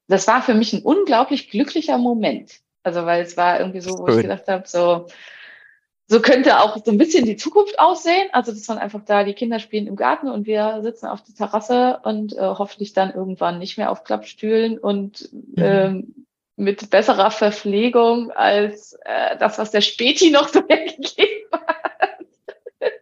Das 0.07 0.25
war 0.25 0.41
für 0.41 0.53
mich 0.53 0.71
ein 0.71 0.83
unglaublich 0.83 1.49
glücklicher 1.51 1.97
Moment. 1.97 2.61
Also 2.87 3.05
weil 3.05 3.21
es 3.21 3.35
war 3.35 3.59
irgendwie 3.59 3.81
so, 3.81 3.99
wo 3.99 4.07
Schön. 4.07 4.15
ich 4.15 4.21
gedacht 4.23 4.47
habe, 4.47 4.63
so, 4.65 5.07
so 6.07 6.21
könnte 6.21 6.61
auch 6.61 6.77
so 6.85 6.89
ein 6.89 6.97
bisschen 6.97 7.25
die 7.25 7.35
Zukunft 7.35 7.77
aussehen. 7.79 8.29
Also 8.31 8.53
dass 8.53 8.65
man 8.69 8.77
einfach 8.77 9.01
da, 9.03 9.25
die 9.25 9.33
Kinder 9.33 9.59
spielen 9.59 9.87
im 9.87 9.97
Garten 9.97 10.29
und 10.29 10.47
wir 10.47 10.79
sitzen 10.83 11.07
auf 11.07 11.21
der 11.21 11.35
Terrasse 11.35 11.99
und 12.03 12.31
äh, 12.31 12.39
hoffentlich 12.39 12.93
dann 12.93 13.13
irgendwann 13.13 13.59
nicht 13.59 13.77
mehr 13.77 13.91
auf 13.91 14.05
Klappstühlen 14.05 14.77
und 14.77 15.29
mhm. 15.33 15.53
ähm, 15.57 16.25
mit 16.55 16.89
besserer 16.89 17.29
Verpflegung 17.29 18.31
als 18.31 18.97
äh, 19.03 19.35
das, 19.37 19.59
was 19.59 19.71
der 19.71 19.81
Späti 19.81 20.31
noch 20.31 20.47
so 20.47 20.63
hergegeben 20.65 21.51
hat. 21.51 21.67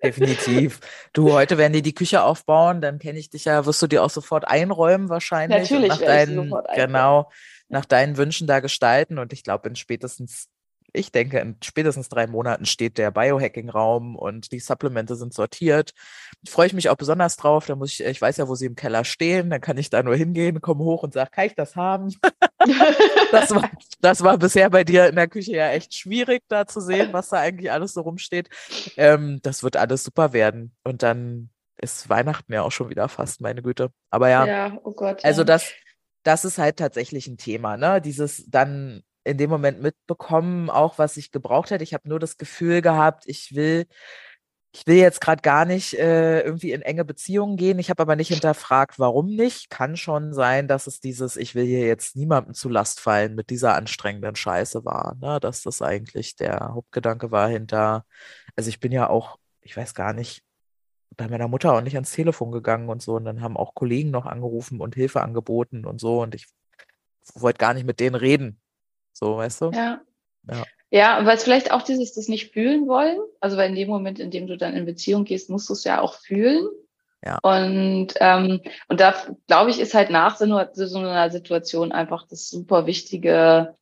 Definitiv. 0.03 0.79
Du, 1.13 1.31
heute 1.31 1.59
werden 1.59 1.73
die 1.73 1.83
die 1.83 1.93
Küche 1.93 2.23
aufbauen, 2.23 2.81
dann 2.81 2.97
kenne 2.97 3.19
ich 3.19 3.29
dich 3.29 3.45
ja, 3.45 3.67
wirst 3.67 3.83
du 3.83 3.87
dir 3.87 4.03
auch 4.03 4.09
sofort 4.09 4.47
einräumen 4.47 5.09
wahrscheinlich. 5.09 5.69
Natürlich, 5.69 5.89
nach 5.89 6.01
deinen, 6.01 6.51
genau, 6.73 7.29
nach 7.67 7.85
deinen 7.85 8.17
Wünschen 8.17 8.47
da 8.47 8.59
gestalten 8.59 9.17
und 9.17 9.33
ich 9.33 9.43
glaube 9.43 9.69
in 9.69 9.75
spätestens 9.75 10.49
ich 10.95 11.11
denke, 11.11 11.39
in 11.39 11.57
spätestens 11.63 12.09
drei 12.09 12.27
Monaten 12.27 12.65
steht 12.65 12.97
der 12.97 13.11
Biohacking-Raum 13.11 14.15
und 14.15 14.51
die 14.51 14.59
Supplemente 14.59 15.15
sind 15.15 15.33
sortiert. 15.33 15.91
Freue 16.47 16.67
ich 16.67 16.73
mich 16.73 16.89
auch 16.89 16.95
besonders 16.95 17.35
drauf. 17.37 17.65
Da 17.65 17.75
muss 17.75 17.91
ich, 17.91 18.03
ich 18.03 18.21
weiß 18.21 18.37
ja, 18.37 18.47
wo 18.47 18.55
sie 18.55 18.65
im 18.65 18.75
Keller 18.75 19.03
stehen, 19.03 19.49
dann 19.49 19.61
kann 19.61 19.77
ich 19.77 19.89
da 19.89 20.03
nur 20.03 20.15
hingehen, 20.15 20.61
komme 20.61 20.83
hoch 20.83 21.03
und 21.03 21.13
sage, 21.13 21.31
kann 21.31 21.45
ich 21.47 21.55
das 21.55 21.75
haben? 21.75 22.13
das, 23.31 23.53
war, 23.53 23.69
das 23.99 24.23
war 24.23 24.37
bisher 24.37 24.69
bei 24.69 24.83
dir 24.83 25.07
in 25.07 25.15
der 25.15 25.27
Küche 25.27 25.53
ja 25.53 25.69
echt 25.71 25.93
schwierig, 25.93 26.43
da 26.47 26.65
zu 26.65 26.81
sehen, 26.81 27.09
was 27.11 27.29
da 27.29 27.37
eigentlich 27.37 27.71
alles 27.71 27.93
so 27.93 28.01
rumsteht. 28.01 28.49
Ähm, 28.97 29.39
das 29.43 29.63
wird 29.63 29.77
alles 29.77 30.03
super 30.03 30.33
werden. 30.33 30.73
Und 30.83 31.03
dann 31.03 31.49
ist 31.77 32.09
Weihnachten 32.09 32.53
ja 32.53 32.61
auch 32.61 32.71
schon 32.71 32.89
wieder 32.89 33.09
fast, 33.09 33.41
meine 33.41 33.61
Güte. 33.61 33.89
Aber 34.09 34.29
ja, 34.29 34.45
ja 34.45 34.77
oh 34.83 34.93
Gott, 34.93 35.25
also 35.25 35.41
ja. 35.41 35.45
das, 35.45 35.71
das 36.25 36.43
ist 36.43 36.57
halt 36.57 36.77
tatsächlich 36.77 37.27
ein 37.27 37.37
Thema, 37.37 37.77
ne? 37.77 38.01
Dieses 38.01 38.45
dann 38.49 39.03
in 39.23 39.37
dem 39.37 39.49
Moment 39.49 39.81
mitbekommen, 39.81 40.69
auch 40.69 40.97
was 40.97 41.17
ich 41.17 41.31
gebraucht 41.31 41.71
hätte. 41.71 41.83
Ich 41.83 41.93
habe 41.93 42.09
nur 42.09 42.19
das 42.19 42.37
Gefühl 42.37 42.81
gehabt, 42.81 43.23
ich 43.27 43.55
will, 43.55 43.85
ich 44.73 44.85
will 44.87 44.97
jetzt 44.97 45.21
gerade 45.21 45.41
gar 45.41 45.65
nicht 45.65 45.93
äh, 45.97 46.41
irgendwie 46.41 46.71
in 46.71 46.81
enge 46.81 47.05
Beziehungen 47.05 47.57
gehen. 47.57 47.79
Ich 47.79 47.89
habe 47.89 48.01
aber 48.03 48.15
nicht 48.15 48.29
hinterfragt, 48.29 48.99
warum 48.99 49.27
nicht. 49.27 49.69
Kann 49.69 49.97
schon 49.97 50.33
sein, 50.33 50.67
dass 50.67 50.87
es 50.87 50.99
dieses, 50.99 51.37
ich 51.37 51.55
will 51.55 51.65
hier 51.65 51.85
jetzt 51.87 52.15
niemandem 52.15 52.53
zu 52.55 52.69
Last 52.69 52.99
fallen 52.99 53.35
mit 53.35 53.49
dieser 53.49 53.75
anstrengenden 53.75 54.35
Scheiße 54.35 54.85
war. 54.85 55.15
Ne? 55.21 55.39
Dass 55.39 55.61
das 55.63 55.81
eigentlich 55.81 56.35
der 56.35 56.73
Hauptgedanke 56.73 57.31
war 57.31 57.49
hinter. 57.49 58.05
Also 58.55 58.69
ich 58.69 58.79
bin 58.79 58.91
ja 58.91 59.09
auch, 59.09 59.37
ich 59.61 59.77
weiß 59.77 59.93
gar 59.93 60.13
nicht, 60.13 60.43
bei 61.17 61.27
meiner 61.27 61.47
Mutter 61.47 61.73
auch 61.73 61.81
nicht 61.81 61.95
ans 61.95 62.11
Telefon 62.11 62.51
gegangen 62.51 62.89
und 62.89 63.01
so. 63.01 63.15
Und 63.15 63.25
dann 63.25 63.41
haben 63.41 63.57
auch 63.57 63.73
Kollegen 63.73 64.11
noch 64.11 64.25
angerufen 64.25 64.81
und 64.81 64.95
Hilfe 64.95 65.21
angeboten 65.21 65.85
und 65.85 65.99
so. 65.99 66.21
Und 66.21 66.35
ich 66.35 66.47
wollte 67.33 67.57
gar 67.57 67.73
nicht 67.73 67.85
mit 67.85 67.99
denen 67.99 68.15
reden. 68.15 68.59
So, 69.13 69.37
weißt 69.37 69.61
du? 69.61 69.71
Ja. 69.71 70.01
Ja, 70.49 70.63
ja 70.91 71.25
weil 71.25 71.37
es 71.37 71.43
vielleicht 71.43 71.71
auch 71.71 71.81
dieses, 71.81 72.13
das 72.13 72.27
nicht 72.27 72.51
fühlen 72.51 72.87
wollen. 72.87 73.19
Also, 73.39 73.57
weil 73.57 73.69
in 73.69 73.75
dem 73.75 73.87
Moment, 73.87 74.19
in 74.19 74.31
dem 74.31 74.47
du 74.47 74.57
dann 74.57 74.75
in 74.75 74.85
Beziehung 74.85 75.25
gehst, 75.25 75.49
musst 75.49 75.69
du 75.69 75.73
es 75.73 75.83
ja 75.83 76.01
auch 76.01 76.15
fühlen. 76.15 76.67
Ja. 77.23 77.39
Und, 77.41 78.09
ähm, 78.19 78.61
und 78.87 78.99
da, 78.99 79.15
glaube 79.47 79.71
ich, 79.71 79.79
ist 79.79 79.95
halt 79.95 80.11
nach 80.11 80.37
so 80.37 80.45
einer, 80.45 80.69
so 80.73 80.99
einer 80.99 81.31
Situation 81.31 81.91
einfach 81.91 82.27
das 82.27 82.49
super 82.49 82.85
Wichtige, 82.85 83.75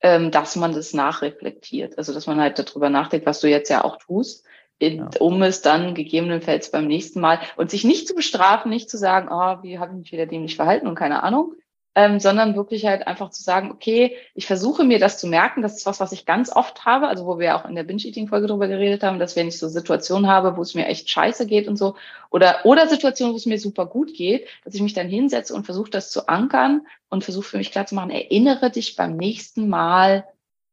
ähm, 0.00 0.30
dass 0.32 0.56
man 0.56 0.72
das 0.72 0.92
nachreflektiert. 0.92 1.98
Also, 1.98 2.12
dass 2.12 2.26
man 2.26 2.40
halt 2.40 2.58
darüber 2.58 2.90
nachdenkt, 2.90 3.26
was 3.26 3.40
du 3.40 3.48
jetzt 3.48 3.68
ja 3.68 3.84
auch 3.84 3.98
tust. 3.98 4.44
In, 4.80 4.96
ja. 4.96 5.10
um 5.20 5.42
es 5.42 5.60
dann 5.60 5.94
gegebenenfalls 5.94 6.70
beim 6.70 6.86
nächsten 6.86 7.20
Mal 7.20 7.38
und 7.56 7.70
sich 7.70 7.84
nicht 7.84 8.08
zu 8.08 8.14
bestrafen, 8.14 8.70
nicht 8.70 8.88
zu 8.88 8.96
sagen, 8.96 9.28
oh, 9.30 9.62
wie 9.62 9.78
habe 9.78 9.92
ich 9.92 9.98
mich 9.98 10.12
wieder 10.12 10.24
dämlich 10.24 10.56
verhalten 10.56 10.86
und 10.86 10.94
keine 10.94 11.22
Ahnung, 11.22 11.54
ähm, 11.94 12.20
sondern 12.20 12.54
wirklich 12.54 12.86
halt 12.86 13.06
einfach 13.06 13.30
zu 13.30 13.42
sagen, 13.42 13.70
okay, 13.72 14.16
ich 14.34 14.46
versuche 14.46 14.84
mir 14.84 14.98
das 14.98 15.18
zu 15.18 15.26
merken, 15.26 15.60
das 15.60 15.76
ist 15.76 15.86
was, 15.86 15.98
was 16.00 16.12
ich 16.12 16.24
ganz 16.24 16.54
oft 16.54 16.84
habe, 16.84 17.08
also 17.08 17.26
wo 17.26 17.38
wir 17.38 17.56
auch 17.56 17.68
in 17.68 17.74
der 17.74 17.82
Binge-Eating-Folge 17.82 18.46
drüber 18.46 18.68
geredet 18.68 19.02
haben, 19.02 19.18
dass 19.18 19.34
wenn 19.36 19.48
ich 19.48 19.58
so 19.58 19.68
Situationen 19.68 20.30
habe, 20.30 20.56
wo 20.56 20.62
es 20.62 20.74
mir 20.74 20.86
echt 20.86 21.10
scheiße 21.10 21.46
geht 21.46 21.66
und 21.66 21.76
so, 21.76 21.96
oder, 22.30 22.64
oder 22.64 22.86
Situationen, 22.86 23.32
wo 23.32 23.36
es 23.36 23.46
mir 23.46 23.58
super 23.58 23.86
gut 23.86 24.14
geht, 24.14 24.46
dass 24.64 24.74
ich 24.74 24.82
mich 24.82 24.94
dann 24.94 25.08
hinsetze 25.08 25.52
und 25.52 25.64
versuche, 25.64 25.90
das 25.90 26.10
zu 26.10 26.28
ankern 26.28 26.86
und 27.08 27.24
versuche 27.24 27.48
für 27.48 27.58
mich 27.58 27.72
klar 27.72 27.86
zu 27.86 27.96
machen, 27.96 28.10
erinnere 28.10 28.70
dich 28.70 28.94
beim 28.94 29.16
nächsten 29.16 29.68
Mal, 29.68 30.24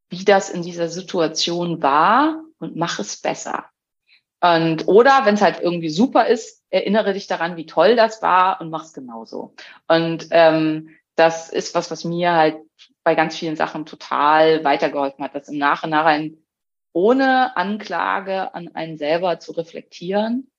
wie 0.09 0.23
das 0.23 0.49
in 0.49 0.61
dieser 0.61 0.87
Situation 0.87 1.81
war 1.81 2.43
und 2.59 2.75
mach 2.75 2.99
es 2.99 3.17
besser. 3.17 3.65
Und, 4.39 4.87
oder 4.87 5.25
wenn 5.25 5.35
es 5.35 5.41
halt 5.41 5.59
irgendwie 5.61 5.89
super 5.89 6.27
ist, 6.27 6.63
erinnere 6.69 7.13
dich 7.13 7.27
daran, 7.27 7.57
wie 7.57 7.65
toll 7.65 7.95
das 7.95 8.21
war 8.21 8.61
und 8.61 8.69
mach 8.69 8.83
es 8.83 8.93
genauso. 8.93 9.55
Und 9.87 10.27
ähm, 10.31 10.89
das 11.15 11.49
ist 11.49 11.73
was, 11.73 11.89
was 11.89 12.03
mir 12.03 12.33
halt 12.33 12.57
bei 13.03 13.15
ganz 13.15 13.35
vielen 13.35 13.55
Sachen 13.55 13.85
total 13.85 14.63
weitergeholfen 14.63 15.23
hat, 15.23 15.33
das 15.33 15.49
im 15.49 15.57
Nachhinein 15.57 16.37
ohne 16.93 17.55
Anklage 17.57 18.53
an 18.53 18.69
einen 18.75 18.97
selber 18.97 19.39
zu 19.39 19.53
reflektieren 19.53 20.51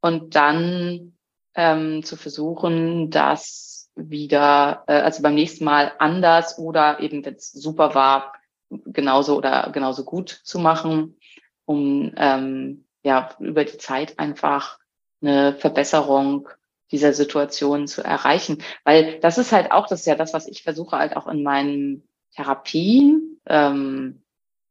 und 0.00 0.34
dann 0.34 1.16
ähm, 1.54 2.02
zu 2.04 2.16
versuchen, 2.16 3.10
das 3.10 3.90
wieder, 3.94 4.84
äh, 4.86 5.00
also 5.00 5.22
beim 5.22 5.34
nächsten 5.34 5.64
Mal 5.64 5.92
anders 5.98 6.58
oder 6.58 7.00
eben, 7.00 7.24
wenn 7.24 7.34
es 7.34 7.50
super 7.50 7.94
war, 7.94 8.34
genauso 8.70 9.36
oder 9.36 9.70
genauso 9.72 10.04
gut 10.04 10.28
zu 10.44 10.58
machen, 10.58 11.18
um 11.64 12.12
ähm, 12.16 12.85
ja 13.06 13.30
über 13.38 13.64
die 13.64 13.78
Zeit 13.78 14.18
einfach 14.18 14.78
eine 15.22 15.54
Verbesserung 15.54 16.48
dieser 16.90 17.12
Situation 17.12 17.88
zu 17.88 18.02
erreichen. 18.02 18.62
Weil 18.84 19.18
das 19.20 19.38
ist 19.38 19.52
halt 19.52 19.70
auch, 19.70 19.86
das 19.86 20.00
ist 20.00 20.06
ja 20.06 20.14
das, 20.14 20.34
was 20.34 20.46
ich 20.46 20.62
versuche 20.62 20.98
halt 20.98 21.16
auch 21.16 21.26
in 21.26 21.42
meinen 21.42 22.06
Therapien 22.34 23.40
ähm, 23.46 24.22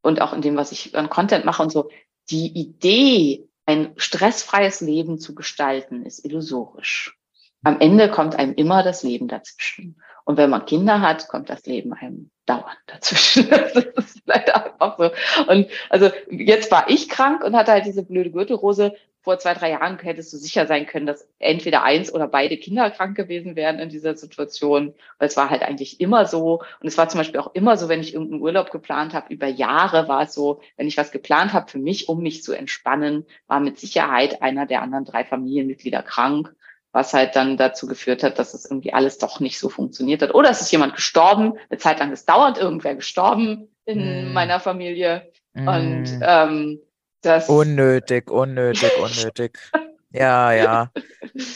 und 0.02 0.22
auch 0.22 0.34
in 0.34 0.42
dem, 0.42 0.56
was 0.56 0.72
ich 0.72 0.96
an 0.96 1.10
Content 1.10 1.46
mache 1.46 1.64
und 1.64 1.72
so. 1.72 1.90
Die 2.30 2.48
Idee, 2.48 3.48
ein 3.66 3.94
stressfreies 3.98 4.82
Leben 4.82 5.20
zu 5.20 5.34
gestalten, 5.34 6.06
ist 6.06 6.24
illusorisch. 6.24 7.18
Am 7.66 7.80
Ende 7.80 8.10
kommt 8.10 8.36
einem 8.36 8.54
immer 8.54 8.84
das 8.84 9.02
Leben 9.02 9.28
dazwischen. 9.28 9.96
Und 10.24 10.38
wenn 10.38 10.52
man 10.52 10.66
Kinder 10.66 11.02
hat, 11.02 11.28
kommt 11.28 11.50
das 11.50 11.66
Leben 11.66 11.94
einem 11.94 12.30
dauernd 12.46 12.78
dazwischen. 12.86 13.50
das 13.50 13.76
ist 13.76 14.22
leider 14.26 14.66
einfach 14.66 14.98
so. 14.98 15.10
Und 15.52 15.68
also 15.90 16.12
jetzt 16.30 16.72
war 16.72 16.90
ich 16.90 17.10
krank 17.10 17.44
und 17.44 17.56
hatte 17.56 17.72
halt 17.72 17.86
diese 17.86 18.04
blöde 18.04 18.32
Gürtelrose 18.32 18.96
vor 19.22 19.40
zwei, 19.40 19.56
drei 19.56 19.72
Jahren 19.72 19.98
hättest 19.98 20.32
du 20.32 20.38
sicher 20.38 20.68
sein 20.68 20.86
können, 20.86 21.08
dass 21.08 21.28
entweder 21.40 21.82
eins 21.82 22.14
oder 22.14 22.28
beide 22.28 22.58
Kinder 22.58 22.92
krank 22.92 23.18
gewesen 23.18 23.56
wären 23.56 23.80
in 23.80 23.90
dieser 23.90 24.16
Situation. 24.16 24.94
Weil 25.18 25.28
es 25.28 25.36
war 25.36 25.50
halt 25.50 25.64
eigentlich 25.64 26.00
immer 26.00 26.28
so. 26.28 26.62
Und 26.80 26.88
es 26.88 27.00
war 27.00 27.10
zum 27.10 27.18
Beispiel 27.18 27.40
auch 27.40 27.56
immer 27.56 27.78
so, 27.78 27.90
wenn 27.90 28.02
ich 28.02 28.14
irgendeinen 28.14 28.44
Urlaub 28.44 28.70
geplant 28.70 29.16
habe, 29.16 29.34
über 29.34 29.48
Jahre 29.48 30.08
war 30.08 30.22
es 30.22 30.36
so, 30.36 30.62
wenn 30.78 30.88
ich 30.88 30.98
was 30.98 31.12
geplant 31.12 31.54
habe 31.54 31.72
für 31.72 31.80
mich, 31.80 32.08
um 32.08 32.22
mich 32.22 32.44
zu 32.44 32.54
entspannen, 32.54 33.26
war 33.48 33.60
mit 33.60 33.80
Sicherheit 33.80 34.44
einer 34.44 34.68
der 34.68 34.84
anderen 34.84 35.06
drei 35.06 35.26
Familienmitglieder 35.26 36.04
krank 36.04 36.56
was 36.96 37.14
halt 37.14 37.36
dann 37.36 37.58
dazu 37.58 37.88
geführt 37.88 38.24
hat, 38.24 38.40
dass 38.40 38.54
es 38.54 38.64
irgendwie 38.64 38.94
alles 38.94 39.18
doch 39.18 39.42
nicht 39.42 39.60
so 39.60 39.68
funktioniert 39.68 40.22
hat. 40.22 40.34
Oder 40.34 40.50
es 40.50 40.62
ist 40.62 40.72
jemand 40.72 40.96
gestorben, 40.96 41.56
eine 41.70 41.78
Zeit 41.78 42.00
lang 42.00 42.14
ist 42.14 42.30
dauernd 42.30 42.58
irgendwer 42.58 42.96
gestorben 42.96 43.68
in 43.84 44.30
mm. 44.30 44.34
meiner 44.34 44.62
Familie. 44.62 45.30
Mm. 45.54 45.68
Und 45.68 46.20
ähm, 46.22 46.80
das 47.22 47.50
unnötig, 47.50 48.32
unnötig, 48.32 48.92
unnötig. 48.98 49.60
ja, 50.14 50.54
ja. 50.54 50.92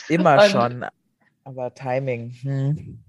Immer 0.10 0.44
und, 0.44 0.50
schon. 0.50 0.86
Aber 1.46 1.74
Timing. 1.74 2.36
Hm. 2.42 3.00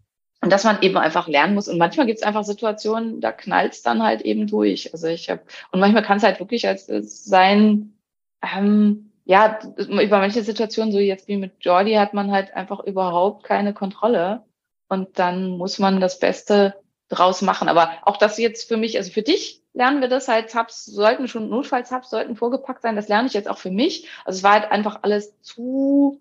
Und 0.40 0.52
dass 0.52 0.62
man 0.62 0.80
eben 0.82 0.98
einfach 0.98 1.26
lernen 1.26 1.54
muss. 1.54 1.66
Und 1.66 1.78
manchmal 1.78 2.06
gibt 2.06 2.20
es 2.20 2.24
einfach 2.24 2.44
Situationen, 2.44 3.20
da 3.20 3.32
knallt 3.32 3.72
es 3.72 3.82
dann 3.82 4.04
halt 4.04 4.20
eben 4.20 4.46
durch. 4.46 4.92
Also 4.92 5.08
ich 5.08 5.28
habe, 5.30 5.42
und 5.72 5.80
manchmal 5.80 6.04
kann 6.04 6.18
es 6.18 6.22
halt 6.22 6.38
wirklich 6.38 6.68
als 6.68 6.86
sein, 7.24 7.92
ähm, 8.40 9.09
ja, 9.30 9.60
über 9.76 10.18
manche 10.18 10.42
Situationen, 10.42 10.90
so 10.90 10.98
jetzt 10.98 11.28
wie 11.28 11.36
mit 11.36 11.52
Jordi, 11.60 11.94
hat 11.94 12.14
man 12.14 12.32
halt 12.32 12.52
einfach 12.52 12.80
überhaupt 12.80 13.44
keine 13.44 13.72
Kontrolle. 13.72 14.42
Und 14.88 15.20
dann 15.20 15.50
muss 15.50 15.78
man 15.78 16.00
das 16.00 16.18
Beste 16.18 16.74
draus 17.08 17.40
machen. 17.40 17.68
Aber 17.68 17.92
auch 18.02 18.16
das 18.16 18.38
jetzt 18.38 18.66
für 18.66 18.76
mich, 18.76 18.96
also 18.96 19.12
für 19.12 19.22
dich 19.22 19.62
lernen 19.72 20.00
wir 20.00 20.08
das 20.08 20.26
halt, 20.26 20.52
Hubs 20.56 20.84
sollten 20.84 21.28
schon, 21.28 21.48
Notfalls-Hubs 21.48 22.10
sollten 22.10 22.34
vorgepackt 22.34 22.82
sein. 22.82 22.96
Das 22.96 23.06
lerne 23.06 23.28
ich 23.28 23.32
jetzt 23.32 23.48
auch 23.48 23.58
für 23.58 23.70
mich. 23.70 24.08
Also 24.24 24.38
es 24.38 24.42
war 24.42 24.54
halt 24.54 24.72
einfach 24.72 24.98
alles 25.02 25.40
zu 25.42 26.20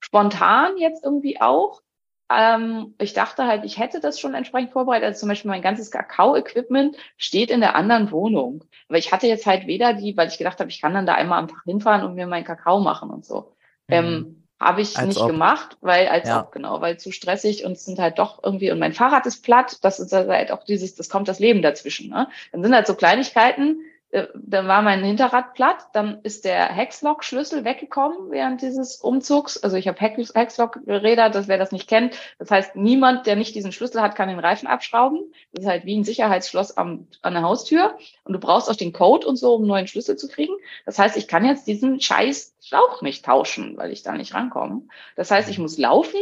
spontan 0.00 0.78
jetzt 0.78 1.04
irgendwie 1.04 1.42
auch. 1.42 1.82
Ähm, 2.30 2.94
ich 2.98 3.14
dachte 3.14 3.46
halt, 3.46 3.64
ich 3.64 3.78
hätte 3.78 4.00
das 4.00 4.20
schon 4.20 4.34
entsprechend 4.34 4.72
vorbereitet. 4.72 5.06
Also 5.06 5.20
zum 5.20 5.28
Beispiel 5.28 5.50
mein 5.50 5.62
ganzes 5.62 5.90
Kakao-Equipment 5.90 6.96
steht 7.16 7.50
in 7.50 7.60
der 7.60 7.74
anderen 7.74 8.10
Wohnung. 8.10 8.64
Aber 8.88 8.98
ich 8.98 9.12
hatte 9.12 9.26
jetzt 9.26 9.46
halt 9.46 9.66
weder 9.66 9.94
die, 9.94 10.16
weil 10.16 10.28
ich 10.28 10.38
gedacht 10.38 10.60
habe, 10.60 10.70
ich 10.70 10.80
kann 10.80 10.94
dann 10.94 11.06
da 11.06 11.14
einmal 11.14 11.38
am 11.38 11.48
Tag 11.48 11.62
hinfahren 11.64 12.04
und 12.04 12.14
mir 12.14 12.26
meinen 12.26 12.44
Kakao 12.44 12.80
machen 12.80 13.10
und 13.10 13.24
so. 13.24 13.52
Mhm. 13.88 13.94
Ähm, 13.94 14.44
habe 14.60 14.80
ich 14.80 14.98
als 14.98 15.08
nicht 15.08 15.20
ob. 15.20 15.28
gemacht, 15.28 15.76
weil 15.80 16.08
als 16.08 16.28
ja. 16.28 16.40
ob, 16.40 16.52
genau, 16.52 16.80
weil 16.80 16.98
zu 16.98 17.12
stressig 17.12 17.64
und 17.64 17.72
es 17.72 17.84
sind 17.84 17.98
halt 17.98 18.18
doch 18.18 18.42
irgendwie, 18.42 18.72
und 18.72 18.80
mein 18.80 18.92
Fahrrad 18.92 19.24
ist 19.26 19.44
platt, 19.44 19.78
das 19.82 20.00
ist 20.00 20.12
halt 20.12 20.50
auch 20.50 20.64
dieses, 20.64 20.96
das 20.96 21.08
kommt 21.08 21.28
das 21.28 21.38
Leben 21.38 21.62
dazwischen. 21.62 22.10
Ne? 22.10 22.28
Dann 22.50 22.62
sind 22.62 22.74
halt 22.74 22.88
so 22.88 22.94
Kleinigkeiten, 22.94 23.82
dann 24.10 24.66
war 24.66 24.80
mein 24.80 25.04
Hinterrad 25.04 25.52
platt, 25.52 25.88
dann 25.92 26.20
ist 26.22 26.46
der 26.46 26.66
Hexlock-Schlüssel 26.66 27.64
weggekommen 27.64 28.30
während 28.30 28.62
dieses 28.62 28.96
Umzugs. 28.96 29.62
Also 29.62 29.76
ich 29.76 29.86
habe 29.86 30.00
Hexlock-Räder, 30.00 31.28
das 31.28 31.46
wer 31.46 31.58
das 31.58 31.72
nicht 31.72 31.88
kennt. 31.88 32.16
Das 32.38 32.50
heißt, 32.50 32.74
niemand, 32.74 33.26
der 33.26 33.36
nicht 33.36 33.54
diesen 33.54 33.70
Schlüssel 33.70 34.00
hat, 34.00 34.14
kann 34.14 34.30
den 34.30 34.38
Reifen 34.38 34.66
abschrauben. 34.66 35.20
Das 35.52 35.64
ist 35.64 35.70
halt 35.70 35.84
wie 35.84 35.98
ein 35.98 36.04
Sicherheitsschloss 36.04 36.78
am, 36.78 37.06
an 37.20 37.34
der 37.34 37.42
Haustür. 37.42 37.98
Und 38.24 38.32
du 38.32 38.38
brauchst 38.38 38.70
auch 38.70 38.76
den 38.76 38.94
Code 38.94 39.26
und 39.26 39.36
so, 39.36 39.54
um 39.54 39.62
einen 39.62 39.68
neuen 39.68 39.86
Schlüssel 39.86 40.16
zu 40.16 40.28
kriegen. 40.28 40.54
Das 40.86 40.98
heißt, 40.98 41.18
ich 41.18 41.28
kann 41.28 41.44
jetzt 41.44 41.66
diesen 41.66 42.00
scheiß 42.00 42.56
Schlauch 42.62 43.02
nicht 43.02 43.26
tauschen, 43.26 43.76
weil 43.76 43.92
ich 43.92 44.02
da 44.02 44.12
nicht 44.12 44.32
rankomme. 44.32 44.82
Das 45.16 45.30
heißt, 45.30 45.50
ich 45.50 45.58
muss 45.58 45.76
laufen 45.76 46.20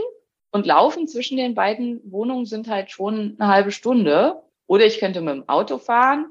und 0.51 0.67
laufen 0.67 1.07
zwischen 1.07 1.37
den 1.37 1.55
beiden 1.55 2.01
Wohnungen 2.11 2.47
sind 2.47 2.69
halt 2.69 2.91
schon 2.91 3.37
eine 3.39 3.49
halbe 3.49 3.71
Stunde. 3.71 4.43
Oder 4.67 4.87
ich 4.87 4.99
könnte 4.99 5.21
mit 5.21 5.35
dem 5.35 5.49
Auto 5.49 5.79
fahren. 5.79 6.27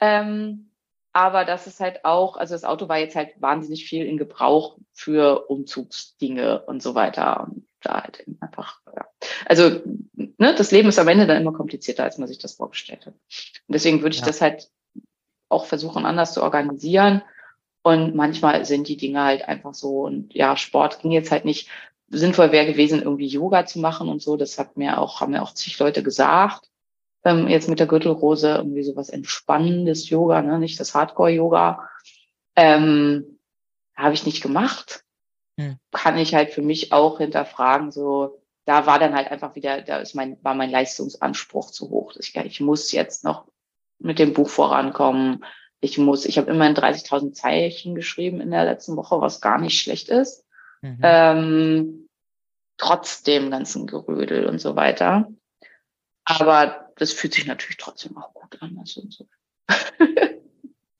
Ähm, 0.00 0.70
aber 1.14 1.44
das 1.44 1.68
ist 1.68 1.78
halt 1.78 2.04
auch, 2.04 2.36
also 2.36 2.54
das 2.54 2.64
Auto 2.64 2.88
war 2.88 2.98
jetzt 2.98 3.14
halt 3.14 3.40
wahnsinnig 3.40 3.86
viel 3.86 4.04
in 4.04 4.18
Gebrauch 4.18 4.76
für 4.92 5.48
Umzugsdinge 5.48 6.62
und 6.66 6.82
so 6.82 6.96
weiter. 6.96 7.44
Und 7.44 7.68
da 7.80 8.02
halt 8.02 8.26
einfach, 8.40 8.80
ja. 8.94 9.06
Also, 9.46 9.80
ne, 10.16 10.54
das 10.56 10.72
Leben 10.72 10.88
ist 10.88 10.98
am 10.98 11.06
Ende 11.06 11.28
dann 11.28 11.40
immer 11.40 11.52
komplizierter, 11.52 12.02
als 12.02 12.18
man 12.18 12.26
sich 12.26 12.38
das 12.38 12.54
vorgestellt 12.54 13.06
hat. 13.06 13.14
Und 13.14 13.72
deswegen 13.72 14.02
würde 14.02 14.14
ich 14.14 14.22
ja. 14.22 14.26
das 14.26 14.40
halt 14.40 14.68
auch 15.48 15.66
versuchen, 15.66 16.04
anders 16.04 16.34
zu 16.34 16.42
organisieren. 16.42 17.22
Und 17.82 18.16
manchmal 18.16 18.64
sind 18.64 18.88
die 18.88 18.96
Dinge 18.96 19.22
halt 19.22 19.46
einfach 19.46 19.74
so. 19.74 20.00
Und 20.00 20.34
ja, 20.34 20.56
Sport 20.56 21.00
ging 21.00 21.12
jetzt 21.12 21.30
halt 21.30 21.44
nicht. 21.44 21.68
Sinnvoll 22.08 22.50
wäre 22.50 22.66
gewesen, 22.66 23.02
irgendwie 23.02 23.28
Yoga 23.28 23.66
zu 23.66 23.78
machen 23.78 24.08
und 24.08 24.20
so. 24.20 24.36
Das 24.36 24.58
hat 24.58 24.76
mir 24.76 24.98
auch, 24.98 25.20
haben 25.20 25.30
mir 25.30 25.42
auch 25.42 25.54
zig 25.54 25.78
Leute 25.78 26.02
gesagt 26.02 26.70
ähm, 27.24 27.48
jetzt 27.48 27.68
mit 27.68 27.80
der 27.80 27.86
Gürtelrose 27.86 28.50
irgendwie 28.50 28.82
sowas 28.82 29.08
entspannendes 29.08 30.08
Yoga, 30.10 30.42
ne? 30.42 30.58
nicht 30.58 30.78
das 30.78 30.94
Hardcore-Yoga. 30.94 31.88
Ähm, 32.56 33.38
Habe 33.96 34.14
ich 34.14 34.26
nicht 34.26 34.42
gemacht. 34.42 35.04
Hm. 35.58 35.78
Kann 35.92 36.18
ich 36.18 36.34
halt 36.34 36.50
für 36.50 36.62
mich 36.62 36.92
auch 36.92 37.18
hinterfragen, 37.18 37.90
so, 37.90 38.42
da 38.66 38.86
war 38.86 38.98
dann 38.98 39.14
halt 39.14 39.30
einfach 39.30 39.54
wieder, 39.54 39.82
da 39.82 39.98
ist 39.98 40.14
mein, 40.14 40.36
war 40.42 40.54
mein 40.54 40.70
Leistungsanspruch 40.70 41.70
zu 41.70 41.90
hoch. 41.90 42.14
Ich, 42.18 42.34
ich 42.34 42.60
muss 42.60 42.92
jetzt 42.92 43.24
noch 43.24 43.46
mit 43.98 44.18
dem 44.18 44.32
Buch 44.32 44.48
vorankommen. 44.48 45.44
Ich 45.80 45.98
muss, 45.98 46.24
ich 46.24 46.38
habe 46.38 46.50
immerhin 46.50 46.74
30.000 46.74 47.32
Zeichen 47.32 47.94
geschrieben 47.94 48.40
in 48.40 48.50
der 48.50 48.64
letzten 48.64 48.96
Woche, 48.96 49.20
was 49.20 49.40
gar 49.40 49.58
nicht 49.58 49.80
schlecht 49.80 50.08
ist. 50.08 50.44
Mhm. 50.82 50.98
Ähm, 51.02 52.08
trotz 52.76 53.22
dem 53.22 53.50
ganzen 53.50 53.86
Gerödel 53.86 54.46
und 54.46 54.60
so 54.60 54.76
weiter. 54.76 55.28
Aber 56.24 56.83
das 56.96 57.12
fühlt 57.12 57.34
sich 57.34 57.46
natürlich 57.46 57.76
trotzdem 57.76 58.16
auch 58.16 58.32
gut 58.34 58.60
an. 58.60 58.76
Also 58.78 59.02
so. 59.08 59.26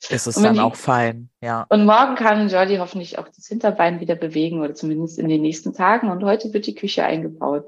ist 0.08 0.26
es 0.26 0.34
dann 0.36 0.54
die, 0.54 0.60
auch 0.60 0.76
fein, 0.76 1.30
ja. 1.40 1.66
Und 1.68 1.84
morgen 1.84 2.14
kann 2.14 2.48
Jordi 2.48 2.76
hoffentlich 2.76 3.18
auch 3.18 3.28
das 3.28 3.46
Hinterbein 3.46 4.00
wieder 4.00 4.14
bewegen 4.14 4.60
oder 4.60 4.74
zumindest 4.74 5.18
in 5.18 5.28
den 5.28 5.42
nächsten 5.42 5.72
Tagen. 5.72 6.10
Und 6.10 6.24
heute 6.24 6.52
wird 6.52 6.66
die 6.66 6.74
Küche 6.74 7.04
eingebaut. 7.04 7.64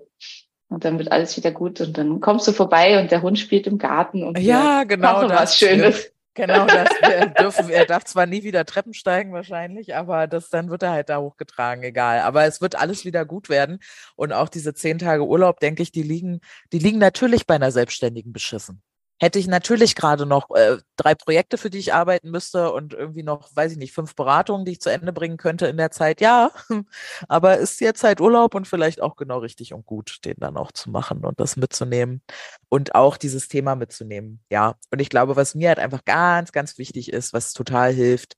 Und 0.69 0.85
dann 0.85 0.99
wird 0.99 1.13
alles 1.13 1.37
wieder 1.37 1.53
gut 1.53 1.81
und 1.81 1.97
dann 1.97 2.21
kommst 2.21 2.49
du 2.49 2.53
vorbei 2.53 3.01
und 3.01 3.13
der 3.13 3.23
Hund 3.23 3.39
spielt 3.39 3.69
im 3.69 3.79
Garten 3.79 4.25
und 4.25 4.37
ja, 4.41 4.83
genau 4.83 5.29
das 5.29 5.41
was 5.41 5.57
Schönes. 5.59 6.13
Genau, 6.37 6.67
das 6.67 6.89
dürfen, 7.39 7.71
er 7.71 7.87
darf 7.87 8.05
zwar 8.05 8.27
nie 8.27 8.43
wieder 8.43 8.67
Treppen 8.67 8.93
steigen 8.93 9.33
wahrscheinlich, 9.33 9.97
aber 9.97 10.27
das, 10.27 10.51
dann 10.51 10.69
wird 10.69 10.83
er 10.83 10.93
halt 10.93 11.09
da 11.09 11.19
hochgetragen, 11.19 11.83
egal. 11.83 12.21
Aber 12.21 12.45
es 12.45 12.61
wird 12.61 12.77
alles 12.77 13.07
wieder 13.07 13.25
gut 13.25 13.49
werden. 13.49 13.79
Und 14.17 14.33
auch 14.33 14.51
diese 14.51 14.75
zehn 14.75 14.99
Tage 14.99 15.27
Urlaub, 15.27 15.61
denke 15.61 15.83
ich, 15.83 15.93
die 15.93 16.03
liegen, 16.03 16.41
die 16.73 16.79
liegen 16.79 16.99
natürlich 16.99 17.47
bei 17.47 17.55
einer 17.55 17.73
Selbstständigen 17.73 18.33
beschissen 18.33 18.83
hätte 19.19 19.39
ich 19.39 19.47
natürlich 19.47 19.95
gerade 19.95 20.27
noch 20.27 20.51
äh, 20.55 20.79
drei 20.97 21.15
Projekte, 21.15 21.59
für 21.59 21.71
die 21.71 21.79
ich 21.79 21.95
arbeiten 21.95 22.31
müsste 22.31 22.73
und 22.73 22.93
irgendwie 22.93 23.23
noch, 23.23 23.55
weiß 23.55 23.73
ich 23.73 23.79
nicht, 23.79 23.93
fünf 23.93 24.15
Beratungen, 24.15 24.65
die 24.65 24.73
ich 24.73 24.81
zu 24.81 24.91
Ende 24.91 25.13
bringen 25.13 25.39
könnte 25.39 25.67
in 25.67 25.77
der 25.77 25.91
Zeit. 25.91 26.21
Ja, 26.21 26.51
aber 27.29 27.57
ist 27.59 27.81
jetzt 27.81 28.05
halt 28.05 28.21
Urlaub 28.21 28.55
und 28.55 28.69
vielleicht 28.69 29.01
auch 29.01 29.17
genau 29.17 29.39
richtig 29.39 29.73
und 29.73 29.87
gut, 29.87 30.19
den 30.25 30.37
dann 30.39 30.57
auch 30.57 30.73
zu 30.73 30.91
machen 30.91 31.25
und 31.25 31.41
das 31.41 31.57
mitzunehmen 31.57 32.23
und 32.69 32.95
auch 32.95 33.17
dieses 33.17 33.49
Thema 33.49 33.75
mitzunehmen. 33.75 34.41
Ja, 34.51 34.75
und 34.91 35.01
ich 35.01 35.09
glaube, 35.09 35.37
was 35.37 35.55
mir 35.55 35.69
halt 35.69 35.79
einfach 35.79 36.05
ganz, 36.05 36.53
ganz 36.53 36.79
wichtig 36.79 37.13
ist, 37.13 37.33
was 37.33 37.53
total 37.55 37.93
hilft, 37.93 38.37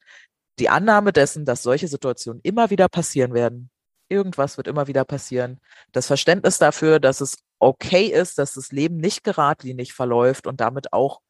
die 0.59 0.69
Annahme 0.69 1.13
dessen, 1.13 1.45
dass 1.45 1.63
solche 1.63 1.89
Situationen 1.89 2.41
immer 2.43 2.71
wieder 2.71 2.89
passieren 2.89 3.35
werden. 3.35 3.71
Irgendwas 4.09 4.57
wird 4.57 4.69
immer 4.69 4.87
wieder 4.87 5.05
passieren. 5.05 5.61
Das 5.93 6.07
Verständnis 6.07 6.59
dafür, 6.59 7.01
dass 7.01 7.21
es 7.21 7.39
okay 7.59 8.07
ist, 8.07 8.39
dass 8.39 8.55
das 8.55 8.73
Leben 8.73 8.97
nicht 8.99 9.25
geradlinig 9.25 9.93
verläuft 9.93 10.47
und 10.47 10.61
damit 10.61 10.93
auch 10.93 11.21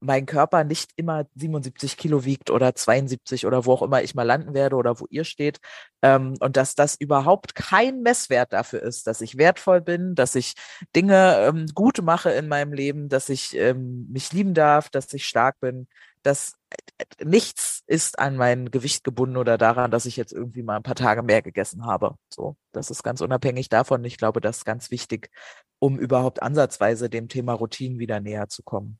mein 0.00 0.26
Körper 0.26 0.64
nicht 0.64 0.92
immer 0.96 1.26
77 1.34 1.96
Kilo 1.96 2.24
wiegt 2.24 2.50
oder 2.50 2.74
72 2.74 3.46
oder 3.46 3.66
wo 3.66 3.72
auch 3.72 3.82
immer 3.82 4.02
ich 4.02 4.14
mal 4.14 4.22
landen 4.22 4.54
werde 4.54 4.76
oder 4.76 5.00
wo 5.00 5.06
ihr 5.10 5.24
steht. 5.24 5.58
Ähm, 6.02 6.34
und 6.40 6.56
dass 6.56 6.74
das 6.74 6.94
überhaupt 6.96 7.54
kein 7.54 8.02
Messwert 8.02 8.52
dafür 8.52 8.82
ist, 8.82 9.06
dass 9.06 9.20
ich 9.20 9.38
wertvoll 9.38 9.80
bin, 9.80 10.14
dass 10.14 10.34
ich 10.34 10.54
Dinge 10.94 11.38
ähm, 11.48 11.66
gut 11.74 12.00
mache 12.02 12.30
in 12.30 12.48
meinem 12.48 12.72
Leben, 12.72 13.08
dass 13.08 13.28
ich 13.28 13.56
ähm, 13.56 14.06
mich 14.10 14.32
lieben 14.32 14.54
darf, 14.54 14.88
dass 14.88 15.12
ich 15.12 15.26
stark 15.26 15.58
bin, 15.60 15.88
dass 16.28 16.58
äh, 16.70 17.24
nichts 17.24 17.82
ist 17.86 18.18
an 18.18 18.36
mein 18.36 18.70
Gewicht 18.70 19.02
gebunden 19.02 19.38
oder 19.38 19.56
daran, 19.56 19.90
dass 19.90 20.04
ich 20.04 20.16
jetzt 20.16 20.32
irgendwie 20.32 20.62
mal 20.62 20.76
ein 20.76 20.82
paar 20.82 20.94
Tage 20.94 21.22
mehr 21.22 21.40
gegessen 21.40 21.86
habe. 21.86 22.14
So, 22.28 22.54
das 22.72 22.90
ist 22.90 23.02
ganz 23.02 23.22
unabhängig 23.22 23.70
davon. 23.70 24.04
Ich 24.04 24.18
glaube, 24.18 24.40
das 24.40 24.58
ist 24.58 24.64
ganz 24.66 24.90
wichtig, 24.90 25.30
um 25.78 25.98
überhaupt 25.98 26.42
ansatzweise 26.42 27.08
dem 27.08 27.28
Thema 27.28 27.54
Routinen 27.54 27.98
wieder 27.98 28.20
näher 28.20 28.48
zu 28.48 28.62
kommen. 28.62 28.98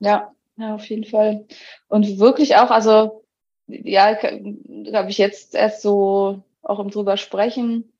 Ja, 0.00 0.32
ja, 0.58 0.74
auf 0.74 0.84
jeden 0.86 1.04
Fall. 1.04 1.46
Und 1.88 2.18
wirklich 2.18 2.56
auch, 2.56 2.70
also, 2.70 3.24
ja, 3.66 4.12
glaube 4.14 5.08
ich 5.08 5.18
jetzt 5.18 5.54
erst 5.54 5.80
so 5.80 6.42
auch 6.62 6.78
im 6.78 6.90
drüber 6.90 7.16
sprechen, 7.16 7.90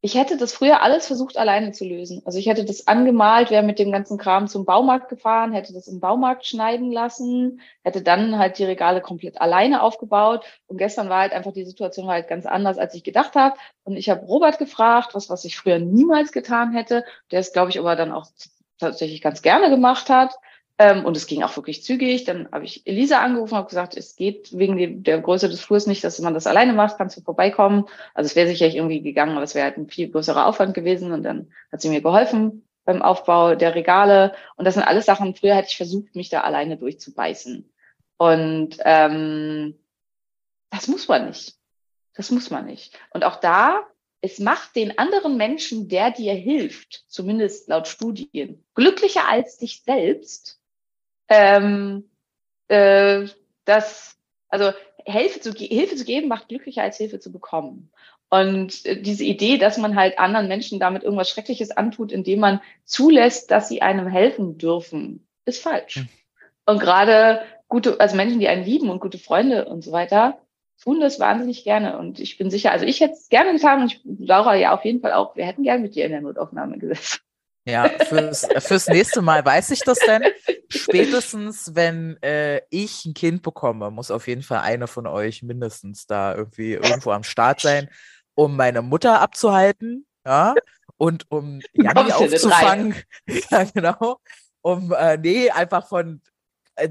ich 0.00 0.14
hätte 0.14 0.36
das 0.36 0.52
früher 0.52 0.82
alles 0.82 1.08
versucht 1.08 1.36
alleine 1.36 1.72
zu 1.72 1.84
lösen. 1.84 2.22
Also 2.24 2.38
ich 2.38 2.46
hätte 2.46 2.64
das 2.64 2.86
angemalt, 2.86 3.50
wäre 3.50 3.64
mit 3.64 3.80
dem 3.80 3.90
ganzen 3.90 4.16
Kram 4.16 4.46
zum 4.46 4.64
Baumarkt 4.64 5.08
gefahren, 5.08 5.52
hätte 5.52 5.72
das 5.72 5.88
im 5.88 5.98
Baumarkt 5.98 6.46
schneiden 6.46 6.92
lassen, 6.92 7.60
hätte 7.82 8.02
dann 8.02 8.38
halt 8.38 8.58
die 8.58 8.64
Regale 8.64 9.00
komplett 9.00 9.40
alleine 9.40 9.82
aufgebaut. 9.82 10.44
Und 10.68 10.78
gestern 10.78 11.08
war 11.08 11.20
halt 11.20 11.32
einfach 11.32 11.52
die 11.52 11.64
Situation 11.64 12.06
war 12.06 12.14
halt 12.14 12.28
ganz 12.28 12.46
anders, 12.46 12.78
als 12.78 12.94
ich 12.94 13.02
gedacht 13.02 13.34
habe. 13.34 13.56
Und 13.82 13.96
ich 13.96 14.08
habe 14.08 14.24
Robert 14.24 14.58
gefragt, 14.58 15.14
was 15.14 15.30
was 15.30 15.44
ich 15.44 15.56
früher 15.56 15.80
niemals 15.80 16.30
getan 16.30 16.72
hätte. 16.72 17.04
Der 17.32 17.40
ist, 17.40 17.52
glaube 17.52 17.70
ich, 17.70 17.78
aber 17.80 17.96
dann 17.96 18.12
auch 18.12 18.26
tatsächlich 18.78 19.20
ganz 19.20 19.42
gerne 19.42 19.68
gemacht 19.68 20.10
hat. 20.10 20.34
Ähm, 20.78 21.04
und 21.04 21.16
es 21.16 21.26
ging 21.26 21.42
auch 21.42 21.56
wirklich 21.56 21.82
zügig. 21.82 22.24
Dann 22.24 22.48
habe 22.52 22.64
ich 22.64 22.86
Elisa 22.86 23.20
angerufen 23.20 23.54
und 23.54 23.58
habe 23.58 23.68
gesagt, 23.68 23.96
es 23.96 24.14
geht 24.14 24.56
wegen 24.56 25.02
der 25.02 25.20
Größe 25.20 25.48
des 25.48 25.60
Flurs 25.60 25.86
nicht, 25.86 26.04
dass 26.04 26.20
man 26.20 26.34
das 26.34 26.46
alleine 26.46 26.72
macht, 26.72 26.98
kannst 26.98 27.16
du 27.16 27.20
vorbeikommen. 27.20 27.86
Also 28.14 28.28
es 28.28 28.36
wäre 28.36 28.48
sicherlich 28.48 28.76
irgendwie 28.76 29.02
gegangen, 29.02 29.32
aber 29.32 29.42
es 29.42 29.54
wäre 29.54 29.64
halt 29.64 29.76
ein 29.76 29.88
viel 29.88 30.08
größerer 30.08 30.46
Aufwand 30.46 30.74
gewesen. 30.74 31.12
Und 31.12 31.24
dann 31.24 31.50
hat 31.72 31.80
sie 31.80 31.88
mir 31.88 32.00
geholfen 32.00 32.64
beim 32.84 33.02
Aufbau 33.02 33.56
der 33.56 33.74
Regale. 33.74 34.34
Und 34.56 34.64
das 34.64 34.74
sind 34.74 34.84
alles 34.84 35.04
Sachen, 35.04 35.34
früher 35.34 35.54
hätte 35.56 35.68
ich 35.68 35.76
versucht, 35.76 36.14
mich 36.14 36.28
da 36.28 36.42
alleine 36.42 36.76
durchzubeißen. 36.76 37.68
Und 38.16 38.78
ähm, 38.84 39.78
das 40.70 40.88
muss 40.88 41.08
man 41.08 41.26
nicht. 41.26 41.54
Das 42.14 42.30
muss 42.30 42.50
man 42.50 42.66
nicht. 42.66 42.98
Und 43.10 43.24
auch 43.24 43.36
da, 43.36 43.86
es 44.20 44.38
macht 44.38 44.74
den 44.74 44.98
anderen 44.98 45.36
Menschen, 45.36 45.88
der 45.88 46.10
dir 46.10 46.34
hilft, 46.34 47.04
zumindest 47.08 47.68
laut 47.68 47.88
Studien, 47.88 48.64
glücklicher 48.74 49.28
als 49.28 49.58
dich 49.58 49.82
selbst, 49.84 50.58
ähm, 51.28 52.04
äh, 52.68 53.26
das, 53.64 54.16
also 54.48 54.72
Hilfe 55.04 55.40
zu, 55.40 55.52
Hilfe 55.52 55.96
zu 55.96 56.04
geben 56.04 56.28
macht 56.28 56.48
glücklicher 56.48 56.82
als 56.82 56.98
Hilfe 56.98 57.20
zu 57.20 57.32
bekommen. 57.32 57.90
Und 58.30 58.84
äh, 58.84 59.00
diese 59.00 59.24
Idee, 59.24 59.58
dass 59.58 59.78
man 59.78 59.96
halt 59.96 60.18
anderen 60.18 60.48
Menschen 60.48 60.78
damit 60.78 61.02
irgendwas 61.02 61.30
Schreckliches 61.30 61.70
antut, 61.70 62.12
indem 62.12 62.40
man 62.40 62.60
zulässt, 62.84 63.50
dass 63.50 63.68
sie 63.68 63.82
einem 63.82 64.06
helfen 64.06 64.58
dürfen, 64.58 65.26
ist 65.44 65.62
falsch. 65.62 65.96
Hm. 65.96 66.08
Und 66.66 66.80
gerade 66.80 67.42
gute, 67.68 67.98
also 68.00 68.16
Menschen, 68.16 68.40
die 68.40 68.48
einen 68.48 68.64
lieben 68.64 68.90
und 68.90 69.00
gute 69.00 69.18
Freunde 69.18 69.64
und 69.66 69.82
so 69.82 69.92
weiter, 69.92 70.38
tun 70.82 71.00
das 71.00 71.18
wahnsinnig 71.18 71.64
gerne. 71.64 71.98
Und 71.98 72.20
ich 72.20 72.36
bin 72.36 72.50
sicher, 72.50 72.72
also 72.72 72.84
ich 72.84 73.00
hätte 73.00 73.14
es 73.14 73.28
gerne 73.28 73.52
getan 73.52 73.82
und 73.82 73.92
ich, 73.92 74.00
Laura 74.04 74.54
ja 74.54 74.74
auf 74.74 74.84
jeden 74.84 75.00
Fall 75.00 75.12
auch, 75.14 75.34
wir 75.36 75.46
hätten 75.46 75.62
gerne 75.62 75.80
mit 75.80 75.94
dir 75.94 76.04
in 76.04 76.12
der 76.12 76.20
Notaufnahme 76.20 76.78
gesessen. 76.78 77.20
Ja, 77.64 77.88
fürs, 77.88 78.46
fürs 78.58 78.88
nächste 78.88 79.20
Mal 79.20 79.44
weiß 79.44 79.70
ich 79.70 79.80
das 79.80 79.98
denn. 79.98 80.22
Spätestens, 80.70 81.74
wenn 81.74 82.20
äh, 82.22 82.60
ich 82.70 83.04
ein 83.06 83.14
Kind 83.14 83.42
bekomme, 83.42 83.90
muss 83.90 84.10
auf 84.10 84.28
jeden 84.28 84.42
Fall 84.42 84.60
eine 84.60 84.86
von 84.86 85.06
euch 85.06 85.42
mindestens 85.42 86.06
da 86.06 86.34
irgendwie 86.34 86.74
irgendwo 86.74 87.10
am 87.12 87.22
Start 87.24 87.60
sein, 87.60 87.88
um 88.34 88.56
meine 88.56 88.82
Mutter 88.82 89.20
abzuhalten, 89.20 90.06
ja, 90.26 90.54
und 90.98 91.30
um 91.30 91.60
Janni 91.72 92.12
aufzufangen. 92.12 92.94
Ja, 93.50 93.64
genau. 93.64 94.20
Um, 94.60 94.92
äh, 94.92 95.16
nee, 95.16 95.50
einfach 95.50 95.88
von 95.88 96.20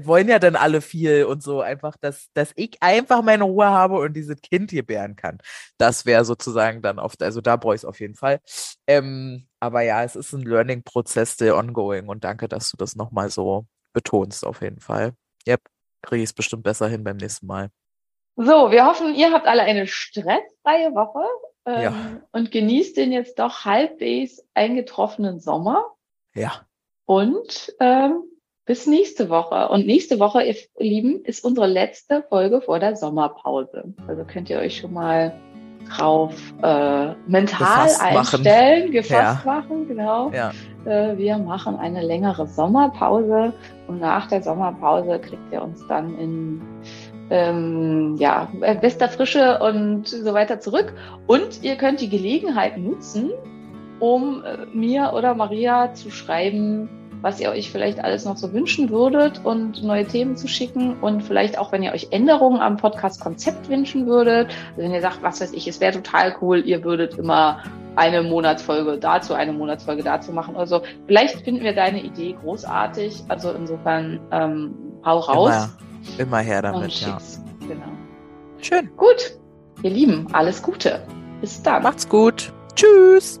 wollen 0.02 0.28
ja 0.28 0.38
dann 0.38 0.56
alle 0.56 0.80
viel 0.80 1.24
und 1.24 1.42
so 1.42 1.60
einfach, 1.60 1.96
dass, 2.00 2.28
dass 2.34 2.52
ich 2.56 2.76
einfach 2.80 3.22
meine 3.22 3.44
Ruhe 3.44 3.66
habe 3.66 3.96
und 3.98 4.14
dieses 4.14 4.40
Kind 4.40 4.70
gebären 4.70 5.16
kann. 5.16 5.38
Das 5.78 6.06
wäre 6.06 6.24
sozusagen 6.24 6.82
dann 6.82 6.98
oft, 6.98 7.22
also 7.22 7.40
da 7.40 7.56
brauche 7.56 7.74
ich 7.74 7.80
es 7.80 7.84
auf 7.84 8.00
jeden 8.00 8.14
Fall. 8.14 8.40
Ähm, 8.86 9.46
aber 9.60 9.82
ja, 9.82 10.02
es 10.04 10.16
ist 10.16 10.32
ein 10.32 10.42
Learning-Prozess, 10.42 11.36
der 11.36 11.56
ongoing 11.56 12.08
und 12.08 12.24
danke, 12.24 12.48
dass 12.48 12.70
du 12.70 12.76
das 12.76 12.96
nochmal 12.96 13.30
so 13.30 13.66
betonst 13.92 14.44
auf 14.46 14.60
jeden 14.62 14.80
Fall. 14.80 15.12
Yep. 15.46 15.60
kriege 16.02 16.22
ich 16.22 16.30
es 16.30 16.34
bestimmt 16.34 16.62
besser 16.62 16.88
hin 16.88 17.02
beim 17.04 17.16
nächsten 17.16 17.46
Mal. 17.46 17.70
So, 18.36 18.70
wir 18.70 18.86
hoffen, 18.86 19.14
ihr 19.14 19.32
habt 19.32 19.46
alle 19.46 19.62
eine 19.62 19.86
stressfreie 19.88 20.94
Woche 20.94 21.24
ähm, 21.66 21.82
Ja. 21.82 22.20
und 22.30 22.52
genießt 22.52 22.96
den 22.96 23.10
jetzt 23.10 23.38
doch 23.38 23.64
halbwegs 23.64 24.44
eingetroffenen 24.54 25.40
Sommer. 25.40 25.84
Ja. 26.34 26.64
Und 27.04 27.74
ähm, 27.80 28.22
bis 28.68 28.86
nächste 28.86 29.30
Woche. 29.30 29.68
Und 29.70 29.86
nächste 29.86 30.20
Woche, 30.20 30.42
ihr 30.42 30.54
Lieben, 30.78 31.24
ist 31.24 31.42
unsere 31.42 31.66
letzte 31.66 32.22
Folge 32.28 32.60
vor 32.60 32.78
der 32.78 32.96
Sommerpause. 32.96 33.94
Also 34.06 34.24
könnt 34.24 34.50
ihr 34.50 34.58
euch 34.58 34.76
schon 34.76 34.92
mal 34.92 35.32
drauf 35.88 36.34
äh, 36.62 37.14
mental 37.26 37.46
Gefasst 37.46 38.02
machen. 38.02 38.46
einstellen, 38.46 38.92
gefasst 38.92 39.44
Ja. 39.46 39.52
machen, 39.52 39.88
genau. 39.88 40.30
Ja. 40.32 40.52
Äh, 40.84 41.16
wir 41.16 41.38
machen 41.38 41.76
eine 41.76 42.02
längere 42.02 42.46
Sommerpause 42.46 43.54
und 43.86 44.00
nach 44.00 44.26
der 44.28 44.42
Sommerpause 44.42 45.18
kriegt 45.18 45.50
ihr 45.50 45.62
uns 45.62 45.82
dann 45.88 46.18
in 46.18 46.60
ähm, 47.30 48.16
ja, 48.18 48.48
bester 48.82 49.08
Frische 49.08 49.60
und 49.60 50.06
so 50.08 50.34
weiter 50.34 50.60
zurück. 50.60 50.92
Und 51.26 51.62
ihr 51.62 51.76
könnt 51.76 52.02
die 52.02 52.10
Gelegenheit 52.10 52.76
nutzen, 52.76 53.30
um 53.98 54.44
äh, 54.44 54.66
mir 54.76 55.12
oder 55.14 55.34
Maria 55.34 55.94
zu 55.94 56.10
schreiben, 56.10 56.90
was 57.22 57.40
ihr 57.40 57.50
euch 57.50 57.70
vielleicht 57.70 58.00
alles 58.00 58.24
noch 58.24 58.36
so 58.36 58.52
wünschen 58.52 58.90
würdet 58.90 59.44
und 59.44 59.82
neue 59.82 60.06
Themen 60.06 60.36
zu 60.36 60.48
schicken 60.48 60.98
und 61.00 61.22
vielleicht 61.22 61.58
auch, 61.58 61.72
wenn 61.72 61.82
ihr 61.82 61.92
euch 61.92 62.08
Änderungen 62.10 62.60
am 62.60 62.76
Podcast-Konzept 62.76 63.68
wünschen 63.68 64.06
würdet. 64.06 64.48
Also 64.70 64.82
wenn 64.82 64.92
ihr 64.92 65.00
sagt, 65.00 65.22
was 65.22 65.40
weiß 65.40 65.52
ich, 65.52 65.66
es 65.66 65.80
wäre 65.80 65.92
total 65.92 66.36
cool, 66.40 66.64
ihr 66.64 66.84
würdet 66.84 67.18
immer 67.18 67.62
eine 67.96 68.22
Monatsfolge 68.22 68.98
dazu, 68.98 69.34
eine 69.34 69.52
Monatsfolge 69.52 70.02
dazu 70.02 70.32
machen 70.32 70.54
oder 70.54 70.66
so. 70.66 70.82
Vielleicht 71.06 71.40
finden 71.40 71.64
wir 71.64 71.74
deine 71.74 72.02
Idee 72.02 72.36
großartig. 72.40 73.24
Also 73.28 73.50
insofern 73.50 74.20
ähm, 74.30 74.74
hau 75.04 75.18
raus 75.18 75.70
Immer, 76.16 76.20
immer 76.20 76.38
her 76.38 76.62
damit, 76.62 77.00
ja. 77.00 77.18
Genau. 77.66 77.86
Schön. 78.60 78.90
Gut, 78.96 79.38
ihr 79.82 79.90
Lieben, 79.90 80.26
alles 80.32 80.62
Gute. 80.62 81.02
Bis 81.40 81.62
dann. 81.62 81.82
Macht's 81.82 82.08
gut. 82.08 82.52
Tschüss. 82.74 83.40